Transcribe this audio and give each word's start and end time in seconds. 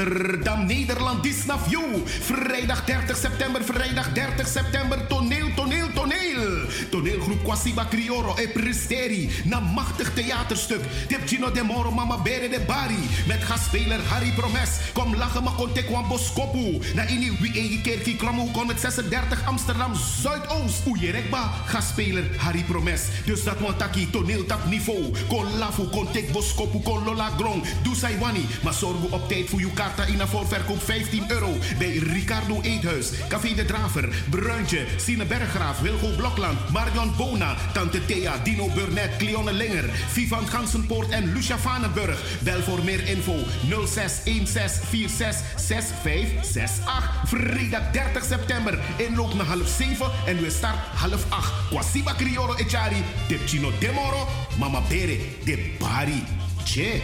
Amsterdam, 0.00 0.66
Nederland, 0.66 1.22
View. 1.66 2.06
Vrijdag 2.06 2.84
30 2.84 3.16
september, 3.16 3.64
vrijdag 3.64 4.12
30 4.12 4.48
september, 4.48 5.06
toneel, 5.06 5.54
toneel, 5.54 5.89
toneel. 6.00 6.66
Toneelgroep 6.90 7.42
Quasiba 7.44 7.84
Crioro 7.84 8.36
e 8.36 8.48
Presteri. 8.48 9.30
Na 9.44 9.60
machtig 9.60 10.14
theaterstuk. 10.14 10.82
Tip 11.08 11.26
Gino 11.26 11.50
de 11.50 11.62
Moro, 11.62 11.90
Mama 11.90 12.16
Bere 12.16 12.48
de 12.48 12.60
Bari. 12.66 13.08
Met 13.26 13.42
gastspeler 13.42 14.00
Harry 14.08 14.32
Promes. 14.32 14.70
Kom 14.92 15.16
lachen, 15.16 15.42
maar 15.42 15.52
kon 15.52 15.72
tekwan 15.72 16.08
boskopu. 16.08 16.80
Na 16.94 17.06
ini 17.08 17.30
wie 17.40 17.52
egi 17.52 17.80
kerkie 17.80 18.16
kromo 18.16 18.48
kon 18.52 18.66
met 18.66 18.80
36 18.80 19.44
Amsterdam 19.44 19.94
Zuidoost. 19.94 20.86
Oejerekba, 20.86 21.50
gastspeler 21.66 22.24
Harry 22.36 22.64
Promes. 22.64 23.02
Dus 23.24 23.44
dat 23.44 23.58
want 23.60 23.78
taki 23.78 24.10
toneeltap 24.10 24.64
niveau. 24.68 25.12
Kon 25.28 25.58
lafu, 25.58 25.84
kon 25.88 26.10
tek 26.12 26.32
boskopu, 26.32 26.80
kon 26.80 27.04
lola 27.04 27.30
grong. 27.36 27.64
Doe 27.82 27.96
sai 27.96 28.18
wani. 28.18 28.46
Maar 28.62 28.74
zorg 28.74 29.10
op 29.10 29.28
tijd 29.28 29.48
voor 29.48 29.60
uw 29.60 29.72
kaarta 29.74 30.04
in 30.04 30.20
voorverkoop 30.26 30.82
15 30.82 31.24
euro. 31.28 31.52
Bij 31.78 31.96
Ricardo 31.96 32.60
Eethuis, 32.62 33.10
Café 33.28 33.54
de 33.54 33.64
Draver, 33.64 34.08
Bruintje, 34.30 34.86
Sine 34.96 35.24
Berggraaf, 35.24 35.80
Wilgo 35.90 36.16
Blokland, 36.16 36.58
Marion 36.72 37.12
Bona, 37.16 37.56
Tante 37.72 38.04
Thea, 38.06 38.38
Dino 38.44 38.68
Burnett, 38.68 39.16
Cleone 39.18 39.52
Linger, 39.52 39.90
Vivan 40.12 40.46
Gansenpoort 40.46 41.10
en 41.10 41.32
Lucia 41.32 41.58
Vanenburg. 41.58 42.22
Bel 42.42 42.62
voor 42.62 42.84
meer 42.84 43.08
info 43.08 43.34
0616466568. 43.34 43.44
Vrijdag 47.24 47.82
30 47.92 48.24
september. 48.24 48.78
Inloop 48.96 49.34
naar 49.34 49.46
half 49.46 49.68
7 49.78 50.10
en 50.26 50.42
we 50.42 50.50
start 50.50 50.76
half 50.94 51.24
8. 51.28 51.52
Kwasiba 51.70 52.14
Crioro 52.14 52.54
Echari, 52.54 53.04
Chino 53.46 53.70
Demoro, 53.78 54.28
Mama 54.58 54.80
Bere, 54.88 55.18
de 55.44 55.74
Bari. 55.78 56.24
Che. 56.64 57.02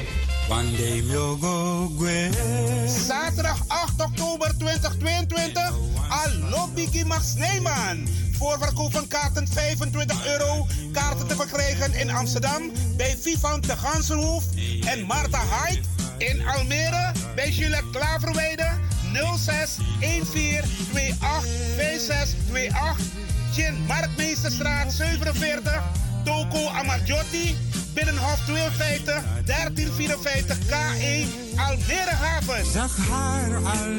Zaterdag 3.06 3.59
8 3.68 4.01
oktober 4.01 4.54
2022. 4.59 5.73
Allo 6.09 6.68
Biggie 6.74 7.04
Max 7.04 7.34
Neyman. 7.34 8.26
Voorverkoop 8.38 8.92
van 8.92 9.09
kaarten 9.09 9.48
25 9.48 10.26
euro. 10.26 10.66
Kaarten 10.92 11.26
te 11.26 11.34
verkrijgen 11.34 11.95
in 11.95 12.10
Amsterdam 12.10 12.73
bij 12.96 13.16
Vivant 13.20 13.66
de 13.66 13.76
Gansenhoef 13.76 14.45
en 14.84 15.02
Marta 15.02 15.40
Hyde. 15.40 15.80
In 16.18 16.46
Almere 16.48 17.12
bij 17.34 17.51
Juliette 17.51 17.90
Klaverweide 17.92 18.68
06 19.37 19.76
14 19.98 20.62
28 21.20 21.54
5628. 21.76 22.96
Chin 23.52 23.84
Markmeesterstraat 23.87 24.92
47. 24.92 25.82
Toko 26.24 26.68
Amarjotti. 26.68 27.57
Binnenhof 27.95 28.40
52 28.45 29.24
1354 29.45 30.59
K1 30.59 31.29
Almere 31.57 32.14
Haven. 32.14 32.64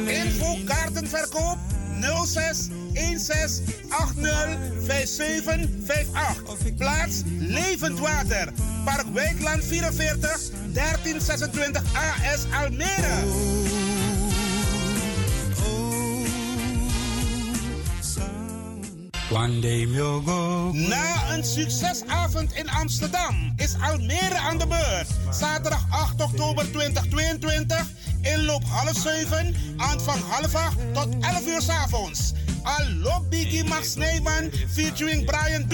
Info 0.07 0.57
kaartenverkoop 0.65 1.57
06 2.01 2.69
16 2.93 3.63
80 3.89 4.57
5758. 4.85 6.75
Plaats 6.77 7.21
Levend 7.39 7.99
Water. 7.99 8.53
Park 8.85 9.05
Wijkland 9.13 9.63
44 9.63 10.51
1326 10.73 11.81
AS 11.93 12.45
Almere. 12.51 13.65
One 19.29 19.59
day 19.59 19.85
go. 20.25 20.71
Na 20.73 21.33
een 21.33 21.43
succesavond 21.43 22.53
in 22.53 22.69
Amsterdam 22.69 23.53
is 23.55 23.75
Almere 23.81 24.37
aan 24.37 24.57
de 24.57 24.67
beurt. 24.67 25.07
Zaterdag 25.31 25.85
8 25.89 26.21
oktober 26.21 26.71
2022. 26.71 27.96
Inloop 28.21 28.63
half 28.63 28.95
7, 28.95 29.55
aanvang 29.77 30.21
half 30.29 30.55
8 30.55 30.93
tot 30.93 31.07
11 31.19 31.47
uur 31.47 31.61
s 31.61 31.69
avonds. 31.69 32.33
Allo 32.63 33.25
Biggie 33.29 33.63
Max 33.63 33.95
Neyman 33.95 34.51
featuring 34.73 35.25
Brian 35.25 35.65
B. 35.67 35.73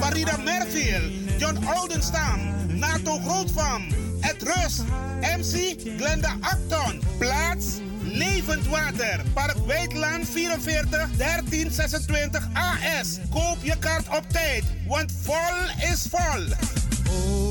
Farida 0.00 0.36
Merville, 0.44 1.10
John 1.38 1.56
Oldenstam, 1.76 2.38
Nato 2.68 3.18
Grootvam, 3.18 3.82
Ed 4.20 4.42
Rust, 4.42 4.84
MC 5.20 5.76
Glenda 5.96 6.36
Acton. 6.40 7.00
Plaats 7.18 7.80
Levend 8.04 8.66
Water, 8.68 9.20
Park 9.34 9.56
Weidland 9.66 10.26
44 10.26 11.08
1326 11.16 12.42
AS. 12.52 13.18
Koop 13.30 13.56
je 13.62 13.78
kaart 13.78 14.08
op 14.08 14.30
tijd, 14.30 14.64
want 14.86 15.12
vol 15.22 15.90
is 15.92 16.06
vol. 16.10 17.45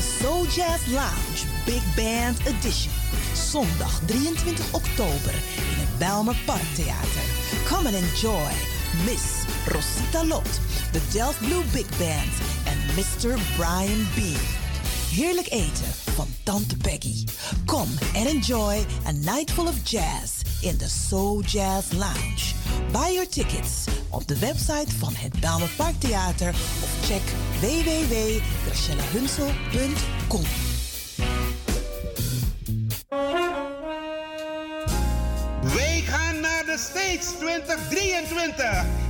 The 0.00 0.06
Soul 0.06 0.46
Jazz 0.46 0.86
Lounge 0.86 1.44
Big 1.66 1.82
Band 1.94 2.38
Edition. 2.46 2.92
Zondag 3.34 4.00
23 4.06 4.72
oktober 4.72 5.34
in 5.56 5.78
het 5.78 5.98
Belmer 5.98 6.36
Parktheater. 6.44 7.22
Come 7.64 7.88
and 7.88 7.96
enjoy 7.96 8.50
Miss 9.04 9.44
Rosita 9.66 10.24
Lot, 10.24 10.60
de 10.92 11.00
Delft 11.12 11.38
Blue 11.38 11.62
Big 11.72 11.88
Band 11.98 12.32
en 12.64 12.78
Mr. 12.96 13.38
Brian 13.56 14.06
B. 14.14 14.18
Heerlijk 15.10 15.50
eten 15.50 15.92
van 16.14 16.28
Tante 16.42 16.76
Peggy. 16.76 17.24
Come 17.66 17.92
and 18.14 18.26
enjoy 18.26 18.84
a 19.06 19.12
night 19.12 19.50
full 19.50 19.68
of 19.68 19.82
jazz 19.84 20.42
in 20.60 20.76
the 20.76 20.88
Soul 20.88 21.42
Jazz 21.42 21.92
Lounge. 21.92 22.54
Buy 22.92 23.12
your 23.12 23.28
tickets 23.28 23.99
op 24.10 24.28
de 24.28 24.38
website 24.38 24.96
van 24.98 25.14
het 25.14 25.40
Belmer 25.40 25.70
Parktheater 25.76 26.48
of 26.82 26.90
check 27.02 27.22
www.gracielahunsel.com. 27.60 30.44
Wij 35.74 36.00
gaan 36.00 36.40
naar 36.40 36.64
de 36.64 36.76
States 36.78 37.26
2023. 37.38 39.09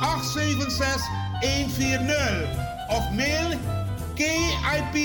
876 0.00 1.02
140 1.42 2.66
of 2.90 3.02
mail 3.14 3.58
KIP 4.16 4.96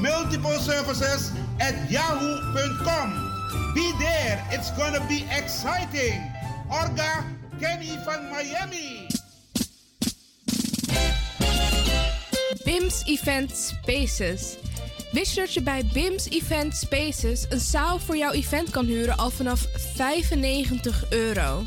Multiple 0.00 0.58
Services 0.58 1.32
at 1.60 1.90
yahoo.com. 1.90 3.10
Be 3.74 3.92
there, 3.98 4.44
it's 4.50 4.70
gonna 4.72 5.04
be 5.08 5.24
exciting. 5.30 6.20
Orga 6.70 7.24
Kenny 7.60 7.98
van 8.04 8.28
Miami. 8.30 9.06
BIMS 12.64 13.02
Event 13.06 13.56
Spaces. 13.56 14.56
Wist 15.12 15.36
dat 15.36 15.54
je 15.54 15.62
bij 15.62 15.84
BIMS 15.92 16.28
Event 16.28 16.76
Spaces 16.76 17.46
een 17.48 17.60
zaal 17.60 17.98
voor 17.98 18.16
jouw 18.16 18.32
event 18.32 18.70
kan 18.70 18.84
huren 18.86 19.16
al 19.16 19.30
vanaf 19.30 19.66
95 19.74 21.10
euro? 21.10 21.66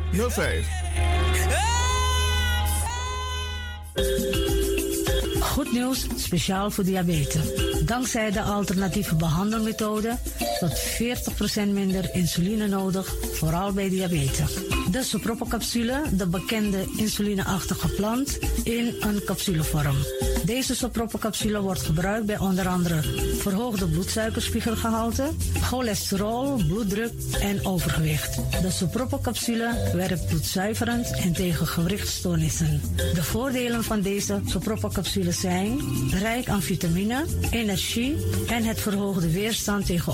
5305. 0.11 0.67
Goed 5.41 5.71
nieuws, 5.71 6.05
speciaal 6.15 6.71
voor 6.71 6.83
diabetes. 6.83 7.53
Dankzij 7.85 8.31
de 8.31 8.41
alternatieve 8.41 9.15
behandelmethode 9.15 10.17
tot 10.61 10.79
40% 11.65 11.73
minder 11.73 12.09
insuline 12.13 12.67
nodig, 12.67 13.15
vooral 13.31 13.71
bij 13.71 13.89
diabetes. 13.89 14.53
De 14.91 15.03
Sopropocapsule, 15.03 16.01
de 16.11 16.27
bekende 16.27 16.85
insulineachtige 16.97 17.87
plant, 17.87 18.39
in 18.63 18.95
een 18.99 19.23
capsulevorm. 19.25 19.95
Deze 20.45 20.75
Sopropocapsule 20.75 21.61
wordt 21.61 21.81
gebruikt 21.81 22.25
bij 22.25 22.37
onder 22.37 22.67
andere 22.67 23.01
verhoogde 23.37 23.87
bloedsuikerspiegelgehalte, 23.87 25.29
cholesterol, 25.61 26.55
bloeddruk 26.67 27.13
en 27.39 27.65
overgewicht. 27.65 28.35
De 28.61 28.71
Sopropocapsule 28.71 29.91
werkt 29.93 30.27
bloedzuiverend 30.27 31.11
en 31.11 31.33
tegen 31.33 31.67
gewrichtstoornissen. 31.67 32.81
De 32.95 33.23
voordelen 33.23 33.83
van 33.83 34.01
deze 34.01 34.41
Sopropocapsule 34.45 35.31
zijn 35.31 35.79
rijk 36.11 36.49
aan 36.49 36.61
vitamine, 36.61 37.25
energie 37.51 38.15
en 38.47 38.63
het 38.63 38.81
verhoogde 38.81 39.31
weerstand 39.31 39.85
tegen 39.85 40.13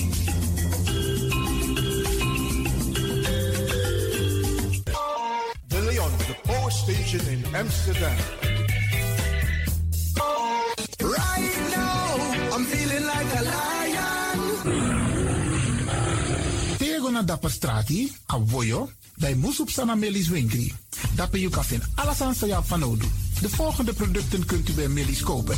Amsterdam. 7.53 8.15
Right 10.99 11.55
now, 11.75 12.55
I'm 12.55 12.65
feeling 12.65 13.05
like 13.05 13.31
a 13.35 13.41
lion. 13.43 14.39
Tego 16.77 17.09
na 17.09 17.21
dapper 17.21 17.51
strati, 17.51 18.11
a 18.25 18.39
voyo, 18.45 18.89
bij 19.15 19.35
Moesop 19.35 19.69
Sana 19.69 19.95
Melis 19.95 20.27
Winkri. 20.27 20.73
Dapper 21.15 21.39
you 21.39 21.51
kan 21.51 21.63
alles 21.95 22.21
aan 22.21 22.35
van. 22.65 22.99
De 23.41 23.49
volgende 23.49 23.93
producten 23.93 24.45
kunt 24.45 24.69
u 24.69 24.73
bij 24.73 24.87
Melis 24.87 25.21
kopen. 25.21 25.57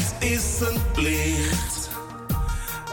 Het 0.00 0.30
is 0.30 0.60
een 0.60 0.80
plicht 0.92 1.90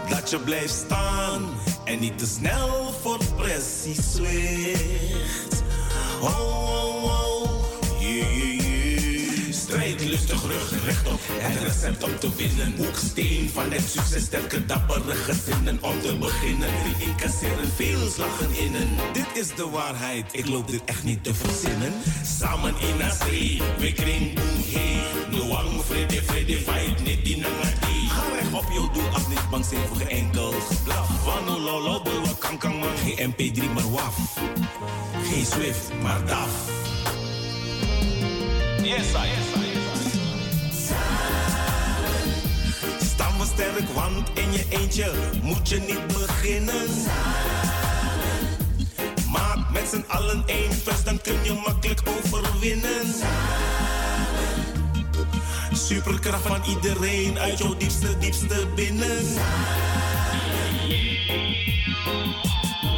dat 0.10 0.30
je 0.30 0.40
blijft 0.40 0.74
staan 0.74 1.50
en 1.84 2.00
niet 2.00 2.18
te 2.18 2.26
snel 2.26 2.94
voor 3.02 3.20
pressie 3.36 4.02
zwicht. 4.02 5.64
Oh. 6.22 6.58
Strijd 9.68 10.06
lustig, 10.06 10.42
rug 10.44 10.84
rechtop. 10.86 11.20
Het 11.28 11.64
recept 11.64 12.04
om 12.04 12.20
te 12.20 12.36
winnen. 12.36 12.74
Hoeksteen 12.78 13.50
van 13.54 13.72
het 13.72 13.90
succes, 13.90 14.24
sterke 14.24 14.66
dappere 14.66 15.16
gezinnen. 15.16 15.78
Om 15.82 16.02
te 16.02 16.18
beginnen, 16.18 16.70
die 16.84 17.08
incasseren 17.08 17.72
veel 17.76 18.10
slagen 18.10 18.58
innen. 18.58 18.88
Dit 19.14 19.26
is 19.34 19.56
de 19.56 19.70
waarheid, 19.70 20.26
ik 20.32 20.48
loop 20.48 20.68
dit 20.72 20.82
echt 20.86 21.04
niet 21.04 21.24
te 21.24 21.34
verzinnen. 21.34 21.94
Samen 22.40 22.74
in 22.80 23.12
zee, 23.26 23.62
we 23.78 23.94
kring 23.94 24.40
hey. 24.74 25.02
Noang, 25.32 25.84
vrede, 25.86 26.24
vrede, 26.24 26.58
fight, 26.58 27.04
niet 27.04 27.26
die 27.26 27.38
nangati. 27.38 28.10
Ga 28.10 28.24
recht 28.36 28.54
op 28.54 28.72
je 28.72 28.90
doel 28.94 29.08
af, 29.14 29.28
niet 29.28 29.50
bang 29.50 29.66
zijn 29.66 29.88
voor 29.88 30.08
enkel 30.08 30.52
geblaf. 30.52 31.26
Wano, 31.26 31.60
lolo, 31.60 32.02
bulwa, 32.02 32.32
kan, 32.40 32.58
kan, 32.58 32.76
man. 32.76 32.98
Geen 33.04 33.34
MP3, 33.34 33.74
maar 33.74 33.92
waf. 33.92 34.16
Geen 35.24 35.46
Swift, 35.46 35.92
maar 36.02 36.26
DAF. 36.26 36.87
I, 38.88 38.89
yes, 38.89 39.13
I. 39.15 39.27
Staan 43.06 43.38
we 43.38 43.46
sterk, 43.46 43.89
want 43.94 44.29
in 44.34 44.51
je 44.51 44.65
eentje 44.70 45.12
moet 45.41 45.70
je 45.70 45.79
niet 45.79 46.08
beginnen. 46.08 46.89
Maak 49.32 49.70
met 49.72 49.88
z'n 49.89 50.03
allen 50.08 50.44
één 50.46 50.74
vuist, 50.74 51.06
dan 51.06 51.22
kun 51.22 51.44
je 51.44 51.53
makkelijk 51.65 52.01
overwinnen. 52.17 53.06
Superkracht 55.74 56.41
van 56.41 56.62
iedereen 56.67 57.39
uit 57.39 57.58
jouw 57.58 57.77
diepste, 57.77 58.17
diepste 58.17 58.67
binnen. 58.75 59.25
Het 62.79 62.97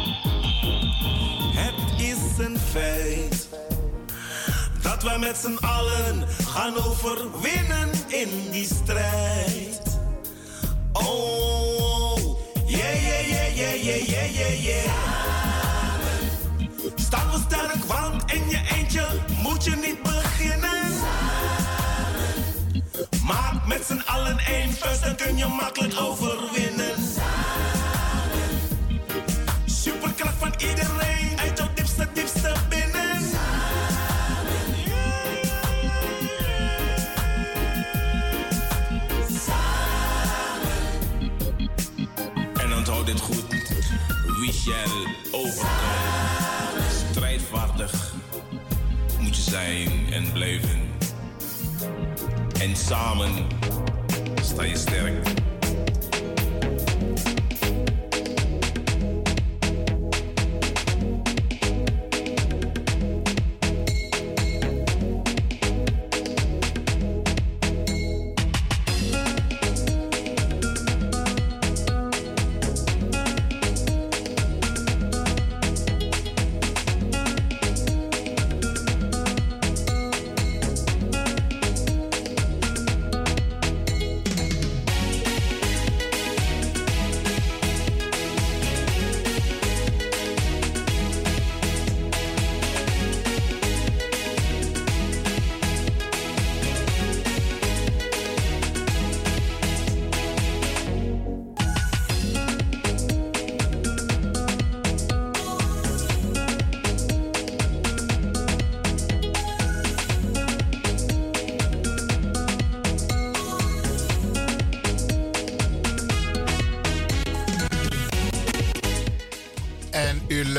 dat 5.00 5.10
wij 5.10 5.18
met 5.18 5.36
z'n 5.36 5.64
allen 5.64 6.24
gaan 6.46 6.76
overwinnen 6.76 7.90
in 8.06 8.50
die 8.50 8.64
strijd. 8.64 9.98
Oh, 10.92 12.18
yeah, 12.66 13.02
yeah, 13.02 13.28
yeah, 13.28 13.56
yeah, 13.56 13.84
yeah, 13.84 14.08
yeah, 14.08 14.34
yeah, 14.34 14.64
yeah. 14.64 14.92
Staan 16.94 17.30
we 17.30 17.38
sterk, 17.46 17.84
want 17.84 18.32
in 18.32 18.48
je 18.48 18.60
eentje 18.76 19.06
moet 19.42 19.64
je 19.64 19.76
niet 19.76 20.02
beginnen. 20.02 20.92
Maak 23.24 23.66
met 23.66 23.84
z'n 23.86 24.02
allen 24.06 24.38
één 24.38 24.72
vuist, 24.72 25.02
dan 25.04 25.16
kun 25.16 25.36
je 25.36 25.46
makkelijk 25.46 26.00
overwinnen. 26.00 27.09
Shall 44.52 45.06
overkomen. 45.30 46.90
Strijdvaardig 47.10 48.14
moet 49.18 49.36
je 49.36 49.42
zijn 49.42 50.12
en 50.12 50.32
blijven. 50.32 50.80
En 52.60 52.76
samen 52.76 53.46
sta 54.42 54.62
je 54.62 54.76
sterk. 54.76 55.39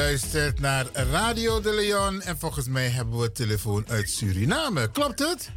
Luistert 0.02 0.60
naar 0.60 0.86
Radio 1.12 1.60
de 1.60 1.74
Leon. 1.74 2.22
En 2.22 2.38
volgens 2.38 2.68
mij 2.68 2.88
hebben 2.88 3.20
we 3.20 3.32
telefoon 3.32 3.84
uit 3.90 4.10
Suriname. 4.10 4.92
Klopt 4.92 5.20
het? 5.20 5.52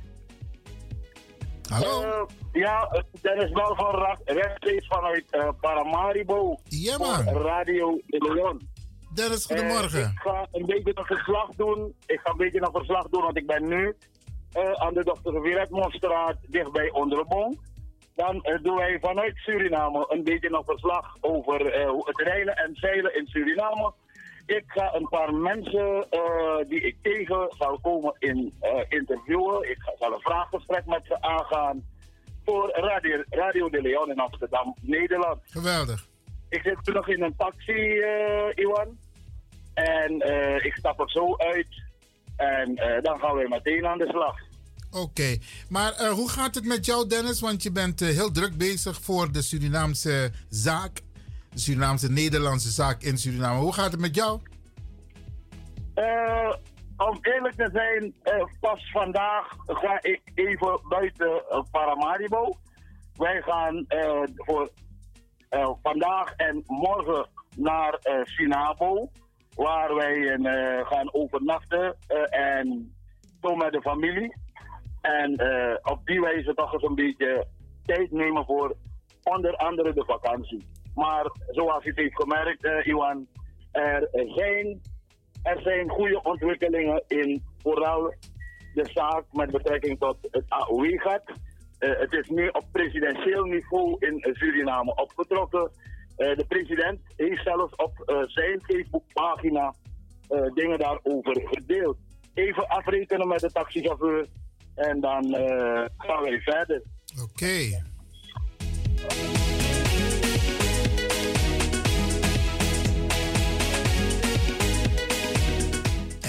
Hallo? 1.69 2.03
Eh, 2.03 2.23
ja, 2.53 3.03
Dennis 3.21 3.51
Bal 3.51 3.75
van 3.77 4.19
rechtstreeks 4.25 4.87
vanuit 4.87 5.25
eh, 5.31 5.49
Paramaribo. 5.61 6.61
Ja, 6.65 6.99
man. 6.99 7.29
Radio 7.29 8.01
de 8.07 8.33
Leon. 8.35 8.61
Dennis, 9.15 9.47
Eh, 9.47 9.57
goedemorgen. 9.57 10.01
ik 10.01 10.21
ga 10.21 10.47
een 10.53 10.67
beetje 10.67 10.93
een 10.95 11.05
verslag 11.05 11.49
doen. 11.57 11.95
Ik 12.07 12.21
ga 12.25 12.31
een 12.31 12.37
beetje 12.37 12.63
een 12.63 12.73
verslag 12.73 13.09
doen, 13.09 13.23
want 13.23 13.37
ik 13.37 13.47
ben 13.47 13.69
nu 13.69 13.97
aan 14.75 14.95
de 14.95 15.19
Dr. 15.23 15.41
Wiretmonstraat 15.41 16.37
dichtbij 16.49 16.91
Onderbong. 16.91 17.61
Dan 18.15 18.45
doen 18.63 18.77
wij 18.77 18.99
vanuit 19.01 19.37
Suriname 19.37 20.07
een 20.09 20.25
beetje 20.25 20.51
een 20.53 20.65
verslag 20.65 21.17
over 21.21 21.61
het 22.07 22.21
rijden 22.21 22.57
en 22.57 22.71
zeilen 22.75 23.17
in 23.17 23.27
Suriname. 23.27 23.93
Ik 24.47 24.65
ga 24.67 24.95
een 24.95 25.09
paar 25.09 25.35
mensen 25.35 26.07
eh, 26.11 26.69
die 26.69 26.81
ik 26.81 26.97
tegen 27.03 27.55
zal 27.59 27.79
komen 27.83 28.15
in, 28.19 28.55
eh, 28.61 28.81
interviewen. 28.89 29.71
Ik 29.71 29.79
ga, 29.79 29.93
zal 29.99 30.13
een 30.13 30.21
vraaggesprek 30.21 30.87
met 30.87 31.03
ze 31.05 31.23
aangaan 31.23 31.85
voor 32.45 32.71
Radio, 32.71 33.23
Radio 33.29 33.71
de 33.71 33.83
Leon 33.83 34.11
in 34.11 34.19
Amsterdam, 34.19 34.75
Nederland. 34.81 35.41
Geweldig. 35.45 36.09
Ik 36.49 36.61
zit 36.63 36.95
nog 36.95 37.09
in 37.09 37.23
een 37.23 37.37
taxi, 37.37 37.99
eh, 37.99 38.65
Iwan. 38.65 38.99
En 39.75 40.13
ik 40.65 40.75
stap 40.77 41.01
er 41.01 41.11
zo 41.11 41.37
uit. 41.37 41.83
En 42.37 42.75
dan 43.03 43.19
gaan 43.19 43.37
we 43.37 43.47
meteen 43.49 43.87
aan 43.87 43.99
de 43.99 44.09
slag. 44.09 44.37
Oké, 44.91 45.39
maar 45.69 46.07
hoe 46.07 46.29
gaat 46.29 46.55
het 46.55 46.65
met 46.65 46.87
jou, 46.87 47.07
Dennis? 47.07 47.41
Want 47.41 47.63
je 47.63 47.73
bent 47.73 48.01
heel 48.01 48.31
druk 48.31 48.59
bezig 48.59 49.01
voor 49.01 49.33
de 49.33 49.43
Surinaamse 49.43 50.31
zaak. 50.49 51.01
Surinaamse 51.55 52.11
Nederlandse 52.13 52.71
zaak 52.71 53.03
in 53.03 53.19
Suriname. 53.19 53.61
Hoe 53.61 53.73
gaat 53.73 53.93
het 53.93 54.01
met 54.01 54.15
jou? 54.15 54.41
Eh, 55.95 56.53
om 56.97 57.19
eerlijk 57.21 57.55
te 57.55 57.69
zijn, 57.73 58.15
eh, 58.23 58.45
pas 58.61 58.91
vandaag 58.93 59.57
ga 59.67 59.99
ik 60.03 60.21
even 60.35 60.81
buiten 60.89 61.43
uh, 61.51 61.61
Paramaribo. 61.71 62.53
Wij 63.17 63.43
gaan 63.43 63.85
eh, 63.89 64.23
voor 64.35 64.71
eh, 65.49 65.71
vandaag 65.83 66.35
en 66.37 66.63
morgen 66.67 67.29
naar 67.57 67.95
eh, 67.95 68.21
Sinabo, 68.25 69.11
waar 69.55 69.95
wij 69.95 70.29
eh, 70.29 70.87
gaan 70.87 71.15
overnachten 71.15 71.97
eh, 72.07 72.41
en 72.57 72.95
zo 73.43 73.55
met 73.57 73.73
de 73.73 73.81
familie. 73.81 74.37
En 75.01 75.37
eh, 75.37 75.77
op 75.83 76.07
die 76.07 76.21
wijze 76.21 76.55
toch 76.55 76.73
eens 76.73 76.83
een 76.83 76.95
beetje 76.95 77.47
tijd 77.85 78.11
nemen 78.13 78.45
voor 78.45 78.77
onder 79.23 79.57
andere 79.57 79.95
de 79.95 80.05
vakantie. 80.05 80.67
Maar 80.95 81.31
zoals 81.51 81.85
u 81.85 81.93
heeft 81.95 82.17
gemerkt, 82.17 82.65
eh, 82.65 82.87
Iwan, 82.87 83.27
er 83.73 84.09
zijn, 84.13 84.81
er 85.43 85.61
zijn 85.63 85.89
goede 85.89 86.23
ontwikkelingen 86.23 87.03
in 87.07 87.43
vooral 87.59 88.15
de 88.75 88.91
zaak 88.93 89.25
met 89.33 89.51
betrekking 89.51 89.99
tot 89.99 90.17
het 90.31 90.45
AOW-gat. 90.49 91.23
Eh, 91.79 91.99
het 91.99 92.13
is 92.13 92.29
nu 92.29 92.49
op 92.49 92.65
presidentieel 92.73 93.45
niveau 93.45 93.97
in 93.99 94.27
Suriname 94.33 94.95
opgetrokken. 94.95 95.71
Eh, 96.17 96.37
de 96.37 96.45
president 96.49 97.01
heeft 97.17 97.43
zelfs 97.43 97.75
op 97.77 98.01
eh, 98.01 98.23
zijn 98.27 98.61
Facebookpagina 98.63 99.75
dingen 100.55 100.79
daarover 100.79 101.41
gedeeld. 101.45 101.97
Even 102.35 102.69
afrekenen 102.69 103.29
met 103.29 103.41
de 103.41 103.53
taxichauffeur 103.53 104.27
en 104.75 105.01
dan 105.01 105.35
gaan 105.97 106.23
wij 106.23 106.41
verder. 106.41 106.83
Oké. 107.23 107.83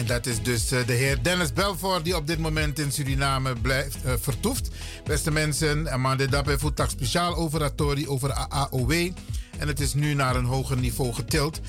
Dat 0.05 0.25
is 0.25 0.41
dus 0.41 0.71
eh, 0.71 0.87
de 0.87 0.93
heer 0.93 1.23
Dennis 1.23 1.53
Belfort 1.53 2.03
die 2.03 2.15
op 2.15 2.27
dit 2.27 2.39
moment 2.39 2.79
in 2.79 2.91
Suriname 2.91 3.55
blijft, 3.55 3.97
eh, 4.03 4.13
vertoeft. 4.19 4.69
Beste 5.03 5.31
mensen, 5.31 5.91
Amande 5.91 6.27
Dappe 6.27 6.59
voert 6.59 6.75
tak 6.75 6.89
speciaal 6.89 7.35
overatorie 7.35 8.09
over 8.09 8.33
AOW. 8.33 8.91
En 9.57 9.67
het 9.67 9.79
is 9.79 9.93
nu 9.93 10.13
naar 10.13 10.35
een 10.35 10.45
hoger 10.45 10.77
niveau 10.77 11.13
getild. 11.13 11.61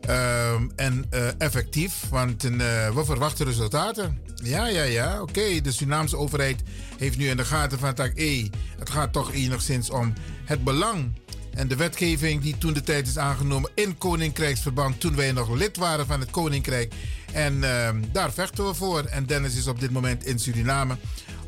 Ehm, 0.00 0.68
en 0.76 1.04
eh, 1.10 1.28
effectief, 1.38 2.08
want 2.08 2.44
eh, 2.44 2.50
we 2.94 3.04
verwachten 3.04 3.46
resultaten. 3.46 4.18
Ja, 4.34 4.66
ja, 4.66 4.82
ja. 4.82 5.22
Oké, 5.22 5.60
de 5.60 5.72
Surinaamse 5.72 6.16
overheid 6.16 6.62
heeft 6.98 7.18
nu 7.18 7.28
in 7.28 7.36
de 7.36 7.44
gaten 7.44 7.78
van 7.78 7.94
tak 7.94 8.12
E. 8.14 8.48
Het 8.78 8.90
gaat 8.90 9.12
toch 9.12 9.32
enigszins 9.32 9.90
om 9.90 10.12
het 10.44 10.64
belang 10.64 11.12
en 11.54 11.68
de 11.68 11.76
wetgeving 11.76 12.42
die 12.42 12.58
toen 12.58 12.72
de 12.72 12.82
tijd 12.82 13.06
is 13.06 13.18
aangenomen 13.18 13.70
in 13.74 13.98
Koninkrijksverband, 13.98 15.00
toen 15.00 15.16
wij 15.16 15.32
nog 15.32 15.50
lid 15.50 15.76
waren 15.76 16.06
van 16.06 16.20
het 16.20 16.30
Koninkrijk. 16.30 16.92
En 17.34 17.64
ehm, 17.64 18.02
daar 18.12 18.32
vechten 18.32 18.66
we 18.66 18.74
voor. 18.74 19.04
En 19.04 19.26
Dennis 19.26 19.58
is 19.58 19.68
op 19.68 19.80
dit 19.80 19.90
moment 19.90 20.24
in 20.24 20.38
Suriname 20.38 20.94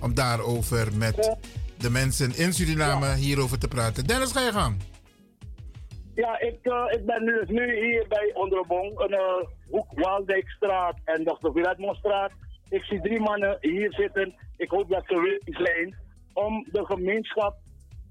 om 0.00 0.14
daarover 0.14 0.96
met 0.96 1.36
de 1.78 1.90
mensen 1.90 2.36
in 2.36 2.52
Suriname 2.52 3.14
hierover 3.14 3.58
te 3.58 3.68
praten. 3.68 4.06
Dennis, 4.06 4.32
ga 4.32 4.40
je 4.40 4.52
gang. 4.52 4.76
Ja, 6.14 6.40
ik, 6.40 6.58
eh, 6.62 6.84
ik 6.90 7.06
ben 7.06 7.24
nu, 7.24 7.44
nu 7.46 7.86
hier 7.86 8.04
bij 8.08 8.30
Onderbong, 8.34 9.00
een 9.00 9.12
uh, 9.12 9.48
hoek 9.70 9.86
Waaldijkstraat 9.94 10.96
en 11.04 11.24
Dr. 11.24 11.50
Viratmonstraat. 11.52 12.30
Ik 12.68 12.84
zie 12.84 13.00
drie 13.00 13.20
mannen 13.20 13.56
hier 13.60 13.92
zitten. 13.92 14.34
Ik 14.56 14.70
hoop 14.70 14.90
dat 14.90 15.02
ze 15.06 15.14
willing 15.14 15.56
zijn 15.66 15.96
om 16.32 16.66
de 16.72 16.84
gemeenschap 16.84 17.56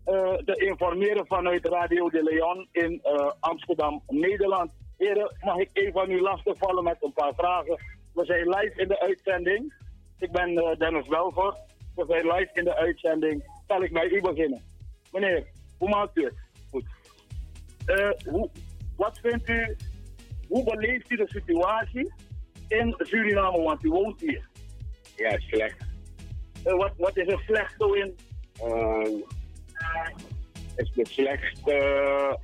eh, 0.05 0.33
te 0.33 0.65
informeren 0.65 1.27
vanuit 1.27 1.67
Radio 1.67 2.09
de 2.09 2.23
Leon 2.23 2.67
in 2.71 3.01
Amsterdam, 3.39 4.03
Nederland. 4.07 4.71
Heren, 5.01 5.35
mag 5.41 5.57
ik 5.57 5.69
even 5.73 6.01
aan 6.01 6.11
u 6.11 6.21
lastigvallen 6.21 6.83
met 6.83 6.97
een 6.99 7.13
paar 7.13 7.33
vragen? 7.35 7.79
We 8.13 8.25
zijn 8.25 8.49
live 8.49 8.81
in 8.81 8.87
de 8.87 8.99
uitzending. 8.99 9.73
Ik 10.19 10.31
ben 10.31 10.57
eh, 10.57 10.77
Dennis 10.77 11.07
Welvoort. 11.07 11.57
We 11.95 12.05
zijn 12.07 12.25
live 12.25 12.49
in 12.53 12.63
de 12.63 12.75
uitzending. 12.75 13.43
Zal 13.67 13.83
ik 13.83 13.93
bij 13.93 14.09
u 14.09 14.21
beginnen? 14.21 14.61
Meneer, 15.11 15.47
hoe 15.77 15.89
maakt 15.89 16.17
u 16.17 16.23
het? 16.23 16.33
Goed. 16.69 16.85
Eh, 17.85 18.09
hoe, 18.31 18.49
wat 18.95 19.19
vindt 19.19 19.49
u, 19.49 19.75
hoe 20.47 20.63
beleeft 20.63 21.11
u 21.11 21.15
de 21.15 21.27
situatie 21.27 22.13
in 22.67 22.95
Suriname, 22.97 23.61
want 23.61 23.83
u 23.83 23.89
woont 23.89 24.21
hier? 24.21 24.49
Ja, 25.15 25.39
slecht. 25.39 25.85
Eh, 26.63 26.73
wat, 26.73 26.91
wat 26.97 27.17
is 27.17 27.27
er 27.27 27.39
slecht 27.45 27.75
zo 27.77 27.91
in? 27.93 28.15
Het 30.75 30.87
is 30.87 30.91
de 30.91 31.05
slechtste 31.05 32.39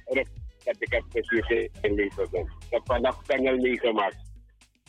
dat 0.68 0.82
ik 0.82 0.92
heb 0.92 1.04
gezien 1.10 1.70
in 1.82 1.94
leven. 1.94 2.24
Ik 2.32 2.48
heb 2.70 2.82
vandaag 2.84 3.26
panel 3.26 3.58
meegemaakt. 3.58 4.18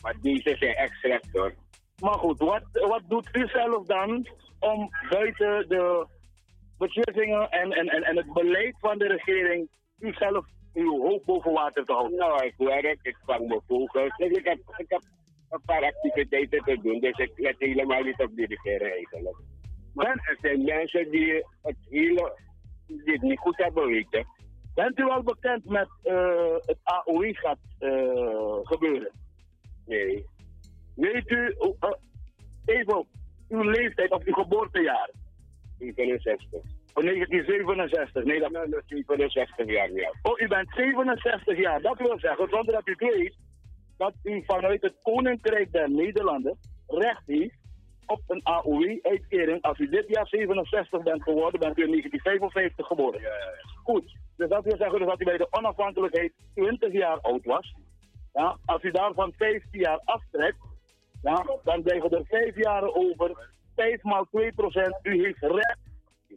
Maar 0.01 0.15
deze 0.21 0.55
zijn 0.59 0.75
echt 0.75 0.93
slecht 0.93 1.29
hoor. 1.31 1.53
Maar 2.01 2.13
goed, 2.13 2.39
wat, 2.39 2.63
wat 2.71 3.01
doet 3.07 3.29
u 3.31 3.47
zelf 3.47 3.85
dan 3.85 4.27
om 4.59 4.89
buiten 5.09 5.69
de 5.69 6.07
beslissingen 6.77 7.49
en, 7.49 7.71
en, 7.71 7.87
en, 7.87 8.03
en 8.03 8.17
het 8.17 8.33
beleid 8.33 8.75
van 8.79 8.97
de 8.97 9.07
regering 9.07 9.69
u 9.99 10.13
zelf 10.13 10.45
uw 10.73 11.01
hoofd 11.01 11.25
boven 11.25 11.51
water 11.51 11.85
te 11.85 11.93
houden? 11.93 12.17
Nou, 12.17 12.45
ik 12.45 12.53
werk, 12.57 12.99
ik 13.01 13.17
vang 13.25 13.47
mijn 13.47 13.61
vogels. 13.67 14.17
Dus 14.17 14.31
ik, 14.31 14.45
heb, 14.45 14.59
ik 14.77 14.89
heb 14.89 15.01
een 15.49 15.61
paar 15.65 15.83
activiteiten 15.83 16.63
te 16.63 16.79
doen, 16.81 16.99
dus 16.99 17.17
ik 17.17 17.31
let 17.35 17.55
helemaal 17.57 18.03
niet 18.03 18.19
op 18.19 18.35
die 18.35 18.47
regering 18.47 18.93
eigenlijk. 18.93 19.37
Maar 19.93 20.07
er 20.07 20.37
zijn 20.41 20.63
mensen 20.63 21.11
die 21.11 21.33
het 21.61 21.77
hele 21.89 22.37
die 22.87 23.13
het 23.13 23.21
niet 23.21 23.39
goed 23.39 23.57
hebben 23.57 23.87
weten. 23.87 24.25
Bent 24.75 24.99
u 24.99 25.09
al 25.09 25.23
bekend 25.23 25.65
met 25.65 25.89
eh, 26.03 26.53
het 26.65 26.77
AOE-gat 26.83 27.57
eh, 27.79 28.59
gebeuren? 28.63 29.11
Nee. 29.85 30.25
Weet 30.95 31.29
u, 31.29 31.55
eh, 31.79 31.89
even 32.65 33.05
uw 33.49 33.61
leeftijd 33.61 34.11
of 34.11 34.23
uw 34.23 34.33
geboortejaar? 34.33 35.09
67. 35.79 36.61
Van 36.93 37.03
1967, 37.03 38.23
nee 38.23 38.39
dat... 38.39 38.53
Dat 38.53 38.65
is 38.65 38.83
67 38.87 39.65
jaar, 39.65 39.91
ja. 39.91 40.13
Oh, 40.21 40.39
u 40.39 40.47
bent 40.47 40.69
67 40.69 41.57
jaar. 41.57 41.81
Dat 41.81 41.97
wil 41.97 42.19
zeggen, 42.19 42.47
zonder 42.49 42.73
dat 42.73 42.87
u 42.87 42.95
weet, 42.97 43.35
dat 43.97 44.13
u 44.23 44.43
vanuit 44.45 44.81
het 44.81 44.95
Koninkrijk 45.01 45.71
der 45.71 45.91
Nederlanden 45.91 46.57
recht 46.87 47.23
heeft 47.25 47.57
op 48.09 48.21
een 48.27 48.43
AOW-uitkering. 48.43 49.61
Als 49.61 49.79
u 49.79 49.89
dit 49.89 50.07
jaar 50.07 50.27
67 50.27 51.03
bent 51.03 51.23
geworden, 51.23 51.59
bent 51.59 51.77
u 51.77 51.83
in 51.83 51.91
1955 51.91 52.87
geboren. 52.87 53.21
Ja, 53.21 53.27
ja, 53.27 53.51
ja. 53.57 53.81
Goed. 53.83 54.17
Dus 54.37 54.49
dat 54.49 54.63
wil 54.63 54.77
zeggen 54.77 54.99
dus 54.99 55.07
dat 55.07 55.21
u 55.21 55.25
bij 55.25 55.37
de 55.37 55.47
onafhankelijkheid 55.51 56.33
20 56.53 56.93
jaar 56.93 57.19
oud 57.21 57.45
was. 57.45 57.75
Ja, 58.33 58.57
als 58.65 58.83
u 58.83 58.91
daarvan 58.91 59.33
15 59.37 59.79
jaar 59.79 60.01
aftrekt, 60.05 60.57
ja, 61.21 61.45
dan 61.63 61.81
blijven 61.81 62.09
er 62.09 62.25
5 62.25 62.55
jaren 62.55 62.95
over. 62.95 63.49
5 63.75 64.03
maal 64.03 64.25
2 64.31 64.53
procent. 64.53 64.99
U 65.03 65.23
heeft 65.23 65.41
recht 65.41 65.79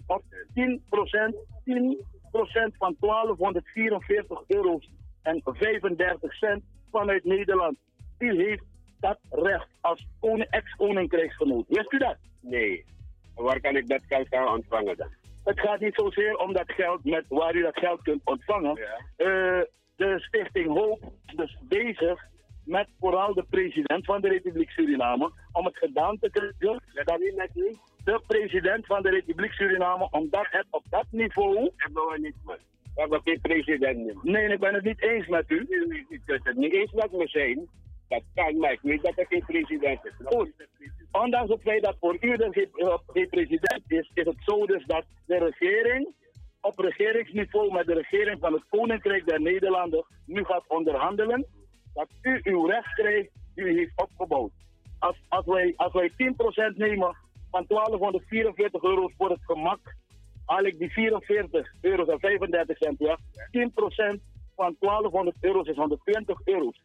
op 0.07 0.23
10 0.55 0.83
procent. 0.89 1.35
10 1.65 2.05
procent 2.31 2.75
van 2.79 2.97
1244 3.01 4.43
euro's 4.47 4.91
en 5.23 5.41
35 5.45 6.35
cent 6.35 6.63
vanuit 6.91 7.25
Nederland. 7.25 7.77
U 8.19 8.45
heeft 8.45 8.65
dat 9.03 9.19
recht 9.31 9.69
als 9.81 10.07
ex-koninkrijksgenoot. 10.51 11.65
Wist 11.69 11.93
u 11.93 11.99
dat? 11.99 12.17
Nee. 12.41 12.85
Waar 13.35 13.61
kan 13.61 13.77
ik 13.77 13.89
dat 13.89 14.03
geld 14.09 14.29
gaan 14.29 14.49
ontvangen 14.49 14.97
dan? 14.97 15.09
Het 15.45 15.61
gaat 15.61 15.81
niet 15.81 15.95
zozeer 15.95 16.37
om 16.37 16.53
dat 16.53 16.73
geld, 16.73 17.05
met 17.05 17.25
waar 17.29 17.55
u 17.55 17.63
dat 17.63 17.79
geld 17.79 18.03
kunt 18.03 18.21
ontvangen. 18.25 18.77
Eh, 19.17 19.61
de 19.97 20.15
Stichting 20.17 20.67
Hoop 20.67 21.01
is 21.27 21.35
dus 21.35 21.57
bezig 21.63 22.31
met 22.65 22.89
vooral 23.01 23.35
de 23.35 23.45
president 23.51 24.05
van 24.05 24.21
de 24.21 24.29
Republiek 24.29 24.71
Suriname 24.71 25.31
om 25.53 25.65
het 25.65 25.77
gedaan 25.77 26.19
te 26.19 26.31
krijgen. 26.31 26.83
Dat 27.05 27.21
is 27.21 27.35
niet. 27.55 27.79
De 28.05 28.21
president 28.27 28.87
van 28.87 29.03
de 29.03 29.11
Republiek 29.11 29.53
Suriname, 29.53 30.09
omdat 30.11 30.47
het 30.51 30.67
op 30.71 30.85
dat 30.91 31.07
niveau. 31.11 31.71
Hebben 31.77 32.03
we 32.03 32.19
niet, 32.19 32.37
man. 32.45 32.57
We 32.95 33.01
hebben 33.01 33.21
geen 33.25 33.41
president 33.41 33.99
meer. 33.99 34.17
Nee, 34.23 34.49
ik 34.49 34.61
ben 34.61 34.75
het 34.75 34.85
niet 34.85 35.03
eens 35.03 35.27
met 35.27 35.51
u. 35.51 35.67
U 36.09 36.21
kunt 36.27 36.45
het 36.45 36.57
niet 36.57 36.73
eens 36.73 36.93
met 36.93 37.13
me 37.13 37.29
zijn. 37.29 37.69
Dat 38.13 38.23
kan, 38.35 38.57
maar 38.57 38.73
ik 38.73 38.81
weet 38.83 39.03
dat 39.03 39.19
er 39.19 39.27
geen 39.27 39.45
president 39.47 40.05
is. 40.05 40.13
Ondanks 41.11 41.53
het 41.53 41.63
feit 41.63 41.83
dat 41.83 41.97
voor 42.01 42.17
u 42.21 42.33
er 42.33 42.53
geen, 42.53 42.69
eh, 42.73 43.27
president 43.31 43.83
is, 43.87 44.11
is 44.15 44.25
het 44.25 44.37
zo 44.39 44.67
dus 44.67 44.85
dat 44.87 45.05
de 45.27 45.39
regering 45.39 46.15
op 46.61 46.79
regeringsniveau 46.79 47.73
met 47.73 47.87
de 47.87 47.95
regering 47.95 48.41
van 48.41 48.53
het 48.53 48.65
Koninkrijk 48.69 49.27
der 49.27 49.41
Nederlanden 49.41 50.05
nu 50.27 50.45
gaat 50.45 50.65
onderhandelen. 50.69 51.47
Dat 51.95 52.09
u 52.23 52.41
uw 52.43 52.67
recht 52.67 52.95
krijgt 52.95 53.31
die 53.55 53.65
u 53.65 53.79
heeft 53.79 53.93
opgebouwd. 54.03 54.53
Als, 54.99 55.17
als, 55.29 55.47
wij, 55.47 55.73
als 55.77 55.93
wij 55.93 56.11
10% 56.11 56.15
nemen 56.77 57.17
van 57.51 57.65
1244 57.67 58.83
euro's 58.83 59.13
voor 59.17 59.31
het 59.31 59.45
gemak, 59.45 59.81
haal 60.47 60.65
ik 60.65 60.79
die 60.79 60.93
44 60.93 61.73
euro's 61.81 62.09
en 62.09 62.21
35 62.21 62.77
cent 62.77 62.99
weg. 62.99 63.19
10% 63.51 64.32
van 64.63 64.77
1200 64.79 65.37
euro's 65.41 65.69
is 65.69 65.77
120 65.77 66.41
euro's. 66.45 66.81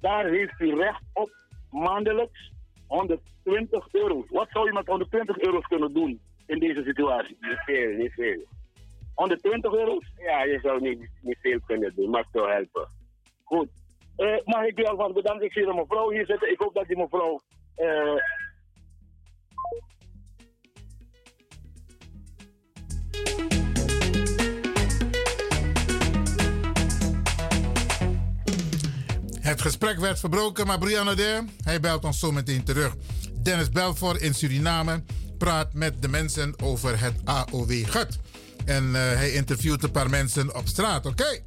Daar 0.00 0.26
heeft 0.26 0.60
u 0.60 0.74
recht 0.74 1.02
op 1.12 1.30
maandelijks. 1.70 2.52
120 2.86 3.88
euro's. 3.92 4.28
Wat 4.28 4.48
zou 4.50 4.66
je 4.66 4.72
met 4.72 4.86
120 4.86 5.38
euro's 5.38 5.66
kunnen 5.66 5.92
doen 5.92 6.20
in 6.46 6.58
deze 6.58 6.82
situatie? 6.82 7.36
Niet 7.40 7.62
veel, 7.64 7.90
niet 7.96 8.12
veel. 8.12 8.44
120 9.14 9.72
euro's? 9.72 10.12
Ja, 10.16 10.44
je 10.44 10.58
zou 10.62 10.80
niet, 10.80 11.10
niet 11.22 11.38
veel 11.40 11.60
kunnen 11.66 11.92
doen, 11.94 12.10
maar 12.10 12.24
toch 12.32 12.48
helpen. 12.48 12.88
Goed. 13.44 13.68
Uh, 14.16 14.36
mag 14.44 14.64
ik 14.64 14.78
u 14.78 14.84
alvast 14.84 15.14
bedanken? 15.14 15.46
Ik 15.46 15.52
zie 15.52 15.66
een 15.66 15.74
mevrouw 15.74 16.10
hier 16.10 16.26
zitten. 16.26 16.50
Ik 16.50 16.58
hoop 16.58 16.74
dat 16.74 16.86
die 16.86 16.96
mevrouw... 16.96 17.40
Uh... 17.76 18.20
Het 29.48 29.62
gesprek 29.62 29.98
werd 29.98 30.18
verbroken, 30.18 30.66
maar 30.66 30.78
Brianna 30.78 31.14
de, 31.14 31.44
hij 31.62 31.80
belt 31.80 32.04
ons 32.04 32.18
zo 32.18 32.32
meteen 32.32 32.64
terug. 32.64 32.94
Dennis 33.42 33.68
Belfort 33.68 34.20
in 34.20 34.34
Suriname 34.34 35.02
praat 35.38 35.72
met 35.72 36.02
de 36.02 36.08
mensen 36.08 36.60
over 36.62 37.00
het 37.00 37.14
AOW-gut. 37.24 38.18
En 38.64 38.84
uh, 38.84 38.92
hij 38.92 39.32
interviewt 39.32 39.82
een 39.82 39.90
paar 39.90 40.10
mensen 40.10 40.56
op 40.56 40.66
straat, 40.66 41.06
oké? 41.06 41.42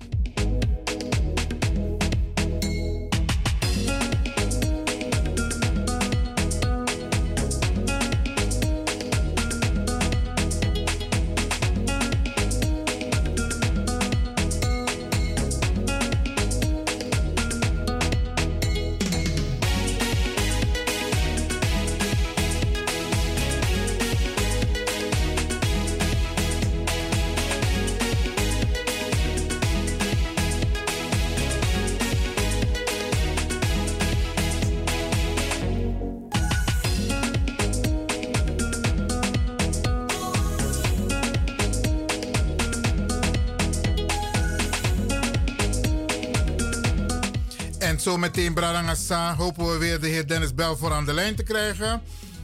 Zo 48.00 48.18
meteen 48.18 48.54
Brarangasa 48.54 49.36
hopen 49.36 49.72
we 49.72 49.78
weer 49.78 50.00
de 50.00 50.08
heer 50.08 50.28
Dennis 50.28 50.54
Belfor 50.54 50.92
aan 50.92 51.06
de 51.06 51.14
lijn 51.14 51.36
te 51.36 51.44
krijgen. 51.44 52.02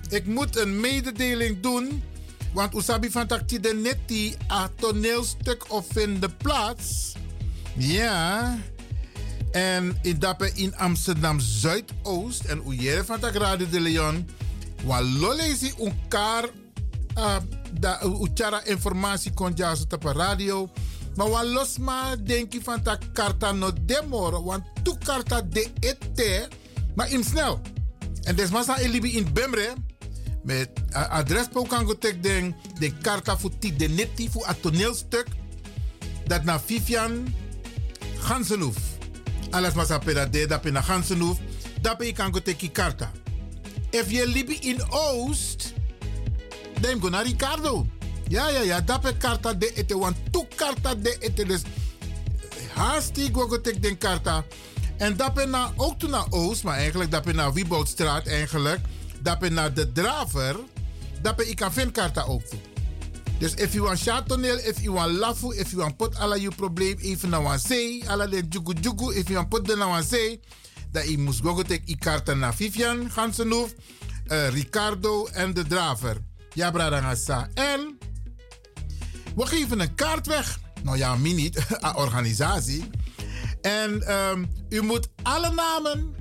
Ik 0.10 0.26
moet 0.26 0.58
een 0.58 0.80
mededeling 0.80 1.60
doen. 1.60 2.04
Want 2.54 2.76
Usabi 2.76 3.12
van 3.12 3.28
de 3.28 3.74
net 3.82 3.98
die 4.06 4.36
a 4.52 4.70
toneelstuk 4.76 5.72
of 5.72 5.96
in 5.96 6.20
de 6.20 6.30
plaats. 6.30 7.14
Ja. 7.74 8.58
En 9.52 9.98
in 10.02 10.20
in 10.56 10.76
Amsterdam 10.76 11.40
Zuidoost. 11.40 12.44
En 12.44 12.66
Oejere 12.66 13.06
van 13.06 13.20
Radio 13.20 13.70
de 13.70 13.80
Leon. 13.80 14.30
Walolezi 14.84 15.74
elkaar. 15.80 16.44
Uh, 17.18 17.36
da, 17.80 18.04
uchara 18.04 18.64
informatie 18.66 19.34
kon 19.34 19.52
jazen 19.56 19.88
op 19.92 20.04
radio. 20.04 20.70
Maar 21.18 21.30
wat 21.30 21.46
los 21.46 21.78
maar 21.78 22.24
denk 22.24 22.54
je 22.54 22.62
van 22.64 22.80
dat 22.84 23.00
karta 23.14 23.52
no 23.52 23.72
demoro. 23.82 24.44
Want 24.44 24.64
tu 24.84 24.94
karta 25.04 25.42
de 25.42 25.68
ete. 25.80 26.48
Maar 26.96 27.12
in 27.12 27.24
snel. 27.24 27.62
En 28.24 28.36
desmasa 28.36 28.78
elibi 28.78 29.18
in 29.18 29.34
Bemre. 29.34 29.74
Met 30.44 30.70
adres 30.92 31.48
po 31.52 31.64
kan 31.64 31.86
go 31.86 31.98
tek 31.98 32.24
den. 32.24 32.56
De 32.80 32.94
karta 33.02 33.38
voor 33.38 33.58
ti 33.60 33.76
de 33.76 33.90
neti 33.90 34.30
voor 34.30 34.48
het 34.48 34.62
toneelstuk. 34.62 35.28
Dat 36.26 36.44
na 36.44 36.60
Vivian 36.60 37.34
Gansenhoef. 38.18 38.78
Alles 39.50 39.74
sa 39.88 40.00
pera 40.00 40.26
de 40.26 40.46
dat 40.48 40.64
na 40.64 40.82
Gansenhoef. 40.82 41.38
Dat 41.82 42.04
je 42.04 42.14
kan 42.14 42.34
go 42.34 42.42
tek 42.42 42.70
karta. 42.72 43.12
If 43.90 44.12
je 44.12 44.28
libi 44.28 44.58
in 44.60 44.82
Oost. 44.90 45.74
Dan 46.82 47.02
go 47.02 47.10
naar 47.10 47.26
Ricardo. 47.26 47.86
Ja, 48.28 48.50
ja, 48.50 48.62
ja. 48.62 48.82
Dat 48.82 49.06
is 49.06 49.12
karta 49.18 49.54
de 49.54 49.74
ete. 49.74 49.98
Want 49.98 50.16
tu 50.32 50.46
karta 50.56 50.96
de 50.96 51.18
ete. 51.20 51.46
Dus 51.46 51.62
haastig 52.74 53.30
go 53.32 53.62
tek 53.62 53.82
den 53.82 53.98
karta. 53.98 54.44
En 54.98 55.18
dat 55.18 55.34
ben 55.34 55.50
naar, 55.50 55.72
ook 55.76 56.00
toen 56.00 56.10
naar 56.10 56.26
Oost, 56.30 56.63
maar 56.63 56.78
eigenlijk 56.78 57.12
dat 57.12 57.24
ben 57.24 57.36
naar 57.36 57.54
Wieboudstraat 57.54 58.26
eigenlijk. 58.26 58.80
Dat 59.22 59.40
ben 59.40 59.54
naar 59.54 59.74
de 59.74 59.92
Draver. 59.92 60.56
Dat 61.22 61.36
ben 61.36 61.50
ik 61.50 61.56
kan 61.56 61.92
karta 61.92 62.24
ook 62.24 62.42
toe. 62.42 62.60
Dus 63.40 63.54
if 63.54 63.74
you 63.74 63.84
want 63.84 64.00
chatoneel, 64.00 64.58
if 64.58 64.82
you 64.82 64.94
want 64.94 65.12
lafu, 65.12 65.54
if 65.56 65.72
you 65.72 65.82
want 65.82 65.98
put 65.98 66.16
alla 66.16 66.36
je 66.36 66.52
probleem 66.56 66.98
even 66.98 67.30
naar 67.30 67.46
een 67.46 67.60
zee, 67.60 68.10
alla 68.10 68.28
de 68.28 68.44
jugu 68.50 68.74
jugu, 68.82 69.16
if 69.16 69.28
you 69.28 69.34
want 69.34 69.50
put 69.50 69.66
de 69.66 69.76
naar 69.76 69.98
een 69.98 70.04
zee, 70.04 70.40
dat 70.92 71.10
je 71.10 71.18
moest 71.18 71.42
go 71.42 71.62
tek 71.62 71.88
i 71.88 71.96
karta 71.96 72.34
naar 72.34 72.56
Vivian 72.56 73.12
Gansenhoef, 73.12 73.74
uh, 74.28 74.50
Ricardo 74.50 75.26
en 75.26 75.54
de 75.54 75.68
Draver. 75.68 76.18
Ja, 76.54 76.72
brada 76.72 77.16
En 77.54 77.97
we 79.38 79.45
geven 79.45 79.80
een 79.80 79.95
kaart 79.95 80.28
weg. 80.28 80.60
Nou 80.84 80.97
ja, 80.97 81.15
mini 81.15 81.41
niet, 81.41 81.65
organisatie. 82.06 82.89
En 83.62 84.13
um, 84.13 84.50
u 84.69 84.82
moet 84.82 85.10
alle 85.23 85.52
namen 85.52 86.15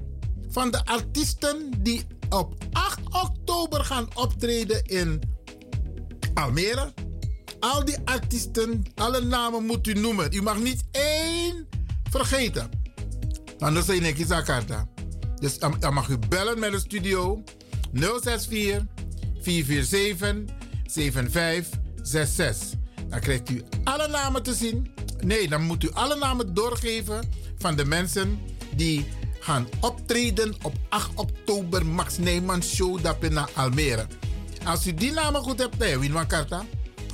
van 0.51 0.71
de 0.71 0.85
artiesten 0.85 1.71
die 1.79 2.07
op 2.29 2.55
8 2.73 2.99
oktober 3.11 3.85
gaan 3.85 4.09
optreden 4.15 4.85
in 4.85 5.23
Almere. 6.35 6.93
Al 7.61 7.85
die 7.85 7.97
artiesten, 8.05 8.83
alle 8.95 9.21
namen 9.21 9.67
moet 9.67 9.87
u 9.87 9.93
noemen. 9.93 10.35
U 10.35 10.43
mag 10.43 10.59
niet 10.59 10.85
één 10.91 11.69
vergeten. 12.11 12.71
Anders 13.59 13.87
zijn 13.87 14.05
ik 14.05 14.27
kaarta. 14.29 14.89
Dus 15.41 15.59
dan 15.59 15.95
mag 15.95 16.09
u 16.09 16.19
bellen 16.19 16.59
met 16.59 16.73
de 16.73 16.79
studio 16.79 17.43
064 17.93 18.85
447 19.41 20.55
7566. 20.87 22.85
Dan 23.09 23.21
krijgt 23.21 23.51
u 23.51 23.63
alle 23.85 24.09
namen 24.09 24.43
te 24.43 24.55
zien. 24.55 24.95
Nee, 25.21 25.49
dan 25.49 25.63
moet 25.63 25.85
u 25.85 25.91
alle 25.93 26.17
namen 26.17 26.55
doorgeven 26.55 27.29
van 27.59 27.77
de 27.77 27.85
mensen 27.85 28.39
die 28.75 29.07
gaan 29.41 29.69
optreden 29.81 30.55
op 30.63 30.75
8 30.89 31.11
oktober 31.15 31.87
Max 31.87 32.19
Neyman 32.19 32.63
Show 32.63 33.03
dat 33.03 33.31
naar 33.31 33.49
Almere. 33.55 34.07
Als 34.65 34.87
u 34.87 34.95
die 34.95 35.13
namen 35.13 35.43
goed 35.43 35.59
hebt, 35.59 35.79
dan 35.79 36.01
win 36.01 36.27
karta. 36.27 36.65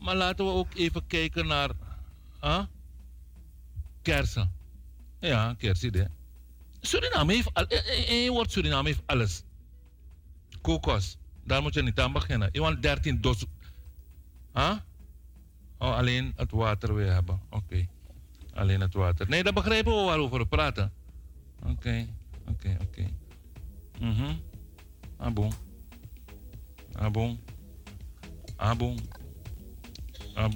Maar 0.00 0.16
laten 0.16 0.44
we 0.44 0.50
ook 0.50 0.74
even 0.74 1.06
kijken 1.06 1.46
naar 1.46 1.70
huh? 2.40 2.62
Kersen. 4.06 4.52
Ja, 5.20 5.54
kersen. 5.58 6.10
Suriname 6.80 7.32
heeft, 7.32 7.54
al, 7.54 7.66
één 8.06 8.32
woord, 8.32 8.52
Suriname 8.52 8.88
heeft 8.88 9.02
alles. 9.06 9.42
Kokos, 10.60 11.18
daar 11.44 11.62
moet 11.62 11.74
je 11.74 11.82
niet 11.82 12.00
aan 12.00 12.12
beginnen. 12.12 12.48
Je 12.52 12.60
want 12.60 12.82
13 12.82 13.20
dos. 13.20 13.44
Huh? 14.54 14.76
Oh, 15.78 15.96
alleen 15.96 16.32
het 16.36 16.50
water 16.50 16.94
weer 16.94 17.12
hebben. 17.12 17.40
Oké. 17.50 17.86
Alleen 18.54 18.80
het 18.80 18.94
water. 18.94 19.28
Nee, 19.28 19.42
dat 19.42 19.54
begrijpen 19.54 19.96
we 19.96 20.02
waarover 20.02 20.38
we 20.38 20.46
praten. 20.46 20.92
Oké, 21.62 22.06
oké, 22.48 22.76
oké. 22.80 23.06
Mhm. 23.98 24.34
Ah, 25.16 25.32
bon. 25.32 25.52
Ah, 26.92 27.10
bon. 27.10 27.40
Ah, 30.34 30.48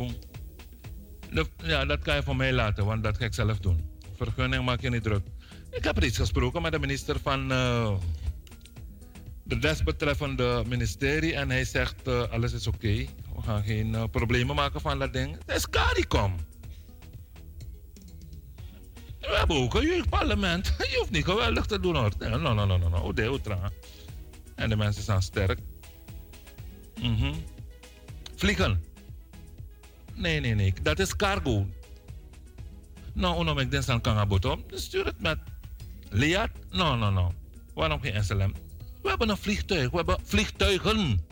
Ja, 1.56 1.84
dat 1.84 2.02
kan 2.02 2.14
je 2.14 2.22
voor 2.22 2.36
mij 2.36 2.52
laten, 2.52 2.84
want 2.84 3.04
dat 3.04 3.16
ga 3.16 3.24
ik 3.24 3.34
zelf 3.34 3.58
doen. 3.58 3.90
Vergunning 4.16 4.64
maak 4.64 4.80
je 4.80 4.90
niet 4.90 5.02
druk. 5.02 5.26
Ik 5.70 5.84
heb 5.84 5.98
reeds 5.98 6.18
gesproken 6.18 6.62
met 6.62 6.72
de 6.72 6.78
minister 6.78 7.20
van 7.20 7.52
uh, 7.52 7.92
de 9.44 9.58
desbetreffende 9.58 10.64
ministerie 10.66 11.34
en 11.34 11.50
hij 11.50 11.64
zegt 11.64 12.08
uh, 12.08 12.22
alles 12.30 12.52
is 12.52 12.66
oké. 12.66 12.94
We 13.34 13.42
gaan 13.42 13.62
geen 13.62 13.92
uh, 13.92 14.04
problemen 14.10 14.54
maken 14.54 14.80
van 14.80 14.98
dat 14.98 15.12
ding. 15.12 15.36
Het 15.46 15.56
is 15.56 15.70
CARICOM. 15.70 16.36
We 19.20 19.36
hebben 19.36 19.56
ook 19.56 19.74
een 19.74 19.86
jeugdparlement. 19.86 20.74
Je 20.90 20.96
hoeft 20.98 21.10
niet 21.10 21.24
geweldig 21.24 21.66
te 21.66 21.80
doen 21.80 21.96
hoor. 21.96 22.12
Nee, 22.18 22.28
no, 22.28 22.38
no, 22.38 22.54
no, 22.54 22.76
no, 22.76 22.88
no. 22.88 22.96
Ode, 22.96 23.22
ultra. 23.22 23.70
En 24.54 24.68
de 24.68 24.76
mensen 24.76 25.02
zijn 25.02 25.22
sterk. 25.22 25.58
-hmm. 27.00 27.34
Vliegen. 28.36 28.89
Nee, 30.20 30.40
nee, 30.40 30.54
nee. 30.54 30.72
Dat 30.82 30.98
is 30.98 31.16
cargo. 31.16 31.66
Nou, 33.12 33.40
uno 33.40 33.58
ik 33.58 33.70
denk 33.70 33.88
aan 33.88 34.00
Kangaboto. 34.00 34.64
Stuur 34.70 35.04
het 35.04 35.20
met 35.20 35.38
Liat? 36.10 36.50
No, 36.70 36.96
no, 36.96 37.10
no. 37.10 37.32
Waarom 37.74 38.00
geen 38.00 38.24
SLM? 38.24 38.54
We 39.02 39.08
hebben 39.08 39.28
een 39.28 39.36
vliegtuig. 39.36 39.90
We 39.90 39.96
hebben 39.96 40.18
vliegtuigen. 40.24 41.26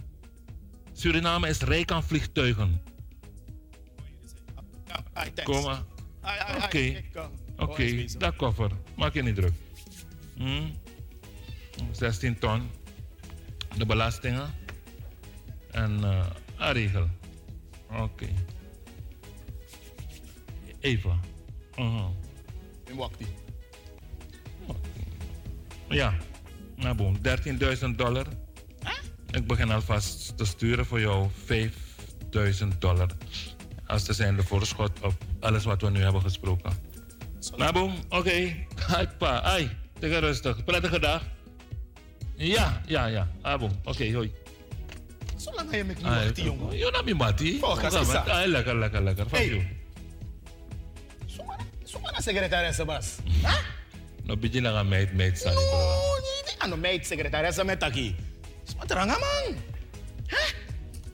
Suriname 0.92 1.48
is 1.48 1.60
rijk 1.60 1.90
aan 1.90 2.02
vliegtuigen. 2.02 2.82
Kom 5.44 5.62
maar. 5.62 5.82
Oké. 6.64 7.02
Oké, 7.56 8.04
dat 8.18 8.36
koffer. 8.36 8.70
Maak 8.96 9.14
je 9.14 9.22
niet 9.22 9.34
druk. 9.34 9.52
Hmm? 10.36 10.72
16 11.92 12.38
ton. 12.38 12.70
De 13.76 13.86
belastingen. 13.86 14.50
En 15.70 16.00
uh, 16.00 16.26
een 16.56 16.72
regel. 16.72 17.08
Oké. 17.90 18.28
Even. 20.80 21.20
Uh 21.76 21.94
-huh. 21.94 22.08
In 22.86 22.96
Wakti. 22.96 23.26
Ja, 25.88 26.14
nou 26.76 26.94
boom, 26.94 27.16
13.000 27.16 27.96
dollar. 27.96 28.26
Ik 29.30 29.46
begin 29.46 29.70
alvast 29.70 30.36
te 30.36 30.44
sturen 30.44 30.86
voor 30.86 31.00
jou 31.00 31.28
5.000 31.46 32.78
dollar. 32.78 33.08
Als 33.86 34.02
te 34.02 34.12
zijn 34.12 34.36
de 34.36 34.42
voorschot 34.42 35.00
op 35.00 35.14
alles 35.40 35.64
wat 35.64 35.82
we 35.82 35.90
nu 35.90 36.02
hebben 36.02 36.22
gesproken. 36.22 36.72
Nou 37.56 37.72
boom, 37.72 37.94
oké. 38.08 38.16
Okay. 38.16 38.66
Hai 38.86 39.08
pa, 39.18 39.42
ai. 39.42 39.70
Tegen 39.98 40.20
rustig. 40.20 40.64
Prettige 40.64 40.98
dag. 40.98 41.22
Ja, 42.36 42.82
ja, 42.86 43.06
ja. 43.06 43.28
Ah 43.42 43.58
boom, 43.58 43.70
oké, 43.70 43.90
okay, 43.90 44.12
hoi. 44.12 44.32
Zolang 45.36 45.74
je 45.74 45.84
met 45.84 46.02
me 46.02 46.08
mati, 46.08 46.42
jongen. 46.42 46.76
Je 46.76 46.90
naam 46.92 47.08
je 47.08 47.14
mati. 47.14 47.58
Volgens 47.58 48.24
mij. 48.24 48.46
Lekker, 48.46 48.76
lekker, 48.76 49.02
lekker. 49.02 49.28
Fuck 49.28 49.44
you. 49.44 49.77
Secretaris 52.28 52.76
Bas. 52.84 53.24
Huh? 53.40 53.62
No 54.28 54.36
biji 54.36 54.60
na 54.60 54.84
meid 54.84 55.16
meid 55.16 55.40
sa. 55.40 55.48
No, 55.48 55.64
hindi 56.20 56.52
ano 56.60 56.76
meid 56.76 57.08
secretaressa 57.08 57.64
met 57.64 57.80
taki. 57.80 58.12
Smatranga 58.68 59.16
man. 59.16 59.56
Huh? 60.28 60.50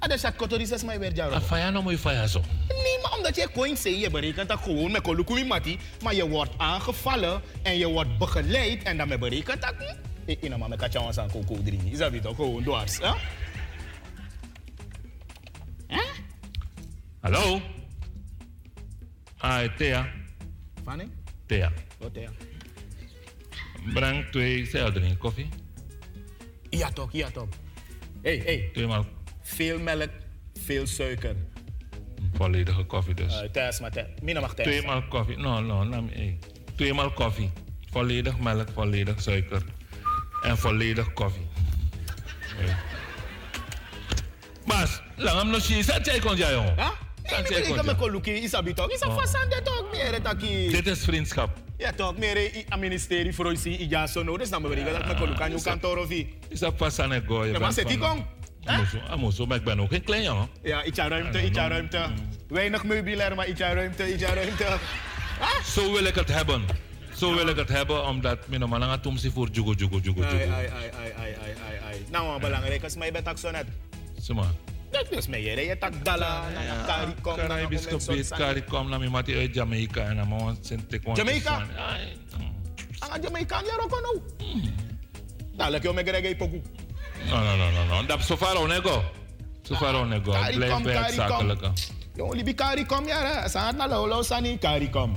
Ada 0.02 0.18
sa 0.18 0.34
kotorisas 0.34 0.82
mai 0.82 0.98
berjaro. 0.98 1.38
Afaya 1.38 1.70
no 1.70 1.86
mooi 1.86 1.94
faya 1.94 2.26
zo. 2.26 2.42
Nee, 2.68 2.98
maar 3.02 3.14
omdat 3.14 3.36
je 3.36 3.46
coin 3.54 3.76
zei, 3.76 4.00
je 4.00 4.10
berekent 4.10 4.48
dat 4.48 4.58
gewoon 4.58 4.90
met 4.90 5.02
kolukumi 5.02 5.44
mati, 5.44 5.78
maar 6.02 6.14
je 6.14 6.28
wordt 6.28 6.50
aangevallen 6.56 7.42
en 7.62 7.78
je 7.78 7.86
wordt 7.86 8.18
begeleid 8.18 8.82
en 8.82 8.96
dan 8.96 9.08
berekent 9.08 9.62
dat 9.62 9.78
niet. 9.78 9.96
Ik 10.26 10.56
maar 10.56 10.68
met 10.68 10.78
katja 10.78 11.00
aan 11.00 11.30
koko 11.30 11.62
drie. 11.62 11.80
Is 11.90 11.98
dat 11.98 12.22
toch 12.22 12.36
gewoon 12.36 12.62
dwars, 12.62 12.98
hè? 12.98 13.12
Hallo? 17.20 17.60
Ah, 19.38 19.68
Thea. 19.76 20.23
Fanny? 20.84 21.08
Thea. 21.46 21.72
Oh, 21.98 22.12
Thea. 22.12 22.30
Breng 23.92 24.30
twee 24.30 24.66
zeildringen 24.66 25.18
koffie. 25.18 25.48
Ja 26.70 26.90
toch, 26.90 27.12
ja 27.12 27.30
toch. 27.30 27.48
Hé, 28.22 28.36
hey, 28.36 28.44
hey. 28.44 28.70
Tweemaal. 28.72 29.06
Veel 29.42 29.78
melk, 29.78 30.10
veel 30.60 30.86
suiker. 30.86 31.36
Volledige 32.32 32.84
koffie 32.84 33.14
dus. 33.14 33.42
Uh, 33.42 33.48
thuis, 33.48 33.80
maar 33.80 33.90
thuis. 33.90 34.08
Mina 34.22 34.40
mag 34.40 34.54
thuis. 34.54 34.68
Tweemaal 34.68 35.02
koffie. 35.08 35.36
No, 35.36 35.60
no, 35.60 35.84
no. 35.84 36.08
Hey. 36.12 36.38
Tweemaal 36.76 37.12
koffie. 37.12 37.50
Volledig 37.90 38.38
melk, 38.38 38.68
volledig 38.74 39.20
suiker. 39.22 39.62
En 40.42 40.58
volledig 40.58 41.12
koffie. 41.12 41.46
Hey. 42.56 42.76
Bas, 44.66 45.02
lang 45.16 45.38
hem 45.38 45.50
nog 45.50 45.62
zien. 45.62 45.84
Zet 45.84 46.06
jij 46.06 46.18
kon 46.18 46.36
jij, 46.36 46.52
jongen. 46.52 46.74
Ik 47.24 47.74
ga 47.76 47.82
me 47.82 47.96
koluki, 47.96 48.32
isabi 48.32 48.74
toch? 48.74 48.92
Isa 48.92 49.10
fasande 49.10 49.62
toch, 49.62 49.84
meer 49.92 50.22
taki. 50.22 50.70
Dit 50.70 50.86
is 50.86 51.04
vriendschap. 51.04 51.56
Ja 51.76 51.92
toch, 51.92 52.16
meer 52.16 52.64
a 52.72 52.76
ministerie 52.76 53.34
voor 53.34 53.46
ons 53.46 53.62
ja 53.64 54.06
zo 54.06 54.22
nodig. 54.22 54.48
Dan 54.48 54.62
bedoel 54.62 54.76
ik 54.76 54.92
dat 54.92 55.06
me 55.06 55.14
kolukan 55.14 55.50
je 55.50 55.62
kantoor 55.62 55.96
of 55.96 56.10
i. 56.10 56.38
Isa 56.48 56.72
fasande 56.76 57.22
gooi. 57.26 57.52
Ja, 57.52 57.58
maar 57.58 57.72
zet 57.72 57.88
die 57.88 57.98
kom. 57.98 58.26
Amoso, 59.08 59.46
maar 59.46 59.56
ik 59.56 59.64
ben 59.64 59.80
ook 59.80 59.90
geen 59.90 60.04
klein 60.04 60.22
jongen. 60.22 60.48
Ja, 60.62 60.84
iets 60.84 60.98
ruimte, 60.98 61.44
iets 61.44 61.58
ruimte. 61.58 62.10
Weinig 62.48 62.84
meubilair, 62.84 63.34
maar 63.34 63.48
iets 63.48 63.60
ruimte, 63.60 64.12
iets 64.12 64.22
ruimte. 64.22 64.78
Zo 65.64 65.92
wil 65.92 66.04
ik 66.04 66.14
het 66.14 66.28
hebben. 66.28 66.64
Zo 67.16 67.34
wil 67.34 67.48
ik 67.48 67.56
het 67.56 67.68
hebben, 67.68 68.06
omdat 68.06 68.48
mijn 68.48 68.68
man 68.68 68.82
gaat 68.82 69.06
om 69.06 69.16
zich 69.16 69.32
voor 69.32 69.48
jugo, 69.52 69.72
jugo, 69.72 69.98
jugo, 70.02 70.20
jugo. 70.20 70.36
Ai, 70.36 70.50
ai, 70.50 70.68
ai, 70.68 70.90
ai, 71.00 71.12
ai, 71.18 71.54
ai, 71.68 71.78
ai. 71.86 72.04
Nou, 72.10 72.28
maar 72.28 72.38
belangrijk 72.40 72.82
is 72.82 72.96
mij 72.96 73.12
bij 73.12 73.22
taxonet. 73.22 73.66
Zeg 74.18 74.36
maar. 74.36 74.50
Dat 74.94 75.10
is 75.10 75.26
mij, 75.26 75.42
je 75.42 75.76
tak 75.78 76.04
dala, 76.04 76.46
na 76.54 76.86
CARICOM, 76.86 77.36
na 77.36 77.46
Caribisch 77.46 77.86
gebied, 77.86 78.28
CARICOM, 78.28 78.88
na 78.88 78.98
mi 78.98 79.08
mati 79.08 79.34
uit 79.34 79.54
Jamaica 79.54 80.00
en 80.00 80.16
na 80.16 80.24
mo 80.24 80.54
sente 80.60 80.98
kon. 80.98 81.14
Jamaica? 81.14 81.66
Ah, 82.98 83.18
Jamaica, 83.22 83.60
ja, 83.66 83.74
roko 83.76 84.00
no. 84.00 84.22
Dadelijk, 85.56 85.82
joh, 85.82 85.94
me 85.94 86.02
grege 86.02 86.36
poku. 86.36 86.62
No, 87.26 87.42
no, 87.42 87.56
no, 87.56 87.70
no, 87.70 87.84
no. 87.84 88.06
Dat 88.06 88.22
so 88.22 88.36
far 88.36 88.56
onego. 88.56 89.02
So 89.62 89.74
far 89.74 89.94
onego. 89.94 90.30
Blijf 90.54 90.82
bij 90.82 90.94
het 90.94 91.14
zakelijke. 91.14 91.72
Jongen, 92.14 92.36
libi 92.36 92.54
CARICOM, 92.54 93.06
ja, 93.06 93.48
saat 93.48 93.76
na 93.76 93.88
lolo 93.88 94.22
sani 94.22 94.58
CARICOM. 94.58 95.16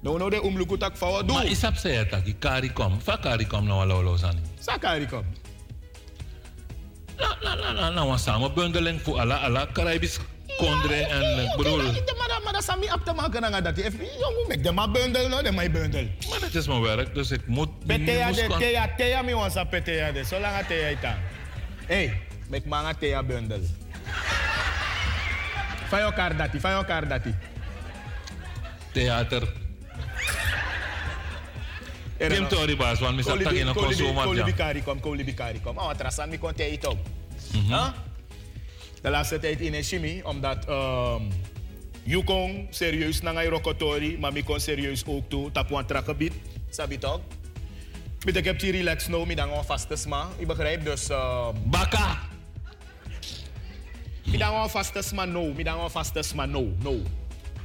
No, 0.00 0.16
no, 0.16 0.30
de 0.30 0.42
umluku 0.42 0.76
tak 0.76 0.96
fawa 0.96 1.22
do. 1.22 1.32
Maar 1.32 1.46
isap 1.46 1.76
se 1.76 1.88
ya 1.88 2.04
taki 2.04 2.36
CARICOM. 2.38 3.00
Fa 3.00 3.16
CARICOM 3.16 3.64
na 3.64 3.84
lolo 3.84 4.16
sani. 4.16 4.40
Sa 4.60 4.78
CARICOM. 4.78 5.24
Na, 7.16 7.90
na, 7.90 8.16
samenbundeling 8.16 9.02
voor 9.02 9.20
alle, 9.20 9.34
alle 9.34 9.68
Caribisch 9.72 10.18
kondre 10.56 10.94
en 10.94 11.44
ik 11.44 11.56
bedoel... 11.56 11.82
Maar 12.44 12.52
dat 12.52 12.64
sami 12.64 12.92
op 12.92 13.04
te 13.04 13.12
maken 13.12 13.40
dan 13.40 13.62
dat 13.62 13.76
hij 13.76 13.90
jongen 14.18 14.48
met 14.48 14.64
de 14.64 14.72
maar 14.72 14.90
bundel 14.90 15.28
no, 15.28 15.42
de 15.42 15.52
maar 15.52 15.70
bundel. 15.70 16.06
Maar 16.30 16.40
dat 16.40 16.54
is 16.54 16.66
mijn 16.66 16.80
werk, 16.80 17.14
dus 17.14 17.30
ik 17.30 17.46
moet... 17.46 17.86
Petea 17.86 18.32
de 18.32 18.54
tea 18.58 18.94
tea 18.96 19.22
mi 19.22 19.34
wansa 19.34 19.64
petea 19.64 20.12
de, 20.12 20.24
zolang 20.24 20.66
tea 20.66 20.88
ita. 20.88 21.18
Hey, 21.86 22.20
met 22.48 22.64
manga 22.64 22.94
tea 22.94 23.22
bundel. 23.22 23.60
Van 25.88 25.98
elkaar 25.98 26.36
dati, 26.36 26.60
van 26.60 26.70
elkaar 26.70 27.08
dati. 27.08 27.34
Theater. 28.92 29.63
Kim 32.18 32.48
tori 32.48 32.76
bas, 32.76 32.98
want 33.00 33.16
misal 33.16 33.38
tak 33.38 33.52
in 33.52 33.66
een 33.66 33.74
consumat. 33.74 34.24
Kolibi 34.24 34.54
kari 34.54 34.82
kom, 34.82 35.00
kari 35.34 35.60
kom. 35.60 35.78
Oh, 35.78 35.90
trasan 35.90 36.28
mi 36.28 36.38
kon 36.38 36.54
te 36.54 36.72
ito. 36.72 36.98
De 39.02 39.10
laatste 39.10 39.38
tijd 39.38 39.60
in 39.60 39.84
Shimi, 39.84 40.22
omdat 40.22 40.68
um, 40.68 41.28
Yukong 42.04 42.68
serieus 42.70 43.20
na 43.20 43.32
ngay 43.32 43.48
rokotori, 43.48 44.16
maar 44.18 44.32
mi 44.32 44.42
kon 44.42 44.60
serieus 44.60 45.04
ook 45.06 45.28
toe, 45.28 45.52
tapuan 45.52 45.86
trakabit, 45.86 46.32
sabi 46.70 46.98
toch? 46.98 47.20
Bitte 48.24 48.38
ik 48.38 48.44
heb 48.44 48.58
die 48.58 48.72
relax 48.72 49.08
no, 49.08 49.24
mi 49.24 49.34
dan 49.34 49.48
gewoon 49.48 49.64
vaste 49.64 49.96
sma, 49.96 50.28
je 50.38 50.46
begrijpt 50.46 50.84
dus... 50.84 51.10
Uh, 51.10 51.48
Baka! 51.64 52.18
Mi 54.24 54.36
dan 54.36 54.48
gewoon 54.48 54.70
vaste 54.70 55.02
sma 55.02 55.24
no, 55.24 55.52
mi 55.52 55.62
dan 55.62 55.74
gewoon 55.74 55.90
vaste 55.90 56.22
sma 56.22 56.46
no, 56.46 56.72
no. 56.82 57.02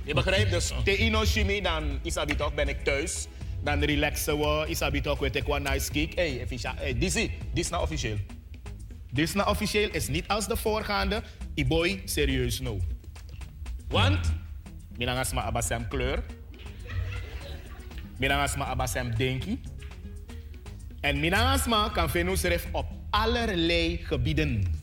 Je 0.03 0.13
begrijpt 0.13 0.51
dus, 0.51 0.71
te 0.83 0.97
ino 0.97 1.25
Shimi, 1.25 1.61
dan 1.61 1.99
isabi 2.03 2.35
toch 2.35 2.53
ben 2.53 2.67
ik 2.67 2.83
thuis. 2.83 3.27
Dan 3.63 3.83
relaxen 3.83 4.37
we, 4.39 4.65
isabi 4.67 5.01
toch, 5.01 5.19
weet 5.19 5.35
ik 5.35 5.47
nice 5.47 5.91
kick. 5.91 6.15
Hey, 6.15 6.45
hey, 6.75 6.97
dit 6.97 7.39
is 7.53 7.69
nou 7.69 7.83
officieel. 7.83 8.17
Dit 9.11 9.33
na 9.33 9.49
officieel 9.49 9.89
is 9.91 10.07
niet 10.07 10.27
als 10.27 10.47
de 10.47 10.55
voorgaande. 10.55 11.23
Iboy, 11.53 12.01
serieus 12.05 12.59
no. 12.59 12.77
Want, 13.87 14.33
minangasma 14.97 15.41
abasem 15.41 15.87
kleur. 15.87 16.23
Minangasma 18.17 18.65
abasem 18.65 19.15
denki. 19.15 19.61
En 21.01 21.19
minangasma 21.19 21.89
kan 21.89 22.09
venusref 22.09 22.67
op 22.71 22.85
allerlei 23.09 23.97
gebieden. 24.03 24.79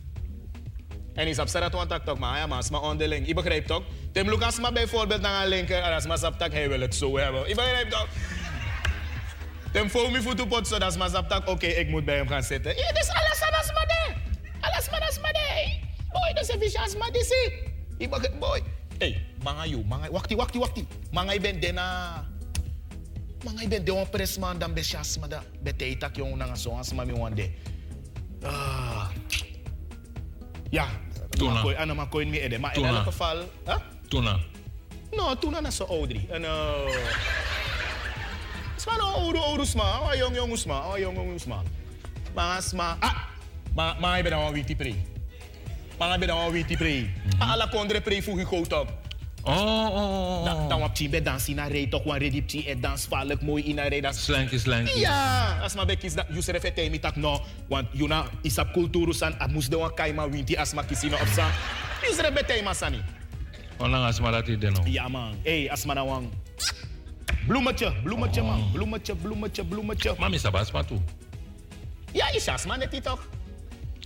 En 1.15 1.27
is 1.27 1.39
op 1.39 1.53
dat 1.53 1.73
want 1.73 1.89
tak 1.89 2.05
toch 2.05 2.19
maar 2.19 2.39
ja 2.39 2.47
maar 2.47 2.59
asma 2.59 2.79
onderling. 2.79 3.27
Je 3.27 3.35
begrijpt 3.35 3.67
toch? 3.67 3.83
Tim 4.13 4.29
Lucas 4.29 4.61
maar 4.61 4.73
bijvoorbeeld 4.73 5.21
naar 5.21 5.43
een 5.43 5.49
linker 5.49 5.83
en 5.83 5.93
asma 5.93 6.17
saptak 6.17 6.53
hij 6.53 6.69
wil 6.69 6.81
het 6.81 6.95
zo 6.95 7.19
hebben. 7.19 7.49
Je 7.49 7.55
begrijpt 7.55 7.91
toch? 7.91 8.09
Tim 9.77 9.91
voel 9.91 10.11
me 10.11 10.23
voet 10.23 10.41
op 10.41 10.65
zo 10.65 10.79
dat 10.79 10.93
saptak 10.93 11.49
oké 11.49 11.67
ik 11.67 11.89
moet 11.89 12.05
bij 12.05 12.17
hem 12.17 12.29
gaan 12.29 12.43
zitten. 12.43 12.77
Ja, 12.77 12.93
dus 12.93 13.09
alles 13.09 13.43
aan 13.43 13.61
asma 13.61 13.85
de. 13.85 14.15
Alles 14.61 14.91
maar 14.91 15.07
asma 15.09 15.33
de. 15.33 15.79
Boy, 16.13 16.33
dat 16.33 16.43
is 16.43 16.49
een 16.49 16.61
visje 16.61 16.79
asma 16.79 17.11
de 17.11 17.25
zie. 17.25 17.73
Je 17.99 18.09
begrijpt 18.09 18.39
boy. 18.39 18.63
Hey, 18.99 19.27
manga 19.43 19.67
you, 19.67 19.85
manga, 19.85 20.11
wakti, 20.11 20.37
wakti, 20.37 20.59
wakti. 20.59 20.87
Manga 21.11 21.33
je 21.33 21.41
bent 21.41 21.63
dena. 21.63 22.27
Manga 23.45 23.61
je 23.61 23.69
bent 23.69 23.87
de 23.87 23.93
een 23.93 24.09
presman 24.09 24.59
dan 24.59 24.75
besje 24.75 24.97
asma 24.97 25.27
da. 25.27 25.43
Bete 25.61 25.97
tak 25.97 26.17
jong 26.17 26.37
nanga 26.37 26.55
zo 26.55 26.71
asma 26.71 27.05
mi 27.05 27.13
wande. 27.13 27.51
Ah. 28.43 29.09
Ja, 30.71 30.89
Tuna. 31.29 31.53
Makoy, 31.53 31.75
ano 31.75 31.95
makoy 31.95 32.25
mi 32.25 32.39
ede. 32.41 32.59
Maar 32.59 32.77
in 32.77 32.85
elk 32.85 33.03
geval... 33.03 33.37
Tuna. 34.09 34.39
No, 35.11 35.39
tuna 35.39 35.61
na 35.61 35.71
zo 35.71 35.85
oudri. 35.85 36.27
En 36.31 36.43
uh... 36.43 37.56
Sma 38.87 39.03
no 39.03 39.07
oudu 39.19 39.43
oudu 39.43 39.67
sma. 39.67 39.99
Oh, 40.07 40.15
jong 40.15 40.35
jong 40.39 40.55
sma. 40.55 40.87
Oh, 40.87 40.95
jong 40.95 41.19
jong 41.19 41.43
sma. 41.43 41.59
Mga 42.39 42.57
sma... 42.63 42.95
Ah! 43.03 43.35
Ma, 43.75 43.99
ma 43.99 44.15
ibe 44.23 44.31
na 44.31 44.47
witi 44.55 44.79
pre. 44.79 44.95
Mga 45.99 46.15
ibe 46.15 46.27
na 46.31 46.47
witi 46.55 46.79
pre. 46.79 47.11
Ah, 47.43 47.59
ala 47.59 47.67
kondre 47.67 47.99
pre 47.99 48.23
fugi 48.23 48.47
koutok. 48.47 48.87
Oh, 49.43 49.51
oh, 49.51 49.91
oh. 49.91 50.39
Dan, 50.47 50.71
dan 50.71 50.79
wap 50.87 50.95
chibe 50.95 51.19
dansi 51.19 51.59
na 51.59 51.67
rei 51.67 51.91
toch 51.91 52.07
wan 52.07 52.23
redi 52.23 52.43
pti 52.43 52.63
et 52.67 52.79
dans 52.79 52.99
valk 53.11 53.43
mooi 53.43 53.67
in 53.67 53.83
a 53.83 53.91
rei. 53.91 53.99
Das... 54.01 54.23
Slanky, 54.23 54.59
slanky. 54.59 55.03
Ja, 55.03 55.59
as 55.67 55.75
ma 55.75 55.83
bekis 55.83 56.15
dat 56.15 56.31
you 56.31 56.43
seref 56.43 56.63
et 56.65 56.79
mi 56.91 56.99
tak 56.99 57.17
no, 57.17 57.43
want 57.67 57.91
you 57.91 58.07
na 58.07 58.31
isap 58.47 58.71
kulturu 58.71 59.15
san 59.15 59.35
a 59.41 59.49
mus 59.49 59.67
de 59.67 59.79
wan 59.79 59.91
kaima 59.99 60.31
winti 60.31 60.55
as 60.55 60.75
ma 60.75 60.83
kisino 60.87 61.19
op 61.19 61.31
san. 61.35 61.51
You 62.07 62.15
seref 62.15 62.35
betei 62.35 62.63
ma 62.63 62.71
sani. 62.73 63.03
Onlang 63.79 64.07
asma 64.07 64.31
dat 64.31 64.47
hij 64.47 64.59
deno. 64.59 64.83
Ja 64.87 65.09
man, 65.09 65.35
hey 65.43 65.71
as 65.71 65.87
ma 65.87 65.95
na 65.95 66.07
wan. 66.07 66.31
Bloemetje, 67.47 67.93
bloemetje 68.03 68.43
man, 68.43 68.71
bloemetje, 68.73 69.15
bloemetje, 69.15 69.65
bloemetje. 69.65 70.15
Mami 70.19 70.39
sabas 70.39 70.71
ma 70.71 70.85
tu. 70.85 71.01
Ja, 72.13 72.33
is 72.33 72.49
as 72.49 72.67
ma 72.67 72.77
net 72.77 73.03
toch? 73.03 73.29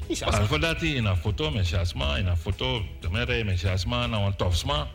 Is 0.06 0.22
as 0.22 0.30
Maar 0.30 0.46
voordat 0.46 0.80
hij 0.80 0.88
in 0.88 1.04
een 1.04 1.16
foto 1.16 1.50
met 1.50 1.68
Jasma, 1.68 2.16
in 2.16 2.26
een 2.26 2.36
foto 2.36 2.82
de 3.00 3.10
mere 3.10 3.44
met 3.44 3.60
Jasma, 3.60 4.06
nou 4.06 4.26
een 4.26 4.36
tofsma. 4.36 4.86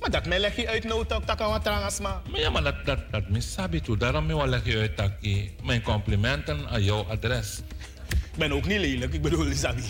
Maar 0.00 0.10
dat 0.10 0.26
me 0.26 0.38
leg 0.38 0.56
je 0.56 0.68
uit 0.68 0.84
nou 0.84 1.06
toch, 1.06 1.24
tak 1.24 1.38
wat 1.38 1.64
trang 1.64 1.84
as 1.84 2.00
ma. 2.00 2.22
Maar 2.30 2.40
ja, 2.40 2.50
maar 2.50 2.62
dat, 2.62 2.84
dat, 2.84 2.98
dat 3.10 3.28
mis 3.28 3.52
sabi 3.52 3.80
tu. 3.80 3.96
Daarom 3.96 4.26
wil 4.26 4.46
leg 4.46 4.64
je 4.64 4.78
uit 4.78 4.96
dat 4.96 5.12
mijn 5.62 5.82
complimenten 5.82 6.68
aan 6.68 6.82
jouw 6.82 7.04
adres. 7.08 7.60
Ik 8.08 8.38
ben 8.38 8.52
ook 8.52 8.66
niet 8.66 8.78
lelijk, 8.78 9.12
ik 9.12 9.22
bedoel, 9.22 9.46
Isabi. 9.46 9.82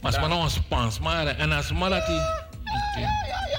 Maar 0.00 0.12
als 0.12 0.20
maar 0.20 0.28
nou 0.28 0.42
een 0.42 0.50
Spaans 0.50 0.98
maar 0.98 1.26
en 1.26 1.52
als 1.52 1.72
maar 1.72 1.90
dat 1.90 2.06
hij... 2.06 2.14
Ja, 2.14 3.00
ja, 3.00 3.08
ja, 3.26 3.49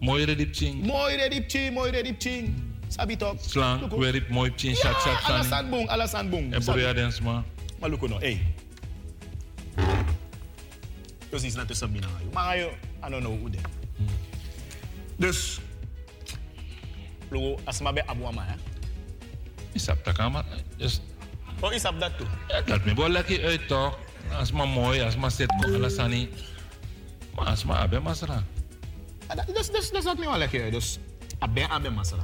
ja. 0.00 0.06
Mooi 0.06 0.24
redipching. 0.24 0.86
Mooi 0.86 1.16
redipching, 1.16 1.74
mooi 1.74 1.90
redipching. 1.90 2.54
Sabi 2.88 3.16
toch? 3.16 3.36
Slang, 3.40 3.86
weer 3.92 4.26
mooi 4.28 4.50
pching, 4.50 4.76
chat, 4.76 4.94
chat, 4.94 5.12
Ja, 5.12 5.20
sani. 5.20 5.38
alasan 5.38 5.70
bong, 5.70 5.88
alasan 5.88 6.28
bong. 6.30 6.52
En 6.52 6.64
broer 6.64 6.94
dens 6.94 7.20
maar. 7.20 7.42
Maar 7.78 7.90
look 7.90 8.08
no, 8.08 8.18
hey. 8.18 8.40
Dus 11.30 11.42
iets 11.42 11.54
naar 11.54 11.66
tussen 11.66 11.90
mina 11.90 12.06
ngayon. 12.06 12.30
Maar 12.32 12.44
ngayon, 12.44 12.70
ano 13.00 13.20
no, 13.20 13.38
ude. 13.46 13.58
Dus, 15.16 15.60
lugo, 17.30 17.58
as 17.64 17.80
mabe 17.80 18.06
abu 18.06 18.24
ama, 18.24 18.44
ya? 18.44 18.56
Isap 19.72 20.04
ta 20.04 20.12
kamer. 20.12 20.44
Dus 20.76 21.00
Oh, 21.60 21.72
isap 21.74 22.00
dat 22.00 22.16
toe. 22.18 22.26
ja, 22.48 22.60
dat 22.60 22.84
me 22.84 22.94
wel 22.94 23.08
lekker 23.08 23.44
uit 23.44 23.68
toch. 23.68 23.98
Als 24.32 24.52
maar 24.52 24.68
mooi, 24.68 25.00
als 25.00 25.16
maar 25.16 25.30
zit 25.30 25.46
kon 25.60 25.74
alasani. 25.74 26.28
Maar 27.34 27.46
als 27.46 27.64
maar 27.64 27.76
abe 27.76 28.00
masra. 28.00 28.44
Dat- 29.36 29.46
Dus, 29.56 29.70
dus, 29.70 29.90
dus 29.90 30.04
dat 30.04 30.18
me 30.18 30.24
wel 30.24 30.38
lekker. 30.38 30.70
Dus, 30.70 30.98
abe, 31.38 31.68
abe 31.68 31.90
masala. 31.90 32.22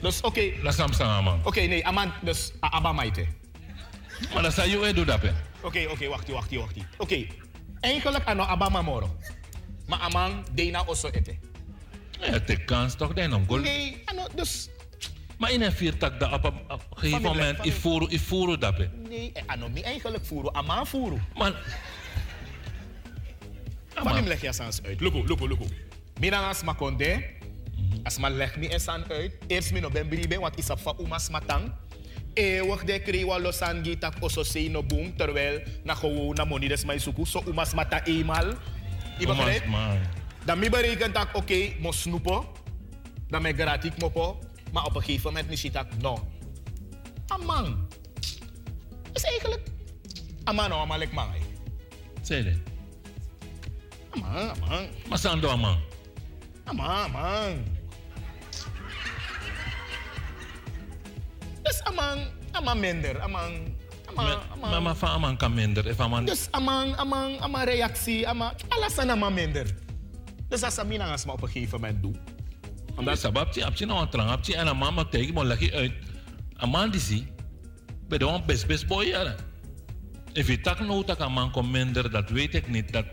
Dus, 0.00 0.20
oké. 0.20 0.52
La 0.62 0.70
samsang 0.70 1.24
man. 1.24 1.40
Oké, 1.44 1.60
nee, 1.60 1.86
aman, 1.86 2.12
dus, 2.22 2.52
a- 2.64 2.70
aba 2.70 2.92
maite. 2.92 3.26
Maar 4.34 4.42
dat 4.42 4.54
zou 4.54 4.68
je 4.86 4.92
doen 4.92 5.06
dat. 5.06 5.20
Oké, 5.62 5.86
oké, 5.90 6.06
wacht, 6.08 6.28
wacht, 6.28 6.54
wacht. 6.54 6.74
Oké, 6.98 7.26
eigenlijk 7.80 8.24
ano 8.24 8.42
aba 8.42 8.68
mamoro. 8.68 9.16
Maar 9.86 9.98
amang, 9.98 10.44
dena 10.52 10.82
oso 10.86 11.08
ete. 11.08 11.36
Ja, 12.20 12.30
het 12.32 12.64
kans 12.64 12.94
toch 12.94 13.12
goal. 13.46 13.60
Nee, 13.60 14.02
ano, 14.04 14.26
dus, 14.34 14.68
Maar 15.38 15.50
in 15.52 15.62
een 15.62 15.72
viertak 15.72 16.20
dat 16.20 16.32
op 16.32 16.44
een 16.44 16.80
gegeven 16.94 17.22
moment 17.22 17.56
familie. 17.56 17.72
ifuru 17.76 18.06
ifuru 18.08 18.58
dat 18.58 18.78
hè. 18.78 18.86
nee, 19.08 19.30
eh, 19.34 19.42
ano, 19.46 19.68
mi 19.68 19.80
eigenlijk 19.80 20.24
voeren, 20.24 20.54
ama 20.54 20.84
voeren. 20.84 21.26
Man. 21.34 21.54
Van 23.94 24.14
hem 24.14 24.26
leg 24.26 24.40
je 24.40 24.52
sans 24.52 24.82
uit. 24.82 25.00
Luko, 25.00 25.24
luko, 25.26 25.46
luko. 25.46 25.64
Mina 26.22 26.38
as 26.46 26.62
ma 26.62 26.70
konde. 26.78 27.18
As 28.06 28.14
ma 28.22 28.30
leg 28.30 28.54
mi 28.54 28.70
esan 28.70 29.02
uit. 29.10 29.34
Eerst 29.50 29.74
mi 29.74 29.82
no 29.82 29.90
ben 29.90 30.06
bribe, 30.06 30.38
want 30.38 30.54
isap 30.54 30.78
fa 30.78 30.94
umas 31.02 31.26
matang. 31.34 31.74
Eeuwig 32.38 32.86
de 32.86 33.02
krewa 33.02 33.42
losan 33.42 33.82
gitak 33.82 34.22
oso 34.22 34.46
say 34.46 34.70
no 34.70 34.86
boom. 34.86 35.10
Terwijl 35.18 35.66
na 35.82 35.98
gewoon 35.98 36.38
na 36.38 36.44
money 36.46 36.68
des 36.68 36.86
suku. 37.02 37.26
So 37.26 37.42
umas 37.50 37.74
mata 37.74 38.06
eenmaal. 38.06 38.54
Je 39.18 39.26
begrijpt? 39.26 39.66
Dan 40.44 40.58
mi 40.58 40.70
bereken 40.70 41.12
tak 41.12 41.34
oké, 41.34 41.74
mo 41.78 41.92
snoepo. 41.92 42.46
Dan 43.28 43.42
me 43.42 43.52
gratik 43.52 43.98
mo 43.98 44.08
po. 44.08 44.38
Maar 44.72 44.84
op 44.84 44.94
een 44.94 45.02
gegeven 45.02 45.32
moment 45.32 45.48
mi 45.48 45.70
tak 45.70 45.86
no. 46.00 46.18
Amang. 47.26 47.76
Is 49.12 49.22
eigenlijk. 49.22 49.62
Amang 50.44 50.68
no, 50.68 50.78
amalek 50.78 51.12
man. 51.12 51.34
eh. 51.34 51.42
Zeg. 52.22 52.56
Amang, 54.10 54.50
amang. 54.50 54.88
Maar 55.08 55.18
sando 55.18 55.56
man. 55.56 55.90
Amang, 56.64 57.04
amang. 57.04 57.54
Dus 61.62 61.82
amang, 61.82 62.20
amang 62.52 62.80
minder. 62.80 63.20
Amang, 63.20 63.74
amang. 64.06 64.40
Maar 64.60 64.82
maar 64.82 64.96
van 64.96 65.08
aman 65.08 65.36
kan 65.36 65.54
minder. 65.54 65.86
If 65.86 66.00
aman. 66.00 66.24
Dus 66.24 66.48
amang, 66.50 66.96
amang, 66.96 67.40
amang 67.40 67.64
reactie, 67.64 68.28
amang, 68.28 68.52
alles 68.68 68.98
aan 68.98 69.10
amang 69.10 69.34
minder. 69.34 69.66
Dus 70.52 70.62
als 70.62 70.78
Amina 70.78 71.10
als 71.10 71.24
maar 71.24 71.34
op 71.34 71.42
een 71.42 71.48
gegeven 71.48 71.80
moment 71.80 72.02
doe. 72.02 72.14
Omdat 72.96 73.22
nou 73.86 74.06
en 74.54 74.76
mama 74.76 75.04
tegen 75.04 75.46
leg 75.46 75.60
je 75.60 75.72
uit. 75.72 75.92
Man 76.70 76.90
die 76.90 77.00
zie. 77.00 77.32
Bij 78.08 78.18
de 78.18 78.26
one 78.26 78.44
best 78.44 78.66
best 78.66 78.86
boy 78.86 79.04
ja. 79.04 79.34
If 80.32 80.46
je 80.46 80.60
tak 80.60 80.80
nou 80.80 81.04
tak 81.04 81.18
een 81.18 81.32
man 81.32 81.50
komt 81.50 81.70
minder, 81.70 82.10
dat 82.10 82.30
weet 82.30 82.54
ik 82.54 82.68
niet. 82.68 82.92
Dat 82.92 83.04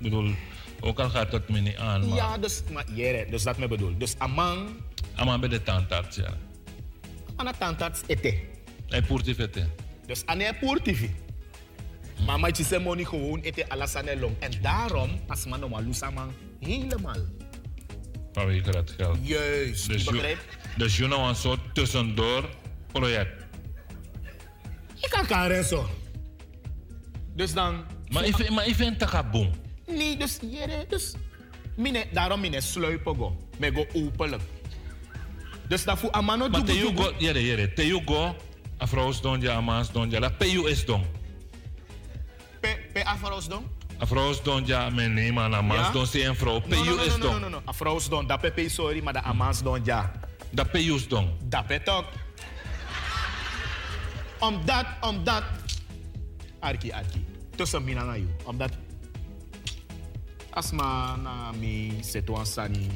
bedoel, 0.00 0.34
ook 0.82 1.00
al 1.00 1.10
gaat 1.10 1.32
het 1.32 1.48
me 1.48 1.60
niet 1.60 1.76
aan. 1.76 2.08
Maar 2.08 2.16
Ja, 2.16 2.38
dus, 2.38 2.62
maar 2.72 2.84
jere, 2.94 3.26
dus 3.30 3.42
dat 3.42 3.58
me 3.58 3.68
bedoel. 3.68 3.98
Dus 3.98 4.14
amang, 4.18 4.68
een 5.16 5.24
man 5.24 5.40
bij 5.40 5.48
de 5.48 5.62
tandarts 5.62 6.16
ja. 6.16 6.34
het 7.36 7.58
tandarts 7.58 8.00
ete. 8.06 8.34
Hij 8.88 9.02
poert 9.02 9.24
die 9.24 9.34
vette. 9.34 9.66
Dus 10.06 10.26
aan 10.26 10.38
het 10.40 10.58
poort 10.58 10.84
TV. 10.84 11.08
Maar 12.26 12.40
maar 12.40 12.50
je 12.56 12.64
zegt 12.64 12.82
money 12.82 13.04
gewoon 13.04 13.40
ete 13.40 13.68
alles 13.68 13.94
aan 13.94 14.04
de 14.04 14.18
long. 14.18 14.34
En 14.38 14.50
daarom, 14.62 15.20
als 15.26 15.46
man 15.46 15.60
normaal 15.60 15.82
amang, 16.00 16.32
helemaal. 16.60 17.16
Vanwege 18.32 18.70
dat 18.70 18.90
geld. 18.90 19.18
Juist, 19.22 19.88
Dus 19.88 20.04
begrijpt? 20.04 20.58
dus 20.76 20.96
je 20.96 21.06
nou 21.06 21.28
een 21.28 21.34
soort 21.34 21.60
tussendoor 21.72 22.48
project. 22.92 23.44
Je 24.94 25.08
kan 25.08 25.26
karen 25.26 25.64
zo. 25.64 25.88
Dus 27.34 27.52
dan... 27.52 27.84
Maar 28.08 28.24
ik 28.24 28.36
vind, 28.36 29.00
ik 29.00 29.10
het 29.10 29.30
boom. 29.30 29.50
Nee, 29.86 30.16
dus 30.16 30.38
jere, 30.40 30.86
dus... 30.88 31.14
Mine, 31.76 32.06
daarom 32.12 32.40
mine 32.40 32.60
sluipen 32.60 33.16
go. 33.16 33.36
Me 33.56 33.72
go 33.72 33.86
openlijk. 33.92 34.42
Dus 35.68 35.84
dat 35.84 35.98
voor 35.98 36.10
amano 36.10 36.48
Maar 36.48 36.64
te 36.64 36.76
you 36.76 36.96
go, 36.96 37.12
jere 37.18 37.44
jere, 37.46 37.72
te 37.72 37.86
you 37.86 38.02
go, 38.04 38.36
a 38.80 38.86
vrouw 38.86 39.12
don 39.20 39.40
ja, 39.40 39.54
a 39.54 39.60
man 39.60 39.86
don 39.92 40.10
ja, 40.10 40.20
la 40.20 40.28
pe 40.28 40.50
you 40.50 40.70
is 40.70 40.84
don. 40.84 41.04
Pe, 42.60 42.76
pe 42.92 43.04
afros 43.04 43.48
don? 43.48 43.64
A 44.00 44.06
vrouw 44.06 44.34
don 44.42 44.66
ja, 44.66 44.90
men 44.90 45.38
a 45.38 45.62
man 45.62 45.76
Ja? 45.76 45.90
don 45.90 46.06
se 46.06 46.24
een 46.24 46.36
vrouw, 46.36 46.60
pe 46.60 46.68
No, 46.68 46.76
no, 46.76 46.84
you 46.84 46.96
no, 46.96 47.02
is 47.02 47.16
no, 47.16 47.16
no, 47.16 47.30
don. 47.30 47.40
no, 47.40 47.48
no. 47.48 47.60
Afros 47.64 48.08
don, 48.08 48.26
dat 48.26 48.40
pepe 48.40 48.68
sorry, 48.68 49.02
maar 49.02 49.12
de 49.12 49.22
amans 49.22 49.62
don 49.62 49.80
ja. 49.84 50.12
Dat 50.50 50.70
pe 50.70 50.84
you 50.84 50.96
is 50.96 51.08
don. 51.08 51.30
Dat 51.42 51.66
pe 51.66 51.82
toch. 51.82 52.04
Omdat, 54.38 54.86
omdat... 55.00 55.42
Arki, 56.60 56.92
arki. 56.92 57.24
Tussen 57.56 57.84
mina 57.84 58.04
na 58.04 58.16
you. 58.16 58.28
Omdat... 58.44 58.70
Asma 60.52 61.16
na 61.16 61.52
mi 61.52 61.92
setuan 62.00 62.46
sani. 62.46 62.88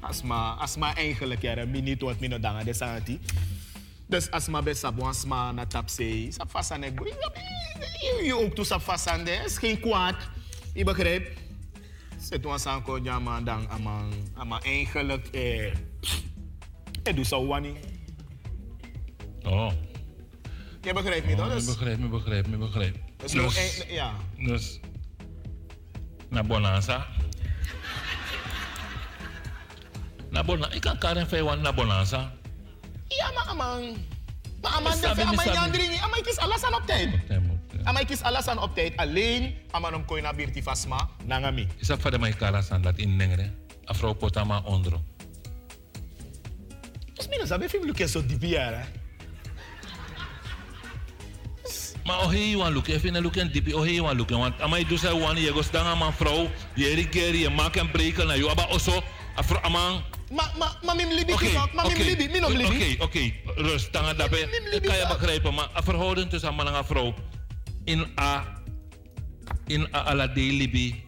Asma, 0.00 0.56
asma 0.58 0.94
eigenlijk 0.94 1.42
ja, 1.42 1.64
mi 1.64 1.80
niet 1.80 2.00
wat 2.00 2.20
mi 2.20 2.28
no 2.28 2.38
danga 2.38 2.64
de 2.64 2.72
santi. 2.72 3.18
Dus 4.06 4.30
als 4.30 4.48
maar 4.48 4.62
bij 4.62 4.74
Sabwan 4.74 5.14
sma 5.14 5.52
na 5.52 5.66
tapse, 5.66 6.26
sap 6.28 6.50
vast 6.50 6.76
nek 6.76 6.94
boy. 6.94 7.12
Je 8.22 8.36
ook 8.36 8.54
toe 8.54 8.64
sap 8.64 8.80
vast 8.80 9.06
aan 9.08 9.24
de, 9.24 9.42
is 9.44 9.58
geen 9.58 9.80
kwaad. 9.80 10.16
Je 10.74 10.84
begrijpt? 10.84 11.40
Zet 12.18 12.46
ons 12.46 12.66
aan 12.66 12.82
kon 12.82 13.04
ja 13.04 13.18
man 13.18 13.44
dan 13.44 13.68
amang 13.68 14.14
ama 14.34 14.60
eigenlijk 14.62 15.26
eh. 15.26 15.72
Het 17.02 17.16
doet 17.16 17.26
zo 17.26 17.46
wanneer. 17.46 17.76
Oh. 19.42 19.72
Je 20.82 20.92
begrijpt 20.92 21.26
me, 21.26 21.34
toch? 21.34 21.46
Oh, 21.46 21.56
ik 21.56 21.66
begrijp, 21.66 21.98
ik 21.98 22.10
begrijp, 22.10 22.46
ik 22.46 22.58
begrijp. 22.58 22.96
dus, 23.16 23.32
no, 23.32 23.48
ja. 23.88 24.14
Dus, 24.36 24.80
na 26.34 26.42
Bonanza. 26.42 27.06
Na 30.30 30.42
Bonanza, 30.42 30.74
ik 30.74 30.82
kan 30.82 30.98
Karen 30.98 31.26
Feywan 31.26 31.60
na 31.62 31.72
Bonanza. 31.72 32.32
Ja, 33.08 33.30
maar 33.34 33.46
amang. 33.46 33.96
Maar 34.62 34.92
Sabi 34.96 35.14
de 35.14 35.14
ni 35.14 35.22
amang 35.22 35.40
sabi. 35.40 35.56
yan 35.56 35.70
dringi, 35.70 35.98
amang 36.02 36.22
kies 36.22 36.38
alles 36.38 36.62
aan 36.64 36.74
op 36.74 36.86
tijd. 36.86 37.10
Amang 37.84 38.06
kies 38.06 38.22
alles 38.22 38.46
aan 38.48 38.58
op 38.58 38.74
tijd. 38.74 38.96
Alleen, 38.96 39.54
amang 39.70 39.94
om 39.94 40.04
kooi 40.04 40.22
na 40.22 40.32
birti 40.34 40.62
fasma, 40.62 41.08
nangami. 41.24 41.68
Isa 41.78 41.96
fa 41.98 42.10
de 42.10 42.18
mai 42.18 42.32
karasan 42.32 42.82
dat 42.82 42.96
in 42.98 43.16
nengre. 43.16 43.52
Afro 43.84 44.14
potama 44.14 44.62
ondro. 44.64 45.02
Dus 47.14 47.28
mina 47.28 47.46
sabi 47.46 47.68
film 47.68 47.84
lukken 47.84 48.08
zo 48.08 48.26
diep 48.26 48.42
hè. 48.42 49.03
Maar 52.04 52.20
oh 52.20 52.28
hey 52.28 52.56
wan 52.56 52.72
look, 52.72 52.88
even 52.88 53.16
look 53.22 53.34
dipi, 53.34 53.72
oh 53.72 53.82
hey 53.82 54.00
wan 54.00 54.16
look, 54.16 54.30
want 54.30 54.60
amai 54.60 54.84
do 54.84 54.96
say 54.96 55.12
wan 55.12 55.36
je 55.36 55.52
gos 55.52 55.70
danga 55.70 55.94
man 55.96 56.12
vrouw, 56.12 56.50
je 56.74 56.94
rigeri, 56.94 57.38
je 57.38 57.50
maak 57.50 57.76
en 57.76 57.90
breken 57.90 58.26
na 58.26 58.34
you 58.36 58.50
aba 58.50 58.68
oso, 58.68 59.02
afro 59.34 59.58
amang. 59.64 60.02
Ma, 60.30 60.44
ma, 60.58 60.68
ma 60.82 60.94
mim 60.94 61.08
libi 61.08 61.32
Oké, 61.32 61.46
kisok, 61.46 61.72
ma 61.72 61.82
mim 61.82 61.92
oké, 61.92 62.04
libi, 62.04 62.28
minom 62.28 62.50
oké, 62.52 62.56
libi. 62.56 62.96
Oké, 63.00 63.02
oké, 63.02 63.32
rust, 63.56 63.92
tanga 63.92 64.14
dape. 64.14 64.36
Ik 64.72 64.82
kan 64.82 64.96
je 64.96 65.06
begrijpen, 65.08 65.54
maar 65.54 65.68
verhouding 65.74 66.30
tussen 66.30 66.54
man 66.54 66.68
en 66.68 66.84
vrouw 66.84 67.14
in 67.84 68.06
a 68.20 68.44
in 69.66 69.88
a 69.94 70.04
ala 70.04 70.26
de 70.26 70.40
libi. 70.40 71.04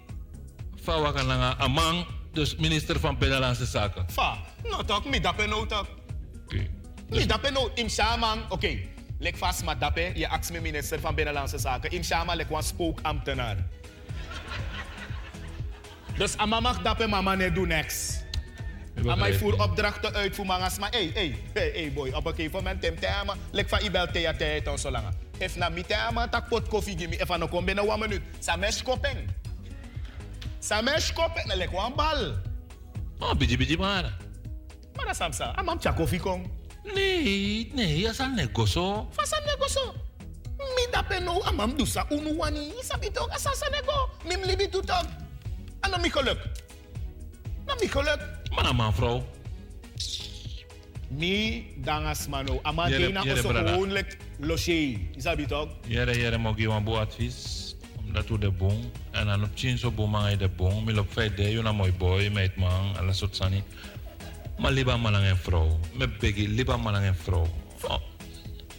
Fawa 0.83 1.13
kan 1.13 1.27
langa 1.27 1.57
amang, 1.59 2.07
dus 2.33 2.57
minister 2.57 3.01
van 3.01 3.19
Binnenlandse 3.19 3.67
Zaken. 3.67 4.07
Fa, 4.11 4.39
no 4.65 4.85
talk, 4.85 5.05
mi 5.05 5.21
dape 5.21 5.47
no 5.47 5.67
talk. 5.67 5.87
Mi 7.09 7.27
dape 7.27 7.51
no, 7.51 7.71
im 7.75 7.89
shaman, 7.89 8.45
oké. 8.49 8.96
Lek 9.19 9.37
vast 9.37 9.65
maar 9.65 9.79
dape, 9.79 10.13
je 10.15 10.29
aks 10.29 10.51
me 10.51 10.61
minister 10.61 11.01
van 11.01 11.15
Binnenlandse 11.15 11.59
Zaken. 11.59 11.91
Im 11.91 12.03
shaman 12.05 12.37
lek 12.37 12.49
wan 12.49 12.63
spookambtenaar. 12.63 13.57
Dus 16.17 16.37
ama 16.37 16.61
mag 16.61 16.83
dape, 16.83 17.07
mama 17.07 17.35
ne 17.35 17.53
doe 17.53 17.67
niks. 17.67 18.25
Ama 19.07 19.33
voer 19.33 19.63
opdrachten 19.63 20.15
uit 20.15 20.35
voor 20.35 20.47
mangas, 20.47 20.79
maar 20.79 20.91
hey, 20.91 21.11
hey, 21.15 21.37
hey, 21.53 21.71
hey 21.75 21.93
boy, 21.93 22.11
op 22.11 22.27
een 22.27 22.35
gegeven 22.35 22.57
moment 22.57 22.81
tem 22.81 22.99
tema, 22.99 23.37
lek 23.51 23.69
van 23.69 23.81
ibel 23.85 24.07
te 24.07 24.35
te 24.63 24.73
zo 24.79 24.91
lang. 24.91 25.05
If 25.39 25.57
na 25.57 25.69
mi 25.69 25.83
tema 25.83 26.29
tak 26.29 26.49
pot 26.49 26.69
koffie 26.69 26.99
gimme, 26.99 27.17
if 27.17 27.31
ano 27.31 27.49
kom 27.49 27.65
binnen 27.65 27.89
one 27.89 27.99
minuut, 27.99 28.23
sa 28.39 28.57
mesh 28.57 28.83
kopeng. 28.83 29.29
Sa 30.59 30.81
mesh 30.81 31.13
kopeng, 31.13 31.47
na 31.47 31.55
lek 31.55 31.73
wan 31.73 31.93
bal. 31.95 32.35
Oh, 33.19 33.35
biji 33.35 33.57
biji 33.57 33.77
maar. 33.77 34.17
Maar 34.95 35.07
dat 35.07 35.17
samsa, 35.17 35.53
amam 35.57 35.81
cha 35.81 35.93
koffie 35.93 36.21
kong. 36.21 36.56
Nee, 36.95 37.71
nee, 37.75 38.03
dat 38.03 38.13
is 38.13 38.19
een 38.19 38.35
negoso. 38.35 39.09
Fasa 39.13 39.41
negoso. 39.47 39.95
Mi 40.59 40.87
dape 40.91 41.21
no 41.21 41.43
amam 41.43 41.77
dusa 41.77 42.07
unu 42.11 42.37
wani, 42.37 42.73
sabi 42.83 43.11
toch, 43.11 43.31
asasa 43.31 43.69
nego. 43.71 44.09
Mim 44.29 44.41
libi 44.45 44.69
tu 44.69 44.81
toch. 44.81 45.07
Ano 45.81 45.97
mi 45.99 46.11
geluk. 46.11 46.39
Na 47.67 47.75
mi 47.81 47.89
geluk. 47.89 48.21
Maar 48.55 48.75
man 48.75 48.95
vrouw. 48.95 49.25
Mi 51.09 51.65
dangas 51.77 52.27
mano, 52.29 52.59
ama 52.63 52.89
Jere- 52.89 53.07
dena 53.07 53.23
jere 53.23 53.39
oso 53.39 53.49
brada. 53.49 53.71
gewoon 53.71 53.93
lek 53.93 54.17
loche. 54.39 54.99
Sabi 55.17 55.47
toch? 55.47 55.69
Jere 55.87 56.15
jere 56.19 56.39
mo 56.39 56.53
giwan 56.53 56.85
bo 56.85 56.97
advies. 56.97 57.75
Omdat 58.07 58.29
we 58.29 58.39
de 58.39 58.51
bon. 58.51 58.91
En 59.11 59.27
dan 59.27 59.43
op 59.43 59.51
chin 59.55 59.79
zo 59.79 59.91
bo 59.91 60.07
man 60.07 60.39
de 60.39 60.49
bon. 60.49 60.85
Mil 60.85 60.99
op 60.99 61.07
feit 61.13 61.37
de, 61.37 61.61
na 61.63 61.73
mooi 61.73 61.93
boy, 61.93 62.29
meid 62.33 62.57
man, 62.57 62.97
alle 62.97 63.13
soort 63.13 63.37
sani. 63.37 63.63
Maar 64.59 64.73
liba 64.73 64.97
man 64.97 65.15
en 65.15 65.37
vrouw. 65.37 65.79
Me 65.93 66.09
begi, 66.09 66.49
liba 66.49 66.77
man 66.77 66.97
en 66.97 67.17
vrouw. 67.17 67.47
Oh. 67.83 68.01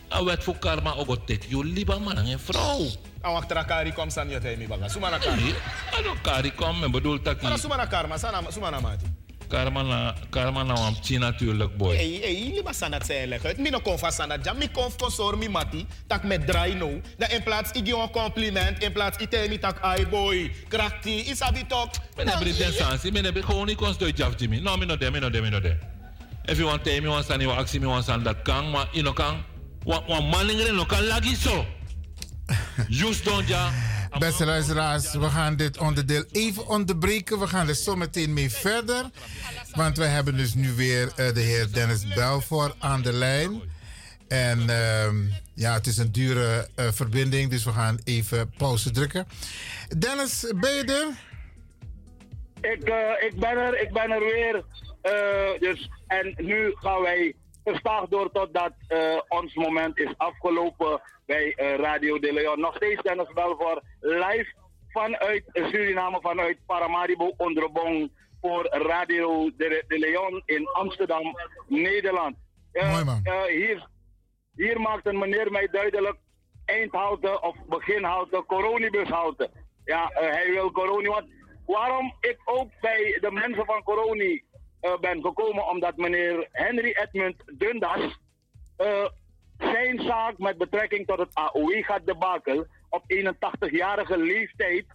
A 0.10 0.24
wet 0.24 0.44
voor 0.44 0.58
karma 0.58 0.96
ook 0.96 1.26
tek. 1.26 1.44
You 1.48 1.66
liba 1.66 2.00
man 2.00 2.18
en 2.18 2.40
vrouw. 2.40 2.86
Awak 3.22 3.48
trakari 3.48 3.94
kom 3.94 4.10
san 4.10 4.30
yote 4.30 4.56
mi 4.58 4.68
baga. 4.68 4.90
Sumana 4.90 5.18
karma. 5.18 5.54
Ano 5.98 6.16
kari 6.22 6.52
kom, 6.56 6.80
me 6.80 6.90
bedoel 6.90 7.22
taki. 7.22 7.44
Mana 7.44 7.58
sumana 7.58 7.88
karma, 7.88 8.18
sumana 8.50 8.80
mati. 8.80 9.06
Karma 9.48 9.84
na, 9.84 10.14
karma 10.30 10.64
na 10.64 10.74
wam 10.74 10.96
chin 11.02 11.20
natuurlijk 11.20 11.78
boy. 11.78 11.96
Hey, 11.96 12.20
hey, 12.22 12.52
liba 12.54 12.74
sanat 12.74 13.06
zijn 13.06 13.28
leg 13.28 13.46
uit. 13.46 13.58
Mi 13.58 13.70
no 13.70 13.80
kon 13.80 14.00
van 14.00 14.12
sanat 14.12 14.44
jam. 14.44 14.58
Mi 14.58 14.70
kon 14.72 14.92
consor 14.98 15.38
mi 15.38 15.50
mati. 15.50 15.86
Tak 16.08 16.24
met 16.24 16.48
draai 16.48 16.74
no. 16.74 17.02
Da 17.18 17.30
in 17.30 17.44
plaats 17.44 17.72
ik 17.72 17.88
een 17.88 18.12
compliment. 18.12 18.84
In 18.84 18.92
plaats 18.92 19.18
ik 19.18 19.30
tell 19.30 19.48
mi 19.48 19.58
tak 19.60 19.80
ai 19.82 20.08
boy. 20.08 20.52
Krakti. 20.68 21.30
Isabi 21.30 21.66
toch. 21.68 21.90
Men 22.16 22.28
heb 22.28 22.58
den 22.58 22.74
sansi, 22.74 23.12
men 23.12 23.26
heb 23.26 23.44
gewoon 23.44 23.66
niet 23.66 23.78
konst 23.78 24.02
uit 24.02 24.18
Jaf 24.18 24.34
Jimmy. 24.38 24.60
No, 24.60 24.78
me 24.78 24.86
no 24.86 24.98
de, 24.98 25.12
me 25.12 25.20
no 25.20 25.30
de, 25.30 25.42
me 25.42 25.50
no 25.50 25.60
de. 25.60 25.78
If 26.46 26.58
you 26.58 26.66
want 26.66 26.84
to 26.84 27.02
me 27.02 27.08
want 27.08 27.26
stand, 27.26 27.42
you 27.42 27.52
ask 27.52 27.74
me 27.80 27.86
want 27.86 28.04
stand 28.04 28.24
dat 28.24 28.42
kan, 28.42 28.70
maar 28.70 28.88
you 28.92 29.02
know 29.04 29.14
kan. 29.14 29.44
Wan 29.84 30.04
wan 30.08 30.30
maningere 30.30 30.72
no 30.72 30.86
kan 30.86 31.04
lagi 31.04 31.36
so. 31.36 31.66
Just 32.90 33.26
don't 33.26 33.48
ja. 33.48 33.72
Beste 34.20 34.46
luisteraars, 34.46 35.14
we 35.14 35.30
gaan 35.30 35.56
dit 35.56 35.78
onderdeel 35.78 36.24
even 36.32 36.68
onderbreken. 36.68 37.40
We 37.40 37.48
gaan 37.48 37.68
er 37.68 37.76
zo 37.76 37.96
meteen 37.96 38.34
mee 38.34 38.52
verder. 38.52 39.10
Want 39.72 39.98
we 39.98 40.04
hebben 40.04 40.38
dus 40.38 40.54
nu 40.54 40.72
weer 40.72 41.12
eh, 41.16 41.34
de 41.34 41.40
heer 41.40 41.74
Dennis 41.74 42.14
Belfort 42.14 42.76
aan 42.80 43.02
de 43.02 43.14
lijn. 43.14 43.62
En 44.28 44.70
ehm, 44.70 45.16
ja, 45.54 45.74
het 45.74 45.88
is 45.88 45.98
een 45.98 46.12
dure 46.12 46.68
eh, 46.76 46.88
verbinding, 46.92 47.50
dus 47.50 47.64
we 47.64 47.72
gaan 47.72 48.00
even 48.04 48.50
pauze 48.58 48.92
drukken. 48.92 49.28
Dennis, 49.98 50.54
ben 50.56 50.74
je 50.74 50.84
er? 50.84 51.26
Ik, 52.72 52.84
eh, 52.84 53.28
ik, 53.28 53.40
ben 53.40 53.58
er, 53.58 53.82
ik 53.82 53.94
ben 53.94 54.12
er 54.12 54.20
weer. 54.20 54.64
Dus, 55.60 55.90
en 56.08 56.34
nu 56.38 56.74
gaan 56.76 57.02
wij 57.02 57.36
gestaag 57.72 58.08
door 58.08 58.32
totdat 58.32 58.74
eh, 58.88 59.20
ons 59.28 59.54
moment 59.54 59.98
is 59.98 60.14
afgelopen 60.18 61.02
bij 61.26 61.54
eh, 61.54 61.76
Radio 61.76 62.20
de 62.20 62.34
Leon. 62.34 62.60
Nog 62.60 62.76
steeds 62.76 63.02
Dennis 63.02 63.34
Belfort 63.34 63.84
live 64.00 64.54
vanuit 64.90 65.44
Suriname, 65.54 66.20
vanuit 66.22 66.58
Paramaribo 66.66 67.34
Onderbong 67.38 68.12
voor 68.42 68.68
Radio 68.72 69.52
de, 69.58 69.84
de 69.88 70.00
Leon 70.00 70.42
in 70.46 70.68
Amsterdam, 70.68 71.36
Nederland. 71.68 72.36
Eh, 72.72 73.00
eh, 73.00 73.44
hier, 73.44 73.88
hier 74.56 74.80
maakt 74.82 75.06
een 75.06 75.18
meneer 75.18 75.52
mij 75.52 75.68
duidelijk 75.72 76.18
eindhouten 76.66 77.44
of 77.44 77.56
beginhouten, 77.70 78.46
coronibushouten. 78.46 79.50
Ja, 79.86 80.12
hij 80.14 80.52
wil 80.52 80.72
corona. 80.72 81.10
Want 81.10 81.28
waarom 81.66 82.14
ik 82.20 82.38
ook 82.46 82.70
bij 82.82 83.18
de 83.22 83.32
mensen 83.32 83.66
van 83.66 83.84
corona 83.84 84.40
ben 84.80 85.22
gekomen, 85.22 85.70
omdat 85.70 85.98
meneer 85.98 86.48
Henry 86.52 86.96
Edmund 86.96 87.44
Dundas 87.46 88.20
eh, 88.78 89.06
zijn 89.58 90.00
zaak 90.02 90.38
met 90.38 90.58
betrekking 90.58 91.08
tot 91.08 91.18
het 91.18 91.34
AOE-gat 91.34 92.06
debakel 92.06 92.66
op 92.90 93.04
81-jarige 93.14 94.18
leeftijd 94.18 94.86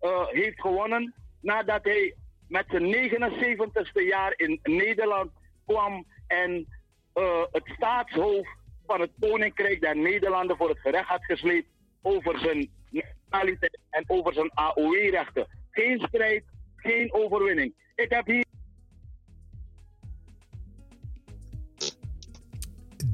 eh, 0.00 0.26
heeft 0.26 0.60
gewonnen 0.60 1.14
nadat 1.40 1.84
hij 1.84 2.14
met 2.48 2.64
zijn 2.68 3.10
79ste 3.10 4.02
jaar 4.06 4.32
in 4.36 4.60
Nederland 4.62 5.30
kwam 5.66 6.06
en 6.26 6.66
eh, 7.12 7.42
het 7.52 7.66
staatshoofd 7.76 8.56
van 8.86 9.00
het 9.00 9.10
Koninkrijk 9.20 9.80
der 9.80 9.96
Nederlanden 9.96 10.56
voor 10.56 10.68
het 10.68 10.80
gerecht 10.80 11.08
had 11.08 11.24
gesleept 11.24 11.68
over 12.02 12.38
zijn 12.38 12.70
nationaliteit 12.90 13.78
en 13.90 14.04
over 14.06 14.32
zijn 14.32 14.50
AOE-rechten. 14.54 15.46
Geen 15.70 16.00
strijd, 16.00 16.44
geen 16.76 17.12
overwinning. 17.12 17.74
Ik 17.94 18.10
heb 18.10 18.26
hier 18.26 18.44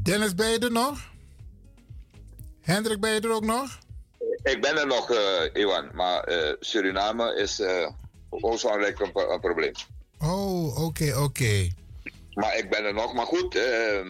Dennis, 0.06 0.34
ben 0.34 0.50
je 0.50 0.58
er 0.58 0.72
nog? 0.72 0.98
Hendrik, 2.60 3.00
ben 3.00 3.10
je 3.14 3.20
er 3.20 3.32
ook 3.32 3.44
nog? 3.44 3.78
Ik 4.42 4.60
ben 4.60 4.78
er 4.78 4.86
nog, 4.86 5.10
eh 5.10 5.62
Iwan, 5.62 5.88
maar 5.94 6.24
eh, 6.24 6.52
Suriname 6.60 7.34
is 7.34 7.60
uh, 7.60 7.90
waarschijnlijk 8.30 9.00
een, 9.00 9.12
pro- 9.12 9.30
een 9.32 9.40
probleem. 9.40 9.72
Oh, 10.18 10.84
oké, 10.84 11.18
oké. 11.18 11.68
Maar 12.36 12.58
ik 12.58 12.70
ben 12.70 12.84
er 12.84 12.94
nog. 12.94 13.14
Maar 13.14 13.26
goed, 13.26 13.54
eh, 13.54 14.00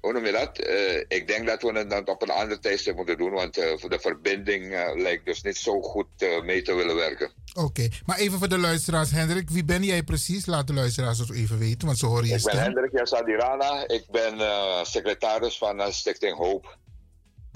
hoe 0.00 0.12
noem 0.12 0.26
je 0.26 0.32
dat? 0.32 0.58
Eh, 0.58 0.96
ik 1.08 1.26
denk 1.26 1.46
dat 1.46 1.62
we 1.62 1.78
het 1.78 1.90
dan 1.90 2.08
op 2.08 2.22
een 2.22 2.30
ander 2.30 2.60
tijdstip 2.60 2.96
moeten 2.96 3.18
doen, 3.18 3.30
want 3.30 3.58
eh, 3.58 3.78
voor 3.78 3.90
de 3.90 3.98
verbinding 3.98 4.72
eh, 4.72 5.02
lijkt 5.02 5.24
dus 5.24 5.42
niet 5.42 5.56
zo 5.56 5.80
goed 5.80 6.06
mee 6.44 6.62
te 6.62 6.74
willen 6.74 6.94
werken. 6.94 7.30
Oké, 7.54 7.88
maar 8.04 8.18
even 8.18 8.38
voor 8.38 8.48
de 8.48 8.58
luisteraars, 8.58 9.10
Hendrik. 9.10 9.50
Wie 9.50 9.64
ben 9.64 9.82
jij 9.82 10.02
precies? 10.02 10.46
Laat 10.46 10.66
de 10.66 10.72
luisteraars 10.72 11.18
het 11.18 11.32
even 11.32 11.58
weten, 11.58 11.86
want 11.86 11.98
ze 11.98 12.06
horen 12.06 12.26
je 12.26 12.34
Ik 12.34 12.42
ben. 12.42 12.58
Hendrik 12.58 12.92
Yassadirana, 12.92 13.88
ik 13.88 14.04
ben 14.10 14.38
secretaris 14.86 15.58
van 15.58 15.92
Stichting 15.92 16.36
Hoop. 16.36 16.78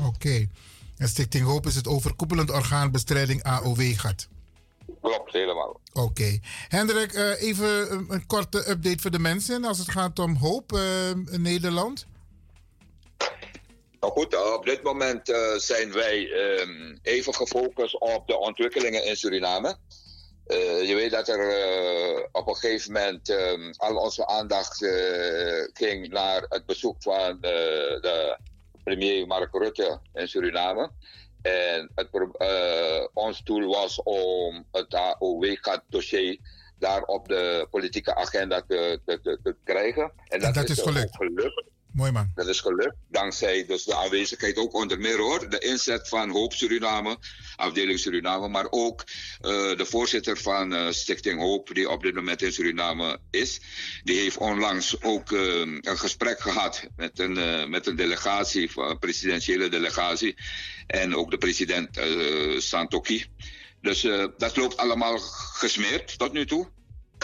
Oké. 0.06 0.46
En 0.96 1.08
Stichting 1.08 1.44
Hoop 1.44 1.66
is 1.66 1.74
het 1.74 1.88
overkoepelend 1.88 2.50
orgaan 2.50 2.90
bestrijding 2.90 3.42
AOW-gat. 3.42 4.28
Klopt, 5.00 5.32
helemaal. 5.32 5.80
Oké. 5.92 6.38
Hendrik, 6.68 7.12
eh, 7.12 7.42
even 7.42 7.92
een, 7.92 8.06
een 8.08 8.26
korte 8.26 8.70
update 8.70 8.98
voor 8.98 9.10
de 9.10 9.18
mensen 9.18 9.64
als 9.64 9.78
het 9.78 9.90
gaat 9.90 10.18
om 10.18 10.36
hoop 10.36 10.72
eh, 10.72 11.10
in 11.10 11.42
Nederland. 11.42 12.06
Nou 14.00 14.12
goed, 14.12 14.54
op 14.54 14.64
dit 14.64 14.82
moment 14.82 15.28
uh, 15.28 15.54
zijn 15.56 15.92
wij 15.92 16.30
um, 16.30 16.98
even 17.02 17.34
gefocust 17.34 17.98
op 17.98 18.26
de 18.26 18.38
ontwikkelingen 18.38 19.04
in 19.04 19.16
Suriname. 19.16 19.76
Je 20.84 20.92
weet 20.94 21.10
dat 21.10 21.28
er 21.28 22.28
op 22.32 22.48
een 22.48 22.56
gegeven 22.56 22.92
moment 22.92 23.28
um, 23.28 23.70
al 23.76 23.96
onze 23.96 24.26
aandacht 24.26 24.76
ging 25.72 26.08
naar 26.08 26.44
het 26.48 26.66
bezoek 26.66 27.02
van 27.02 27.38
de 27.40 28.38
premier 28.84 29.26
Mark 29.26 29.54
Rutte 29.54 30.00
in 30.14 30.28
Suriname. 30.28 30.90
En 31.48 31.90
het, 31.94 32.08
ons 33.12 33.42
doel 33.44 33.68
was 33.68 34.02
om 34.02 34.64
het 34.72 34.94
AOW-dossier 34.94 36.38
daar 36.78 37.02
op 37.02 37.28
de 37.28 37.66
politieke 37.70 38.14
agenda 38.14 38.62
te, 38.68 39.00
te, 39.04 39.20
te, 39.20 39.38
te 39.42 39.56
krijgen. 39.64 40.12
En 40.28 40.38
dat, 40.40 40.48
en 40.48 40.52
dat 40.52 40.68
is, 40.68 40.78
is 40.78 40.82
gelukt. 40.82 41.16
gelukt. 41.16 41.62
Mooi 41.92 42.12
man. 42.12 42.30
Dat 42.34 42.48
is 42.48 42.60
gelukt. 42.60 42.96
Dankzij 43.08 43.66
dus 43.66 43.84
de 43.84 43.94
aanwezigheid 43.94 44.56
ook 44.56 44.74
onder 44.74 44.98
meer 44.98 45.18
hoor. 45.18 45.50
De 45.50 45.58
inzet 45.58 46.08
van 46.08 46.30
Hoop 46.30 46.52
Suriname, 46.52 47.18
afdeling 47.56 47.98
Suriname. 47.98 48.48
Maar 48.48 48.66
ook 48.70 49.00
uh, 49.00 49.06
de 49.76 49.86
voorzitter 49.86 50.36
van 50.36 50.72
uh, 50.72 50.90
Stichting 50.90 51.40
Hoop, 51.40 51.74
die 51.74 51.90
op 51.90 52.02
dit 52.02 52.14
moment 52.14 52.42
in 52.42 52.52
Suriname 52.52 53.18
is. 53.30 53.60
Die 54.04 54.20
heeft 54.20 54.36
onlangs 54.36 55.02
ook 55.02 55.30
uh, 55.30 55.60
een 55.60 55.98
gesprek 55.98 56.40
gehad 56.40 56.86
met 56.96 57.18
een, 57.18 57.70
met 57.70 57.86
een 57.86 57.96
delegatie, 57.96 58.70
een 58.74 58.98
presidentiële 58.98 59.68
delegatie. 59.68 60.36
En 60.86 61.16
ook 61.16 61.30
de 61.30 61.38
president 61.38 62.00
Santoki. 62.58 63.24
Dus 63.80 64.00
dat 64.36 64.56
loopt 64.56 64.76
allemaal 64.76 65.18
gesmeerd 65.18 66.18
tot 66.18 66.32
nu 66.32 66.46
toe. 66.46 66.68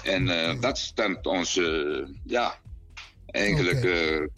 En 0.03 0.61
dat 0.61 0.79
stemt 0.79 1.27
ons, 1.27 1.61
ja, 2.25 2.59
eigenlijk 3.35 3.79
okay. 3.79 4.19
uh, 4.19 4.29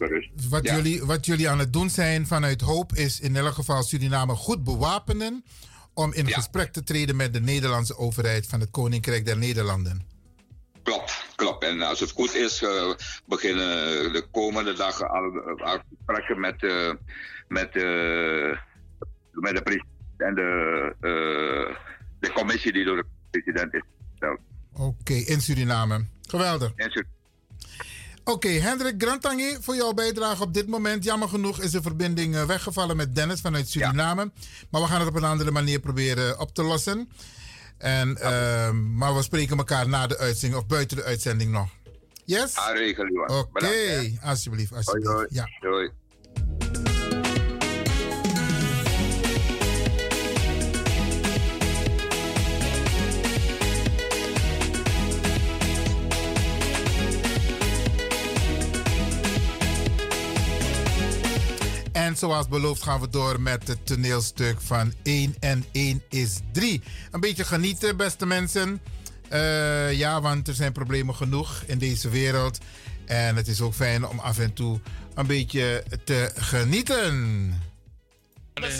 wat, 0.49 0.69
jullie, 0.69 1.03
wat 1.03 1.25
jullie 1.25 1.49
aan 1.49 1.59
het 1.59 1.73
doen 1.73 1.89
zijn 1.89 2.27
vanuit 2.27 2.61
Hoop 2.61 2.93
is 2.93 3.19
in 3.19 3.35
elk 3.35 3.53
geval 3.53 3.83
Suriname 3.83 4.35
goed 4.35 4.63
bewapenen 4.63 5.43
om 5.93 6.13
in 6.13 6.27
gesprek 6.27 6.73
te 6.73 6.83
treden 6.83 7.15
met 7.15 7.33
de 7.33 7.41
Nederlandse 7.41 7.97
overheid 7.97 8.47
van 8.47 8.59
het 8.59 8.71
Koninkrijk 8.71 9.25
der 9.25 9.37
Nederlanden. 9.37 10.05
Klopt, 10.83 11.25
klopt. 11.35 11.63
En 11.63 11.81
als 11.81 11.99
het 11.99 12.11
goed 12.11 12.35
is, 12.35 12.61
uh, 12.61 12.93
beginnen 13.25 13.67
de 14.13 14.27
komende 14.31 14.73
dagen 14.73 15.09
al, 15.09 15.41
al 15.57 15.79
gesprekken 15.89 16.39
met, 16.39 16.63
uh, 16.63 16.93
met, 17.47 17.73
met 19.31 19.55
de 19.55 19.61
president 19.63 19.95
en 20.17 20.35
de, 20.35 21.75
de 22.19 22.31
commissie 22.31 22.73
die 22.73 22.85
door 22.85 22.95
de 22.95 23.05
president 23.31 23.73
is 23.73 23.83
gesteld. 24.11 24.39
Oké, 24.73 25.13
in 25.13 25.41
Suriname. 25.41 26.05
Geweldig. 26.21 26.71
In 26.75 26.89
Suriname. 26.89 27.15
Oké, 28.27 28.47
okay, 28.47 28.59
Hendrik 28.59 29.01
Grantangi, 29.03 29.57
voor 29.61 29.75
jouw 29.75 29.93
bijdrage 29.93 30.43
op 30.43 30.53
dit 30.53 30.67
moment. 30.67 31.03
Jammer 31.03 31.29
genoeg 31.29 31.59
is 31.59 31.71
de 31.71 31.81
verbinding 31.81 32.35
eh, 32.35 32.43
weggevallen 32.45 32.97
met 32.97 33.15
Dennis 33.15 33.41
vanuit 33.41 33.69
Suriname. 33.69 34.31
Maar 34.69 34.81
we 34.81 34.87
gaan 34.87 34.99
het 34.99 35.09
op 35.09 35.15
een 35.15 35.23
andere 35.23 35.51
manier 35.51 35.79
proberen 35.79 36.39
op 36.39 36.53
te 36.53 36.63
lossen. 36.63 37.09
En, 37.77 38.09
uh, 38.09 38.71
maar 38.71 39.15
we 39.15 39.21
spreken 39.21 39.57
elkaar 39.57 39.89
na 39.89 40.07
de 40.07 40.17
uitzending 40.17 40.61
of 40.61 40.67
buiten 40.67 40.97
de 40.97 41.03
uitzending 41.03 41.51
nog. 41.51 41.69
Yes? 42.25 42.55
Ah, 42.55 42.69
Oké, 42.69 43.33
okay, 43.33 44.19
alsjeblieft. 44.23 44.73
alsjeblieft. 44.73 44.85
Hoi, 44.85 45.07
hoi. 45.07 45.27
Ja. 45.29 45.49
Hoi. 45.59 45.91
En 61.97 62.17
zoals 62.17 62.47
beloofd 62.47 62.83
gaan 62.83 62.99
we 62.99 63.09
door 63.09 63.41
met 63.41 63.67
het 63.67 63.85
toneelstuk 63.85 64.61
van 64.61 64.93
1 65.03 65.35
en 65.39 65.65
1 65.71 66.03
is 66.09 66.39
3. 66.51 66.81
Een 67.11 67.19
beetje 67.19 67.43
genieten, 67.43 67.97
beste 67.97 68.25
mensen. 68.25 68.81
Uh, 69.33 69.93
ja, 69.93 70.21
want 70.21 70.47
er 70.47 70.53
zijn 70.53 70.71
problemen 70.71 71.15
genoeg 71.15 71.63
in 71.65 71.77
deze 71.77 72.09
wereld. 72.09 72.57
En 73.05 73.35
het 73.35 73.47
is 73.47 73.61
ook 73.61 73.73
fijn 73.73 74.07
om 74.07 74.19
af 74.19 74.39
en 74.39 74.53
toe 74.53 74.79
een 75.15 75.27
beetje 75.27 75.83
te 76.03 76.31
genieten. 76.35 77.61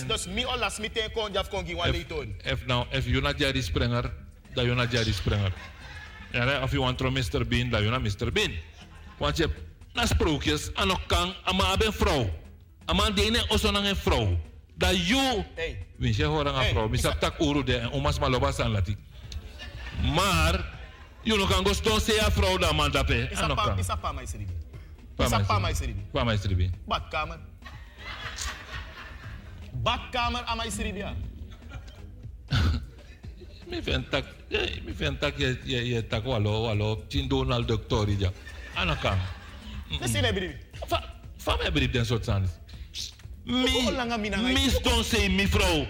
Dus, 0.07 0.27
mi 0.27 0.45
olas 0.45 0.79
meteen 0.79 1.11
kon 1.11 1.31
jaf 1.31 1.49
kon 1.49 1.65
giwan 1.65 1.91
leitoon. 1.91 2.35
If 2.43 2.65
nou, 2.65 2.85
if 2.89 3.05
you 3.05 3.21
not 3.21 3.39
Jerry 3.39 3.61
Springer, 3.61 4.13
dan 4.53 4.65
you 4.65 4.75
not 4.75 4.91
Jerry 4.91 5.11
Springer. 5.11 5.53
Ja, 6.31 6.63
of 6.63 6.71
you 6.71 6.83
want 6.83 6.97
to 6.97 7.11
Mr. 7.11 7.47
Bean, 7.47 7.69
dan 7.69 7.83
you 7.83 7.99
not 7.99 8.19
Mr. 8.19 8.31
Bean. 8.31 8.51
Want 9.17 9.37
je 9.37 9.43
hebt 9.43 9.59
na 9.93 10.05
sprookjes, 10.05 10.69
aan 10.73 10.91
ook 10.91 11.07
kan, 11.07 11.33
aan 11.43 11.59
een 11.79 11.93
vrouw. 11.93 12.45
Aman 12.87 13.15
dene 13.15 13.43
oso 13.51 13.71
nang 13.71 13.85
een 13.85 13.95
vrouw. 13.95 14.39
Dat 14.77 15.07
you, 15.07 15.43
hey. 15.55 15.85
wins 15.97 16.17
je 16.17 16.23
hoor 16.23 16.45
een 16.45 16.63
vrouw. 16.63 16.87
Misap 16.87 17.19
tak 17.19 17.39
uru 17.39 17.63
de 17.63 17.77
en 17.77 17.91
omas 17.91 18.19
maloba 18.19 18.51
san 18.51 18.71
lati. 18.71 18.95
Maar, 20.15 20.65
you 21.23 21.37
no 21.37 21.45
kan 21.45 21.65
go 21.65 21.73
ston 21.73 21.99
se 21.99 22.21
a 22.21 22.31
vrouw 22.31 22.57
da 22.57 22.71
man 22.71 22.91
dape. 22.91 23.29
Isa 23.31 23.53
pa, 23.53 23.75
isa 23.77 23.97
pa 23.97 24.11
mai 24.11 24.25
sribi. 24.27 24.53
Isa 25.19 25.39
pa 25.39 25.59
mai 25.59 25.73
sribi. 25.75 26.01
Pa 26.11 26.23
mai 26.23 26.37
sribi. 26.37 26.71
Badkamer. 26.85 27.39
Badkamer 29.71 30.43
aan 30.45 30.57
mai 30.57 30.71
sribi 30.71 30.99
ja. 30.99 31.13
Mi 33.69 33.81
fen 33.83 34.09
tak, 34.09 34.23
mi 34.85 34.93
fen 34.95 35.17
tak 35.17 35.37
je 35.37 35.57
je 35.63 35.87
je 35.87 36.07
tak 36.07 36.23
walo 36.23 36.61
walo 36.61 37.03
tin 37.07 37.27
Donald 37.27 37.67
dokter 37.67 38.09
ja. 38.09 38.31
Anakam. 38.75 39.17
Nesi 39.99 40.21
ne 40.21 40.33
bribi. 40.33 40.55
Fa, 40.87 41.03
fa 41.37 41.57
me 41.57 41.71
bribi 41.71 41.93
den 41.93 42.05
soort. 42.05 42.29
Mi, 43.47 44.53
mis 44.53 44.81
don't 44.81 45.05
say 45.05 45.29
mevrouw. 45.29 45.87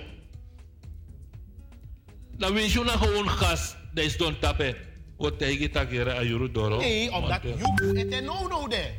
Dan 2.38 2.54
wens 2.54 2.74
je 2.74 2.84
nou 2.84 2.98
gewoon 2.98 3.30
gas. 3.30 3.76
Dat 3.94 4.04
is 4.04 4.18
dan 4.18 4.40
tappen. 4.40 4.76
Wat 5.18 5.40
tegen 5.40 5.62
je 5.62 5.70
takeren 5.70 6.18
aan 6.18 6.28
juru 6.28 6.52
doro. 6.52 6.78
Nee, 6.78 7.12
omdat 7.12 7.42
je 7.42 8.06
het 8.10 8.24
no 8.24 8.48
no 8.48 8.68
de. 8.68 8.90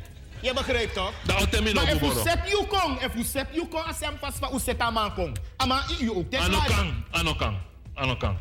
Je 0.41 0.53
begrijpt 0.53 0.93
toch? 0.93 1.13
Dat 1.25 1.53
is 1.53 1.73
Maar 1.73 1.91
if 1.91 1.99
you 1.99 2.13
set 2.13 2.39
you 2.45 2.65
kong, 2.67 3.01
if 3.01 3.13
you 3.13 3.23
set 3.23 3.47
you 3.51 3.67
kong, 3.67 3.83
als 3.83 3.99
je 3.99 4.05
hem 4.05 4.17
vast 4.19 4.37
van, 4.37 4.59
set 4.59 4.79
aan 4.79 4.93
man 4.93 5.13
kong. 5.13 5.37
Ama 5.57 5.83
je 5.99 6.15
ook. 6.15 6.35
Anokang, 6.35 6.93
anokang, 7.11 7.57
anokang. 7.93 8.37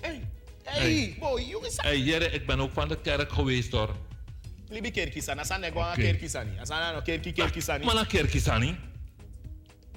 Hey, 0.00 0.20
hey, 0.62 1.16
boy, 1.18 1.40
you 1.40 1.66
is. 1.66 1.74
Hey, 1.76 1.98
jere, 1.98 2.30
ik 2.30 2.46
ben 2.46 2.60
ook 2.60 2.72
van 2.72 2.88
de 2.88 3.00
kerk 3.00 3.32
geweest 3.32 3.72
hoor. 3.72 3.90
Libi 4.68 4.90
kerkisani, 4.90 5.40
asan 5.40 5.60
nego 5.60 5.78
okay. 5.78 5.94
kerkisani. 5.94 6.58
Asan 6.60 6.94
no 6.94 7.00
kerki 7.00 7.32
kerkisani. 7.32 7.84
Mana 7.84 8.04
kerkisani? 8.04 8.76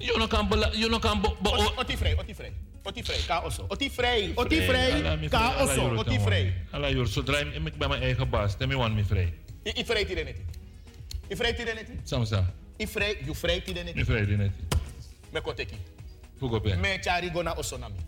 Je 0.00 0.16
no 0.16 0.26
kan 0.26 0.48
bela, 0.48 0.70
je 0.72 0.88
no 0.88 0.98
kan 0.98 1.20
bo, 1.20 1.36
bo, 1.40 1.50
oti 1.76 1.96
vrij, 1.96 2.16
oti 2.18 2.34
vrij. 2.34 2.52
Oti 2.82 3.02
vrij, 3.04 3.20
ka 3.26 3.40
osso. 3.44 3.64
Oti 3.68 3.90
vrij, 3.90 4.32
oti 4.34 4.62
vrij, 4.62 5.28
ka 5.28 5.62
osso, 5.62 5.94
oti 5.96 6.18
vrij. 6.18 6.54
Alla 6.70 6.88
jur, 6.90 7.06
zodra 7.06 7.38
ik 7.38 7.78
ben 7.78 7.88
mijn 7.88 8.02
eigen 8.02 8.30
baas, 8.30 8.56
dan 8.56 8.72
want 8.72 8.94
me 8.94 9.04
vrij. 9.04 9.34
Ik 9.62 9.86
vrij 9.86 10.04
die 10.04 10.24
net. 10.24 10.36
Ik 11.28 11.36
vrij 11.36 11.54
die 11.54 11.64
net. 11.64 11.88
Samsa. 12.04 12.52
Ik 12.76 12.88
vrij, 12.88 13.16
je 13.24 13.34
vrij 13.34 13.62
die 13.64 13.74
net. 13.74 13.96
Ik 13.96 14.04
vrij 14.04 14.24
die 14.24 14.36
net. 14.36 14.50
Me 15.30 15.40
koteki. 15.40 15.76
Fugo 16.38 16.60
pe. 16.60 16.76
Me 16.76 16.98
chari 17.00 17.30
gona 17.30 17.52
osso 17.52 17.76
nami. 17.76 17.98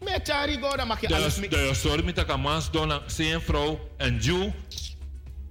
Me 0.00 0.20
chari 0.22 0.58
gona 0.60 0.96
je 1.00 1.14
alles 1.14 1.38
mee. 1.38 1.48
De 1.48 1.74
sorry 1.74 2.04
met 2.04 2.16
dat 2.16 2.38
mans 2.38 2.70
dona, 2.70 3.02
zijn 3.06 3.40
vrouw 3.40 3.80
en 3.96 4.16
Jew. 4.16 4.50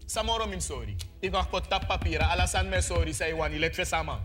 Samoro 0.05 0.47
min 0.47 0.61
sorry. 0.61 0.95
Ik 1.19 1.33
ga 1.33 1.43
pot 1.43 1.69
tap 1.69 1.87
papieren, 1.87 2.27
alasan 2.27 2.69
me 2.69 2.81
sorry, 2.81 3.13
zei 3.13 3.33
wani, 3.33 3.59
let 3.59 3.87
sama 3.87 4.19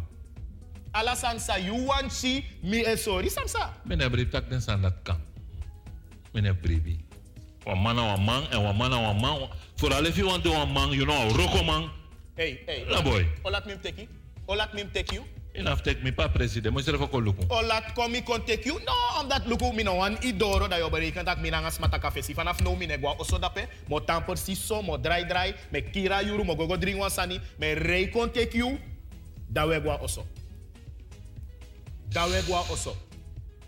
alasan 0.93 1.41
sa 1.41 1.57
you 1.57 1.75
want 1.75 2.13
si 2.13 2.45
mi 2.63 2.85
e 2.85 2.97
sorry 2.97 3.29
samsa. 3.29 3.73
Meneer 3.85 4.31
tak 4.31 4.49
den 4.49 4.61
san 4.61 4.83
dat 4.83 4.95
kan. 5.05 5.21
Meneer 6.35 6.57
man 7.67 7.97
wa 7.97 8.17
man 8.17 8.43
en 8.53 8.63
wa 8.63 8.73
man 8.73 9.21
man. 9.21 9.49
Vooral 9.77 10.07
if 10.07 10.17
you 10.17 10.27
want 10.27 10.43
to 10.45 10.51
wa 10.51 10.67
man, 10.67 10.91
you 10.91 11.05
know, 11.05 11.29
roko 11.35 11.65
man. 11.65 11.91
Hey, 12.37 12.61
hey. 12.67 12.85
La 12.89 13.03
boy. 13.03 13.27
Olat 13.45 13.67
mim 13.67 13.79
take 13.83 13.99
you. 13.99 14.09
Olat 14.49 14.75
mim 14.75 14.91
take 14.93 15.13
you. 15.13 15.25
Enough 15.55 15.83
take 15.83 16.03
me 16.03 16.11
pa 16.13 16.29
president. 16.29 16.73
Moet 16.73 16.85
je 16.85 16.93
even 16.93 17.09
kon 17.09 17.23
lukken. 17.23 17.51
Olat 17.51 17.93
kom 17.93 18.15
ik 18.15 18.25
kon 18.25 18.45
take 18.45 18.65
you. 18.65 18.81
No, 18.85 19.21
omdat 19.21 19.47
lukken 19.47 19.75
mi 19.75 19.83
no 19.83 19.97
wan 19.97 20.17
idoro 20.21 20.69
da 20.69 20.77
yo 20.77 20.91
berekent 20.91 21.27
dat 21.27 21.41
mi 21.41 21.51
nangas 21.51 21.79
mata 21.79 21.99
kafe 21.99 22.23
si 22.23 22.35
vanaf 22.35 22.61
no 22.63 22.75
mi 22.77 22.87
negwa 22.87 23.15
oso 23.19 23.39
dape. 23.39 23.69
Mo 23.89 24.01
tamper 24.01 24.37
si 24.37 24.55
so, 24.55 24.83
mo 24.83 24.97
dry 24.97 25.25
dry, 25.25 25.55
me 25.71 25.83
kira 25.83 26.23
yuru, 26.23 26.45
mo 26.45 26.55
gogo 26.55 26.77
drink 26.77 26.99
wan 26.99 27.11
sani, 27.11 27.41
me 27.59 27.75
rei 27.75 28.07
kon 28.09 28.31
take 28.31 28.55
you. 28.55 28.79
Da 29.53 29.67
we 29.67 29.81
gwa 29.81 30.01
oso. 30.01 30.25
Dat 32.13 32.31
we 32.31 32.43
gaan 32.49 32.69
osso. 32.71 32.97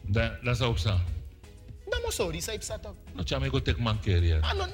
Dat 0.01 0.33
is 0.43 0.61
ook 0.61 0.79
zo. 0.79 1.01
Dat 1.89 2.03
moet 2.03 2.15
zo, 2.15 2.31
die 2.31 2.43
zei 2.43 2.57
ik 2.57 2.63
zat 2.63 2.87
ook. 2.87 2.97
Nou, 3.13 3.25
tja, 3.25 3.39
ik 3.43 3.65
tek 3.65 3.79
mankeren. 3.79 4.43
Ah, 4.43 4.53
non. 4.53 4.69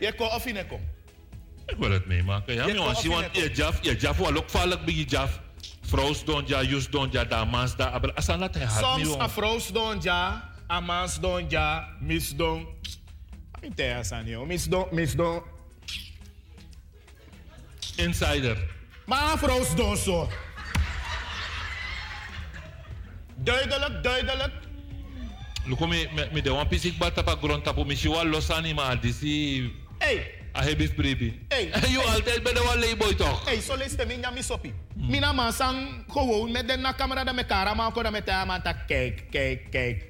Je 0.00 0.14
komt 0.14 0.34
of 0.34 0.44
je 0.44 0.66
komt? 0.66 0.82
Ik 1.66 1.76
wil 1.76 1.90
het 1.90 2.06
meemaken. 2.06 2.54
Ja, 2.54 2.66
maar 2.66 3.02
je 3.02 3.08
want 3.08 3.36
je 3.36 3.50
jaf, 3.54 3.78
je 3.82 3.96
jaf, 3.96 4.16
wel 4.16 4.36
ook 4.36 4.50
valk 4.50 4.84
bij 4.84 4.94
je 4.94 5.04
jaf. 5.04 5.40
Vrouws 5.82 6.24
doen 6.24 6.44
ja, 6.46 6.62
jus 6.62 6.88
doen 6.88 7.08
ja, 7.10 7.24
da 7.24 7.44
mans 7.44 7.76
da, 7.76 7.90
aber 7.90 8.14
asan 8.14 8.38
dat 8.38 8.54
hij 8.54 8.64
had 8.64 8.84
Soms 8.84 9.18
a 9.18 9.28
vrouws 9.28 9.66
doen 9.66 9.98
ja, 10.00 10.54
a 10.70 10.80
mans 10.80 11.20
doen 11.20 11.44
ja, 11.48 11.88
mis 12.00 12.36
doen. 12.36 12.66
Niet 13.60 13.80
asan 13.80 14.26
yo, 14.26 14.46
mis 14.46 14.64
doen, 14.64 14.86
mis 14.90 15.14
doen. 15.14 15.42
Insider. 17.96 18.76
Maar 19.06 19.38
vrouw 19.38 19.74
doen 19.74 19.96
zo. 19.96 20.28
Duidelijk, 23.38 24.02
duidelijk. 24.02 24.52
Luko 25.64 25.86
me 25.86 26.08
me 26.32 26.42
de 26.42 26.50
wan 26.50 26.68
pisik 26.68 26.98
bata 26.98 27.22
pa 27.22 27.36
grond 27.36 27.64
tapo 27.64 27.84
mi 27.84 27.96
shiwa 27.96 28.24
los 28.24 28.50
animal 28.50 29.00
disi. 29.00 29.72
Hey. 29.98 30.34
A 30.54 30.62
hebis 30.62 30.94
bribi. 30.94 31.38
Hey. 31.48 31.70
You 31.92 32.06
altijd 32.06 32.42
bij 32.42 32.52
de 32.52 32.62
wan 32.62 32.78
layboy 32.78 33.14
toch? 33.14 33.44
Hey, 33.44 33.60
so 33.60 33.76
luister 33.76 34.06
mi 34.06 34.16
nyami 34.16 34.42
sopi. 34.42 34.74
Mina 34.94 35.32
man 35.32 35.52
sang 35.52 36.04
gewoon 36.08 36.52
met 36.52 36.68
de 36.68 36.76
na 36.76 36.94
camera 36.94 37.24
da 37.24 37.32
me 37.32 37.44
kara 37.44 37.74
man 37.74 37.92
ko 37.92 38.02
da 38.02 38.10
me 38.10 38.22
ta 38.22 38.44
man 38.44 38.62
ta 38.62 38.72
kijk, 38.72 39.24
kijk, 39.30 39.70
kijk. 39.70 40.06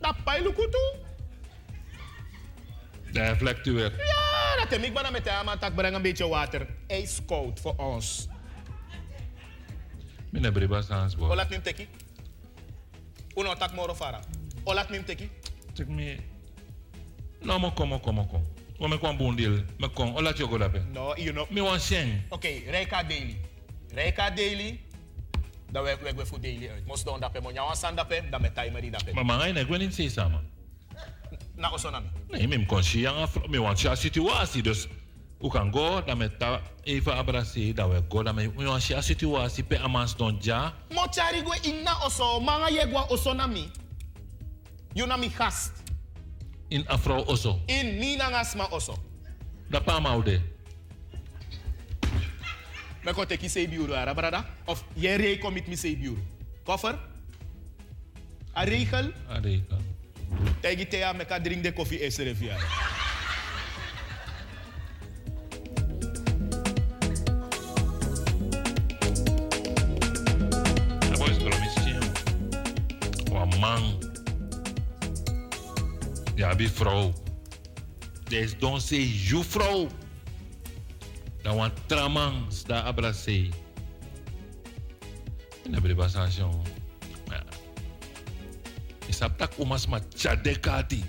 Dat 0.00 0.24
pai 0.24 0.42
lukutu. 0.42 1.04
De 3.12 3.20
reflectuur. 3.20 3.92
Ja, 3.96 4.56
dat 4.56 4.70
heb 4.70 4.82
ik 4.82 4.94
ben 4.94 5.12
met 5.12 5.24
de 5.24 5.40
man 5.44 5.58
tak 5.58 5.74
breng 5.74 5.94
een 5.94 6.02
beetje 6.02 6.28
water. 6.28 6.66
Ijskoud 6.86 7.60
voor 7.60 7.74
ons. 7.76 8.28
Mine 10.30 10.52
briba 10.52 10.82
sans 10.82 11.16
bo. 11.16 11.30
Olat 11.30 11.48
mim 11.48 11.62
teki. 11.62 11.88
Uno 13.36 13.54
tak 13.54 13.74
moro 13.74 13.94
fara. 13.94 14.20
Olat 14.64 14.90
mim 14.90 15.04
teki. 15.04 15.28
Tek 15.74 15.88
me. 15.88 16.16
No 17.42 17.58
mo 17.58 17.70
kom 17.70 17.88
mo 17.88 17.98
kom 17.98 18.14
mo 18.14 18.24
kom. 18.24 18.42
Wa 18.80 18.88
me 18.88 18.98
kwam 18.98 19.16
bondil. 19.16 19.64
Me 19.78 19.88
kom. 19.88 20.16
Ola 20.16 20.32
chogo 20.32 20.58
dape. 20.58 20.82
No, 20.92 21.14
you 21.16 21.32
know. 21.32 21.46
Me 21.50 21.60
wan 21.60 21.78
sheng. 21.78 22.22
Oké, 22.30 22.34
okay, 22.34 22.64
Rijka 22.70 23.02
Daily. 23.02 23.36
Rijka 23.94 24.30
Daily. 24.30 24.80
Dan 25.70 25.82
werk 25.82 26.00
we 26.16 26.26
voor 26.26 26.40
daily 26.40 26.68
uit. 26.68 26.86
Moest 26.86 27.04
dan 27.04 27.20
dape 27.20 27.40
mo 27.40 27.50
nyawan 27.50 27.76
san 27.76 27.94
dape, 27.94 28.22
dan 28.30 28.40
met 28.40 28.54
timer 28.54 28.80
die 28.80 28.90
dape. 28.90 29.10
Ik 29.60 29.66
weet 29.66 29.78
niet 29.78 29.94
say 29.94 30.08
sama. 30.08 30.40
Na 31.54 31.70
osonami. 31.70 32.06
Nee, 32.28 32.48
me 32.48 32.66
kon 32.66 32.82
shi 32.82 33.00
yang 33.00 33.16
af. 33.16 33.46
Me 33.48 33.60
wan 33.60 33.76
shi 33.76 33.96
situatie 33.96 34.62
dus. 34.62 34.88
U 35.40 35.50
kan 35.50 35.70
go, 35.70 36.00
dan 36.00 36.18
met 36.18 36.38
ta 36.38 36.62
even 36.84 37.12
abrasi, 37.12 37.74
dan 37.74 37.90
we 37.90 38.00
go, 38.08 38.22
dan 38.22 38.34
me 38.34 38.48
wan 38.48 38.80
shi 38.80 38.94
situatie 39.02 39.62
pe 39.62 39.76
amans 39.76 40.16
don 40.16 40.38
ja. 40.40 40.72
Mo 40.90 41.06
chari 41.12 41.42
gwe 41.42 41.56
inna 41.62 41.92
oso, 42.06 42.40
manga 42.40 42.70
ye 42.70 42.86
gwa 42.86 43.06
osonami. 43.10 43.68
You 44.94 45.06
na 45.06 45.16
mi 45.16 45.28
gast. 45.28 45.72
In 46.70 46.84
afro 46.88 47.24
oso. 47.28 47.60
In 47.68 47.98
nina 48.00 48.30
ngasma 48.30 48.70
oso. 48.72 48.96
Da 49.70 49.80
pa 49.80 50.00
maude. 50.00 50.40
Me 53.04 53.12
ko 53.12 53.24
teki 53.24 53.48
sei 53.48 53.66
biuru 53.66 53.92
ara 53.94 54.14
brada. 54.14 54.44
Of 54.66 54.82
je 54.96 55.16
rei 55.16 55.38
commit 55.38 55.68
mi 55.68 55.76
sei 55.76 55.96
biuru. 55.96 56.22
Koffer? 56.64 56.98
A 58.54 58.64
regel? 58.64 59.12
A 59.28 59.38
regel. 59.38 59.84
Tegi 60.62 60.86
te 60.86 61.04
me 61.14 61.24
ka 61.24 61.38
drink 61.38 61.62
de 61.62 61.72
koffie 61.72 62.00
esere 62.00 62.34
Ja, 76.36 76.54
bi 76.54 76.68
vrouw. 76.68 77.12
Des 78.28 78.58
don 78.58 78.80
se 78.80 79.00
ju 79.00 79.44
vrouw. 79.44 79.88
Dan 81.42 81.56
wan 81.56 81.72
tramang 81.86 82.52
sta 82.52 82.82
abrase. 82.84 83.48
Na 85.68 85.80
briba 85.80 86.08
station. 86.08 86.60
Ja. 87.32 87.40
Isap 89.08 89.38
tak 89.38 89.56
umas 89.58 89.86
ma 89.88 90.00
chadekati. 90.12 91.04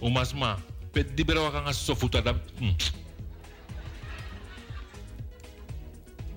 Umas 0.00 0.36
ma 0.36 0.58
pet 0.92 1.16
di 1.16 1.24
bera 1.24 1.40
wakanga 1.48 1.72
sofuta 1.72 2.20
da. 2.20 2.36
Hmm. 2.58 2.76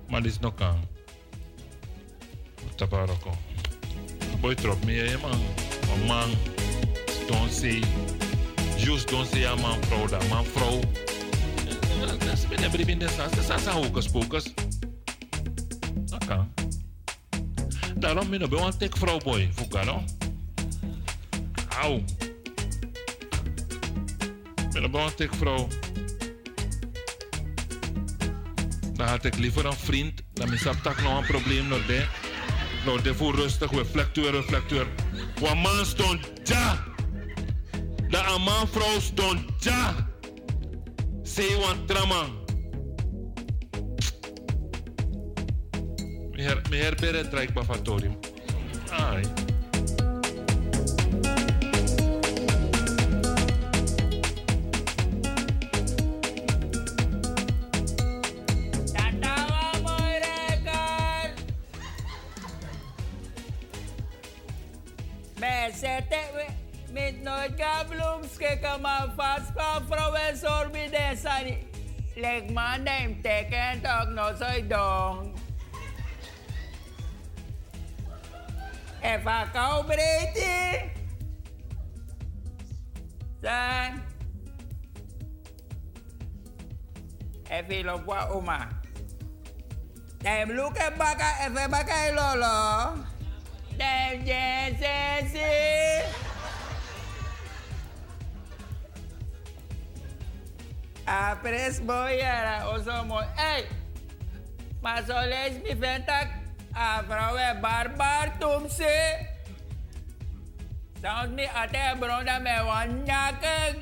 Maar 0.08 0.22
dit 0.22 0.32
is 0.32 0.38
nog 0.38 0.54
kan. 0.54 0.80
Tabaroko. 2.76 3.36
Boy 4.40 4.54
trop 4.54 4.84
me 4.84 4.92
je 4.92 5.18
man. 5.20 5.40
Een 5.92 6.51
say. 7.62 7.82
Just 8.76 9.08
don't 9.10 9.26
say 9.26 9.44
a 9.44 9.54
man 9.56 9.84
vrouw 9.84 10.06
dat 10.06 10.28
man 10.28 10.44
vrouw. 10.44 10.80
Dat 12.00 12.22
is 12.32 12.48
binnen 12.48 12.86
binnen 12.86 13.08
sas. 13.08 13.46
Dat 13.46 13.66
hocus 13.66 14.08
pocus. 14.08 14.44
Dat 16.04 16.24
kan. 16.24 16.52
Daarom 17.96 18.30
ben 18.30 18.42
ik 18.42 18.52
een 18.52 18.78
tek 18.78 18.96
vrouw 18.96 19.18
boy. 19.18 19.50
Auw. 21.80 22.04
Ben 24.72 24.84
ik 24.84 24.94
een 24.94 25.14
tek 25.14 25.34
vrouw. 25.34 25.68
Dan 28.92 29.06
had 29.06 29.24
ik 29.24 29.38
liever 29.38 29.66
een 29.66 29.72
vriend. 29.72 30.22
Dan 30.32 30.52
is 30.52 30.62
dat 30.62 30.82
tak 30.82 31.02
nog 31.02 31.18
een 31.18 31.26
probleem 31.26 31.68
nog 31.68 31.86
de. 31.86 32.06
Nou, 32.84 33.02
de 33.02 33.14
voor 33.14 33.34
rustig, 33.34 33.70
we 33.70 33.84
flectuur, 33.84 34.30
reflectuur. 34.30 34.86
Wa 35.40 35.54
man 35.54 35.86
stond 35.86 36.30
ja. 36.44 36.91
De 38.12 38.18
een 38.34 38.42
man 38.42 38.68
vrouw 38.68 39.00
stond 39.00 39.40
ja. 39.58 39.94
Say 41.22 41.56
wan 41.56 41.86
drama. 41.86 42.24
Meher, 46.30 46.60
meher 46.70 46.94
bere 47.00 47.28
trek 47.28 47.52
bafatorium. 47.52 48.18
Ai. 48.90 49.22
Sorbi 71.22 71.54
desani. 71.56 71.56
Leg 72.16 72.50
man 72.50 72.84
neem 72.84 73.22
teken 73.22 73.82
toch 73.82 74.08
no 74.14 74.34
soy 74.34 74.62
dong. 74.68 75.34
Eva 79.02 79.48
kau 79.54 79.82
bereti. 79.82 80.90
San. 83.42 84.02
Evi 87.50 87.82
lo 87.84 87.98
kwa 87.98 88.30
uma. 88.34 88.68
Dem 90.22 90.50
luke 90.54 90.86
baka 90.98 91.46
efe 91.46 91.66
baka 101.06 101.42
lolo. 101.42 101.42
Dem 101.42 101.52
jesesi. 101.54 101.80
Apres 101.80 101.80
boyara 101.80 102.64
osomo. 102.66 103.22
Hey! 103.36 103.66
Masoles 104.82 105.62
mi 105.62 105.74
ventak. 105.74 106.28
A 106.74 107.02
vrouwe 107.02 107.60
barbar 107.60 108.38
tumse. 108.40 109.26
Sounds 111.02 111.32
mi 111.34 111.44
ate 111.44 111.98
bronda 112.00 112.40
me 112.40 112.50
wanyaken. 112.50 113.76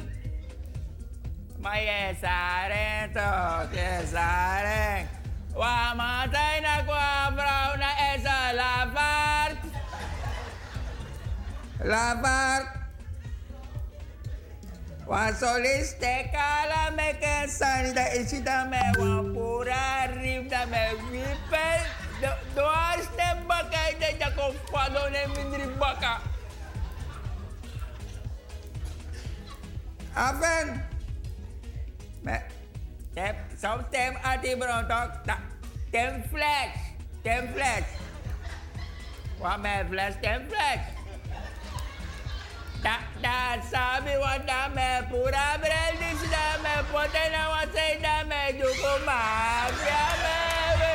Ma 1.62 1.74
ye 1.74 2.16
saren 2.20 3.12
to, 3.12 3.68
ye 3.74 4.06
saren. 4.06 5.08
Wa 5.54 5.94
matay 5.94 6.62
na 6.62 6.82
kwa 6.84 7.30
vrouw 7.36 7.76
na 7.76 7.90
esa 8.14 8.52
lavart. 8.54 9.58
Lavart. 11.84 12.79
Pura 19.34 20.06
rim 20.14 20.46
da 20.48 20.66
me 20.66 20.82
wipel. 21.10 21.82
Doas 22.54 23.08
ne 23.18 23.28
baka 23.48 23.80
ide 23.90 24.10
jako 24.20 24.54
kwado 24.70 25.10
ne 25.10 25.26
mindri 25.34 25.66
baka. 25.80 26.20
Afen. 30.14 30.78
Me. 32.22 32.38
Tep, 33.14 33.36
som 33.58 33.84
tem 33.90 34.14
ati 34.22 34.54
brontok. 34.54 35.26
Ta, 35.26 35.36
tem 35.90 36.22
flash. 36.30 36.78
Tem 37.24 37.50
flash. 37.52 37.90
Wa 39.40 39.56
me 39.56 39.74
flash 39.90 40.14
tem 40.22 40.46
flash. 40.48 40.99
Tata, 42.82 43.60
sabe 43.70 44.16
watame, 44.16 45.04
pura 45.10 45.46
brandis 45.60 46.22
dame, 46.32 46.74
poate 46.90 47.24
n-au 47.32 47.52
asei 47.60 48.00
dame, 48.00 48.40
ducu 48.58 48.92
mafia 49.04 50.04
mele. 50.22 50.94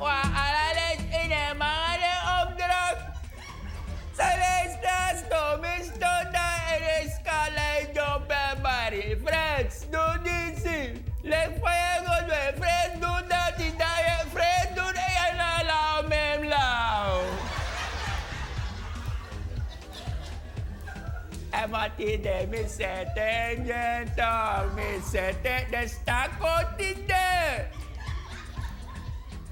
Oa, 0.00 0.20
alales 0.44 1.02
inimare 1.20 2.14
of 2.36 2.48
drug, 2.56 2.96
celestas 4.16 5.18
comis 5.28 5.86
tota 6.00 6.48
eres 6.74 7.14
calei 7.26 7.80
do 7.92 8.10
pe 8.28 8.44
mari, 8.62 9.04
friends, 9.22 9.76
do 9.92 10.04
this, 10.24 10.64
le 11.22 11.42
foia 11.60 11.83
En 21.74 21.80
wat 21.80 22.06
hij 22.06 22.20
deed, 22.20 22.50
me 22.50 22.68
zette 22.68 23.20
en 23.20 23.64
je 23.64 24.04
toch, 24.16 24.74
me 24.74 25.00
zette 25.10 25.64
de 25.70 25.88
stak 25.88 26.30
uit 26.40 26.66
in 26.76 27.06
de. 27.06 27.64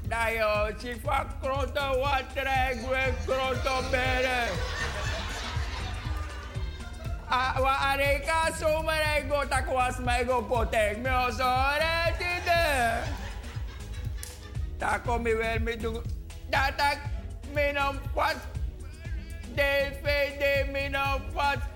Daar 0.08 0.32
je 0.32 0.74
zich 0.78 0.96
van 1.02 1.26
grote 1.42 1.98
water 1.98 2.46
en 2.46 2.78
grote 3.26 3.88
bergen. 3.90 4.54
Ah, 7.28 7.58
wa 7.58 7.76
areka 7.76 8.50
zomer 8.58 9.16
ik 9.16 9.24
go 9.28 9.48
tak 9.48 9.66
was 9.66 9.98
mij 9.98 10.24
go 10.24 10.42
potek 10.42 10.98
me 10.98 11.26
osore 11.26 12.12
tide. 12.18 13.00
Tak 14.78 15.04
kom 15.04 15.26
ik 15.26 15.36
wel 15.36 15.58
met 15.60 15.80
doen. 15.80 16.02
Dat 16.50 16.72
tak 16.76 16.98
minom 17.52 18.00
pas 18.14 18.34
DVD 19.54 20.70
minom 20.72 21.20
pas 21.32 21.56
televisie. 21.56 21.71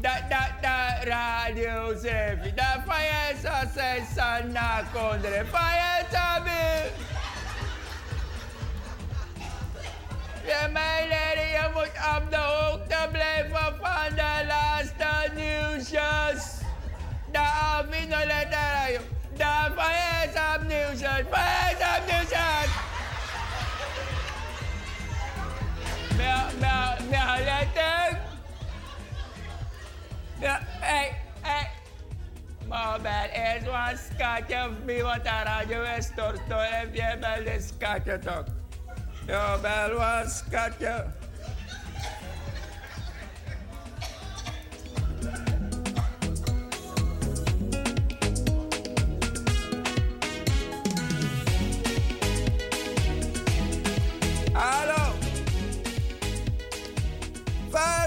Dat 0.00 0.30
dat 0.30 0.50
dat 0.60 1.04
radio 1.04 1.94
zefi. 2.02 2.54
Dat 2.54 2.78
van 2.86 3.02
je 3.02 3.34
zo 3.42 3.50
zijn 3.74 4.06
sana 4.16 4.82
kondre. 4.92 5.44
Van 5.50 5.72
je 5.74 6.04
sabi. 6.12 6.50
Je 10.44 10.68
mij 10.72 11.06
leren, 11.08 11.48
je 11.48 11.70
moet 11.74 12.16
op 12.16 12.30
de 12.30 12.36
hoogte 12.36 13.08
blijven 13.12 13.74
van 13.82 14.14
de 14.14 14.46
laatste 14.46 15.30
nieuwsjes. 15.34 16.54
De 17.32 17.38
Avino 17.38 18.16
letter, 18.16 19.00
de 19.36 19.72
Fayez 19.76 20.54
op 20.54 20.62
nieuwsjes, 20.62 21.24
Fayez 21.30 21.98
op 21.98 22.06
nieuwsjes. 22.06 22.86
Meer, 30.40 30.48
meer, 30.48 30.60
meer 30.60 30.60
letter. 30.60 30.60
Ja, 30.60 30.60
hey, 30.80 31.12
hey. 31.40 31.70
Maar 32.68 33.00
bij 33.00 33.30
eerst 33.32 33.66
was 33.66 33.98
schatje, 34.14 34.70
wie 34.84 35.02
wat 35.02 35.24
de 35.24 35.30
radio 35.44 35.82
is, 35.82 36.10
torto, 36.16 36.56
heb 36.58 36.94
je 36.94 37.16
bij 37.20 37.44
de 37.44 37.60
schatje 37.60 38.18
toch? 38.18 38.44
Ja, 39.26 39.58
bel 39.58 39.96
was 39.96 40.36
schatje. 40.36 41.04
Hallo. 54.52 55.12
Varken. 57.70 58.05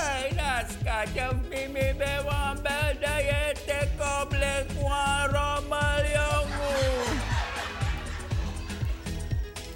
Hey, 0.00 0.32
dat 0.36 0.66
schatje, 0.80 1.28
Mimi, 1.48 1.94
ben 1.98 2.24
wan 2.24 2.58
bel 2.62 2.92
dat 3.00 3.20
je 3.28 3.54
te 3.66 3.88
koppelen 3.98 4.66
kwa 4.78 5.26
rommel, 5.26 6.04
jongen. 6.14 7.20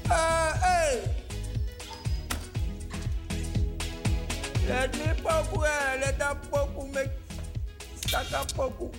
Ah, 0.09 0.53
hey. 0.63 1.01
Let 4.69 4.97
me 4.97 5.15
poku, 5.23 5.65
eh, 5.65 6.01
let 6.01 6.19
that 6.19 6.37
poku 6.51 6.93
make 6.93 7.11
staka 7.95 8.45
poku. 8.57 8.91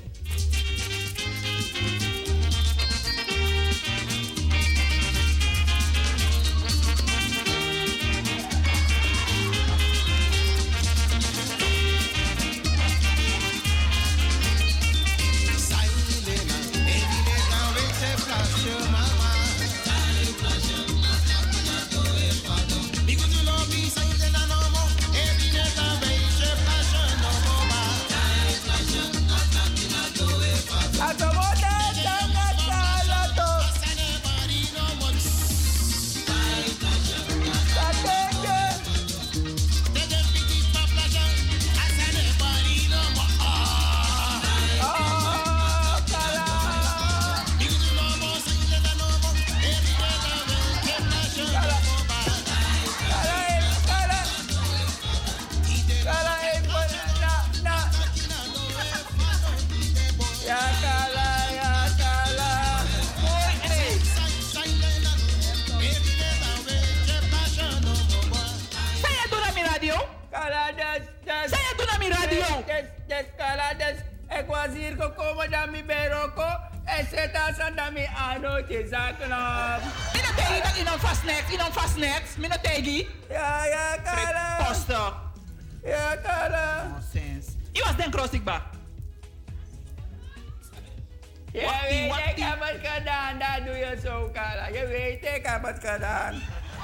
Je 93.89 93.99
zo, 94.03 94.29
kala. 94.33 94.67
Je 94.67 94.87
weet, 94.87 95.35
ik 95.35 95.45
heb 95.45 95.63
het 95.63 95.79
gedaan. 95.79 96.33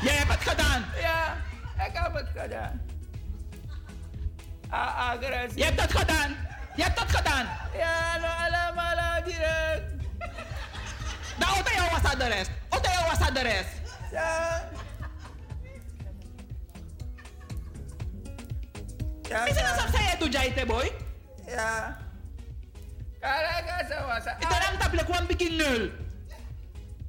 Jij 0.01 0.13
hebt 0.13 0.31
het 0.31 0.49
gedaan? 0.49 0.85
Ja, 1.01 1.35
ik 1.85 1.91
heb 1.93 2.13
het 2.13 2.27
gedaan. 2.35 2.81
Ah, 4.69 5.09
agressie. 5.09 5.57
Je 5.57 5.63
hebt 5.63 5.77
dat 5.77 5.91
gedaan. 5.97 6.35
Je 6.75 6.83
hebt 6.83 6.97
dat 6.97 7.15
gedaan. 7.15 7.45
Ja, 7.77 8.17
no, 8.17 8.27
allemaal 8.45 8.95
al 9.15 9.23
direct. 9.23 9.93
Nou, 11.39 11.55
wat 11.63 11.73
jou 11.75 12.01
was 12.01 12.17
de 12.17 12.27
rest? 12.27 12.51
Wat 12.69 12.85
jou 12.85 13.05
was 13.09 13.33
de 13.33 13.41
rest? 13.41 13.67
Ja. 14.11 14.69
Ja, 19.21 19.43
Misschien 19.43 19.65
ja. 19.65 19.71
als 19.71 19.91
saya 19.91 20.17
tu 20.17 20.29
jai 20.29 20.65
boy. 20.65 20.91
Ja. 21.47 21.97
Sa 23.89 24.05
wasa. 24.07 24.35
Ito 24.39 24.55
lang 24.55 24.77
taple 24.79 25.03
ko 25.03 25.13
ang 25.13 25.27
bikin 25.27 25.55
nul. 25.55 25.91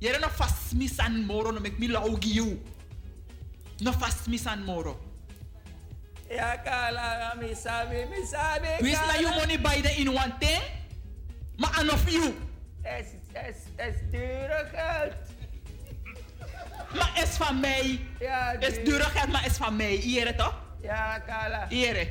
Yere 0.03 0.19
no 0.19 0.29
fast 0.29 0.75
misan 0.75 1.27
moro 1.27 1.53
no 1.53 1.61
mek 1.61 1.79
mi 1.79 1.87
laugi 1.87 2.35
you. 2.35 2.59
No 3.81 3.93
fast 3.93 4.27
misan 4.27 4.65
moro. 4.67 4.99
Ja, 6.29 6.57
kala 6.65 7.35
mi 7.39 7.55
sabi, 7.55 8.03
mi 8.11 8.27
sabi. 8.27 8.83
Wis 8.83 8.99
na 8.99 9.15
you 9.23 9.31
money 9.31 9.59
buy 9.59 9.79
the 9.81 10.01
in 10.01 10.11
one 10.13 10.35
thing? 10.41 10.59
Ma 11.57 11.69
of 11.95 12.11
you? 12.11 12.35
Es, 12.83 13.15
es, 13.33 13.57
es 13.79 13.95
dure 14.11 14.67
geld. 14.75 15.15
Maar 16.99 17.23
is 17.23 17.37
van 17.37 17.61
mij. 17.61 18.01
Ja, 18.19 18.59
is 18.59 18.85
dure 18.85 19.05
geld, 19.05 19.29
maar 19.29 19.47
is 19.47 19.57
van 19.57 19.77
mij. 19.77 19.95
Hier 20.03 20.37
toch? 20.37 20.55
Ja, 20.83 21.19
kala. 21.19 21.67
Hier. 21.69 22.09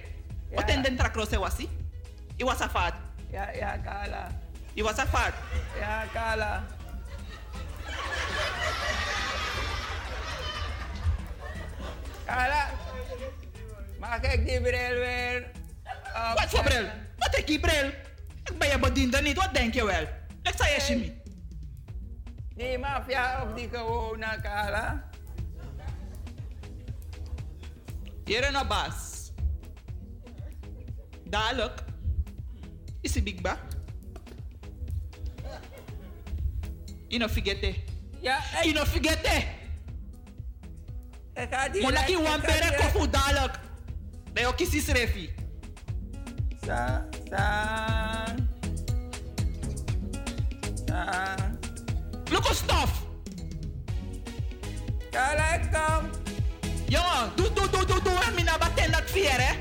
Wat 0.53 0.69
in 0.69 0.81
den 0.81 0.95
trakro 0.95 1.25
was 1.39 1.57
hij? 1.57 1.67
I 2.39 2.43
was 2.43 2.61
a 2.61 2.69
fat. 2.69 2.93
Ja, 3.31 3.49
ja, 3.51 3.77
kala. 3.77 4.31
I 4.77 4.83
was 4.83 4.97
a 4.97 5.05
fat. 5.05 5.33
Ja, 5.79 6.05
kala. 6.13 6.79
Kala. 12.25 12.69
Maak 13.99 14.25
ik 14.25 14.45
die 14.47 14.61
bril 14.61 14.99
weer? 14.99 15.51
op? 16.31 16.39
Wat 16.39 16.49
voor 16.49 16.63
bril? 16.63 16.85
Wat 17.17 17.37
ik 17.37 17.47
die 17.47 17.59
bril? 17.59 17.87
Ik 18.43 18.57
ben 18.57 18.69
je 18.69 18.79
bediende 18.79 19.21
niet, 19.21 19.37
wat 19.37 19.53
denk 19.53 19.73
je 19.73 19.85
wel? 19.85 20.01
Ik 20.43 20.53
zei 20.55 20.73
je 20.73 20.85
Jimmy. 20.87 21.21
Die 22.55 22.77
maffia 22.77 23.43
of 23.43 23.53
die 23.53 23.69
gewone 23.69 24.41
kala? 24.41 25.09
Hier 28.25 28.47
in 28.47 28.55
een 28.55 28.67
baas. 28.67 29.31
Dadelijk. 31.23 31.83
Is 33.01 33.15
het 33.15 33.23
big 33.23 33.41
ba? 33.41 33.57
You 37.07 37.19
no 37.19 37.27
forget 37.27 37.63
it. 37.63 37.90
You 38.21 38.85
forget 38.85 39.19
it. 39.25 39.45
Ik 41.33 41.47
ga 41.49 41.69
die... 41.69 41.81
Mona 41.81 42.03
ki 42.03 42.11
ik 42.11 42.17
wan 42.17 42.41
bere 42.41 42.75
kofu 42.75 43.09
dadelijk. 43.09 43.59
Dat 44.33 44.59
je 44.59 44.69
kies 44.69 44.87
refi. 44.87 45.29
Sa, 46.65 47.07
sa. 47.29 48.25
Sa. 50.85 51.35
Look 52.29 52.45
at 52.45 52.55
stuff. 52.55 53.05
Kala, 55.09 55.57
kom. 55.71 56.09
Jongen, 56.87 57.31
doe, 57.35 57.53
doe, 57.53 57.69
doe, 57.69 57.85
doe, 57.85 58.01
doe. 58.01 58.23
En 58.27 58.33
mina 58.33 58.57
baten 58.57 58.91
dat 58.91 59.03
vier, 59.05 59.41
hè. 59.41 59.53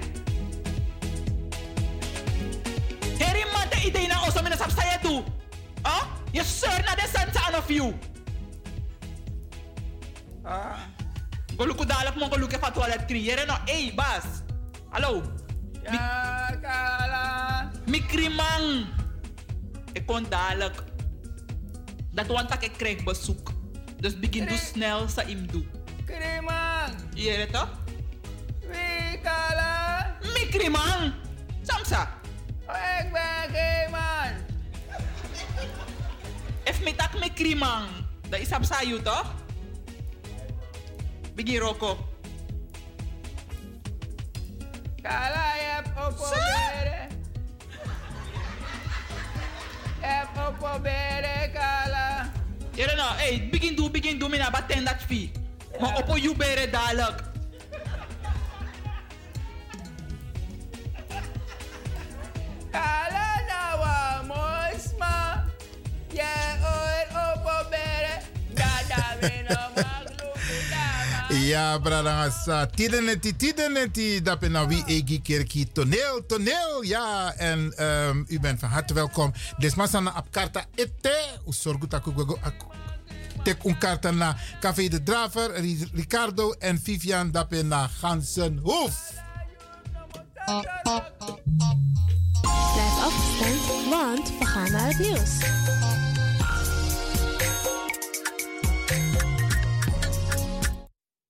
Heri 3.19 3.45
man 3.53 3.69
te 3.69 3.87
idee 3.87 4.07
na 4.07 4.27
oso 4.27 4.43
mina 4.43 4.57
sap 4.57 4.71
saya 4.71 4.99
doe. 5.03 5.25
Huh? 5.83 6.05
Je 6.33 6.43
na 6.85 6.95
de 6.95 7.09
sense 7.13 7.57
of 7.57 7.69
you. 7.69 8.10
Ah. 10.51 10.83
Go 11.55 11.63
luku 11.63 11.87
dadelijk 11.87 12.19
mo 12.19 12.27
go 12.27 12.35
luku 12.35 12.59
fa 12.59 12.75
toilet 12.75 13.07
creëren 13.07 13.47
no. 13.47 13.55
Hey, 13.71 13.95
bas. 13.95 14.43
Hallo. 14.91 15.23
Ja, 15.87 16.59
kala. 16.59 17.27
Mikrimang. 17.87 18.91
Ik 19.93 20.07
kon 20.07 20.27
dadelijk. 20.29 20.83
Dat 22.11 22.27
want 22.27 22.49
dat 22.49 22.63
ik 22.63 22.73
krijg 22.77 23.05
bezoek. 23.07 23.53
Dus 24.03 24.19
begin 24.19 24.47
doe 24.47 24.59
snel 24.59 25.09
sa 25.09 25.23
im 25.23 25.47
doe. 25.47 25.63
Krimang. 26.05 26.95
Je 27.15 27.37
weet 27.37 27.53
toch? 27.53 27.71
Wie, 28.67 29.21
kala? 29.23 30.07
Mikrimang. 30.35 31.15
Samsa. 31.63 32.11
Ik 32.99 33.13
ben 33.13 33.55
geen 33.55 33.91
man. 33.91 34.33
If 36.65 36.83
me 36.83 36.95
tak 36.95 37.15
me 37.15 37.31
krimang. 37.35 37.87
Dat 38.29 38.41
is 38.41 38.51
op 38.51 38.65
sayo 38.65 39.03
toch? 39.03 39.40
Begin 41.41 41.61
roko. 41.61 41.97
Kala, 45.01 45.57
opgeberen. 45.97 47.09
Je 50.01 50.07
hebt 50.07 50.49
opgeberen, 50.49 51.53
kala. 51.53 52.31
Jere 52.75 52.95
nou, 52.95 53.17
hey, 53.17 53.49
begin 53.51 53.77
doe, 53.77 53.91
begin 53.91 54.19
doe, 54.19 54.29
mina 54.29 54.51
baten 54.51 54.85
dat 54.85 55.01
fee. 55.07 55.33
Maar 55.81 55.97
op 55.97 56.17
you 56.17 56.37
bere 56.37 56.71
dadelijk. 56.71 57.23
Kala 62.71 63.29
na 63.49 63.79
wa 63.79 64.23
mosma. 64.23 65.45
Je 66.13 66.57
oor 66.63 67.07
opgeberen. 67.33 68.21
Dada 68.55 69.17
me 69.21 69.43
no 69.49 69.55
magluku 69.55 69.79
dama. 69.83 70.00
Ja, 71.31 71.79
bradangasa. 71.79 72.67
Tideneti, 72.67 73.37
tideneti. 73.37 74.23
Dat 74.23 74.39
ben 74.39 74.51
nou 74.53 74.69
wie 74.69 74.85
egi 74.87 75.23
kerkie 75.23 75.73
toneel, 75.73 76.27
toneel. 76.27 76.83
Ja, 76.83 77.35
en 77.37 77.73
ehm, 77.77 78.23
u 78.27 78.41
bent 78.41 78.61
van 78.61 78.69
harte 78.69 78.95
welkom. 78.95 79.33
Desmasana 79.59 80.15
op 80.17 80.27
karta 80.31 80.65
ete. 80.75 81.19
U 81.49 81.53
zorgt 81.53 81.91
dat 81.91 82.07
ik 82.07 82.15
Tek 83.43 83.65
un 83.65 83.79
karta 83.79 84.11
na 84.11 84.37
Café 84.61 84.89
de 84.89 85.03
Draver, 85.03 85.61
Ri- 85.61 85.89
Ricardo 85.93 86.51
en 86.59 86.81
Vivian 86.83 87.31
Dappen 87.31 87.69
na 87.69 87.87
Gansenhoef. 87.87 89.13
Blijf 92.75 93.05
afgestemd, 93.05 93.89
want 93.91 94.39
we 94.39 94.45
gaan 94.47 94.71
naar 94.73 94.87
het 94.87 94.99
nieuws. 94.99 95.31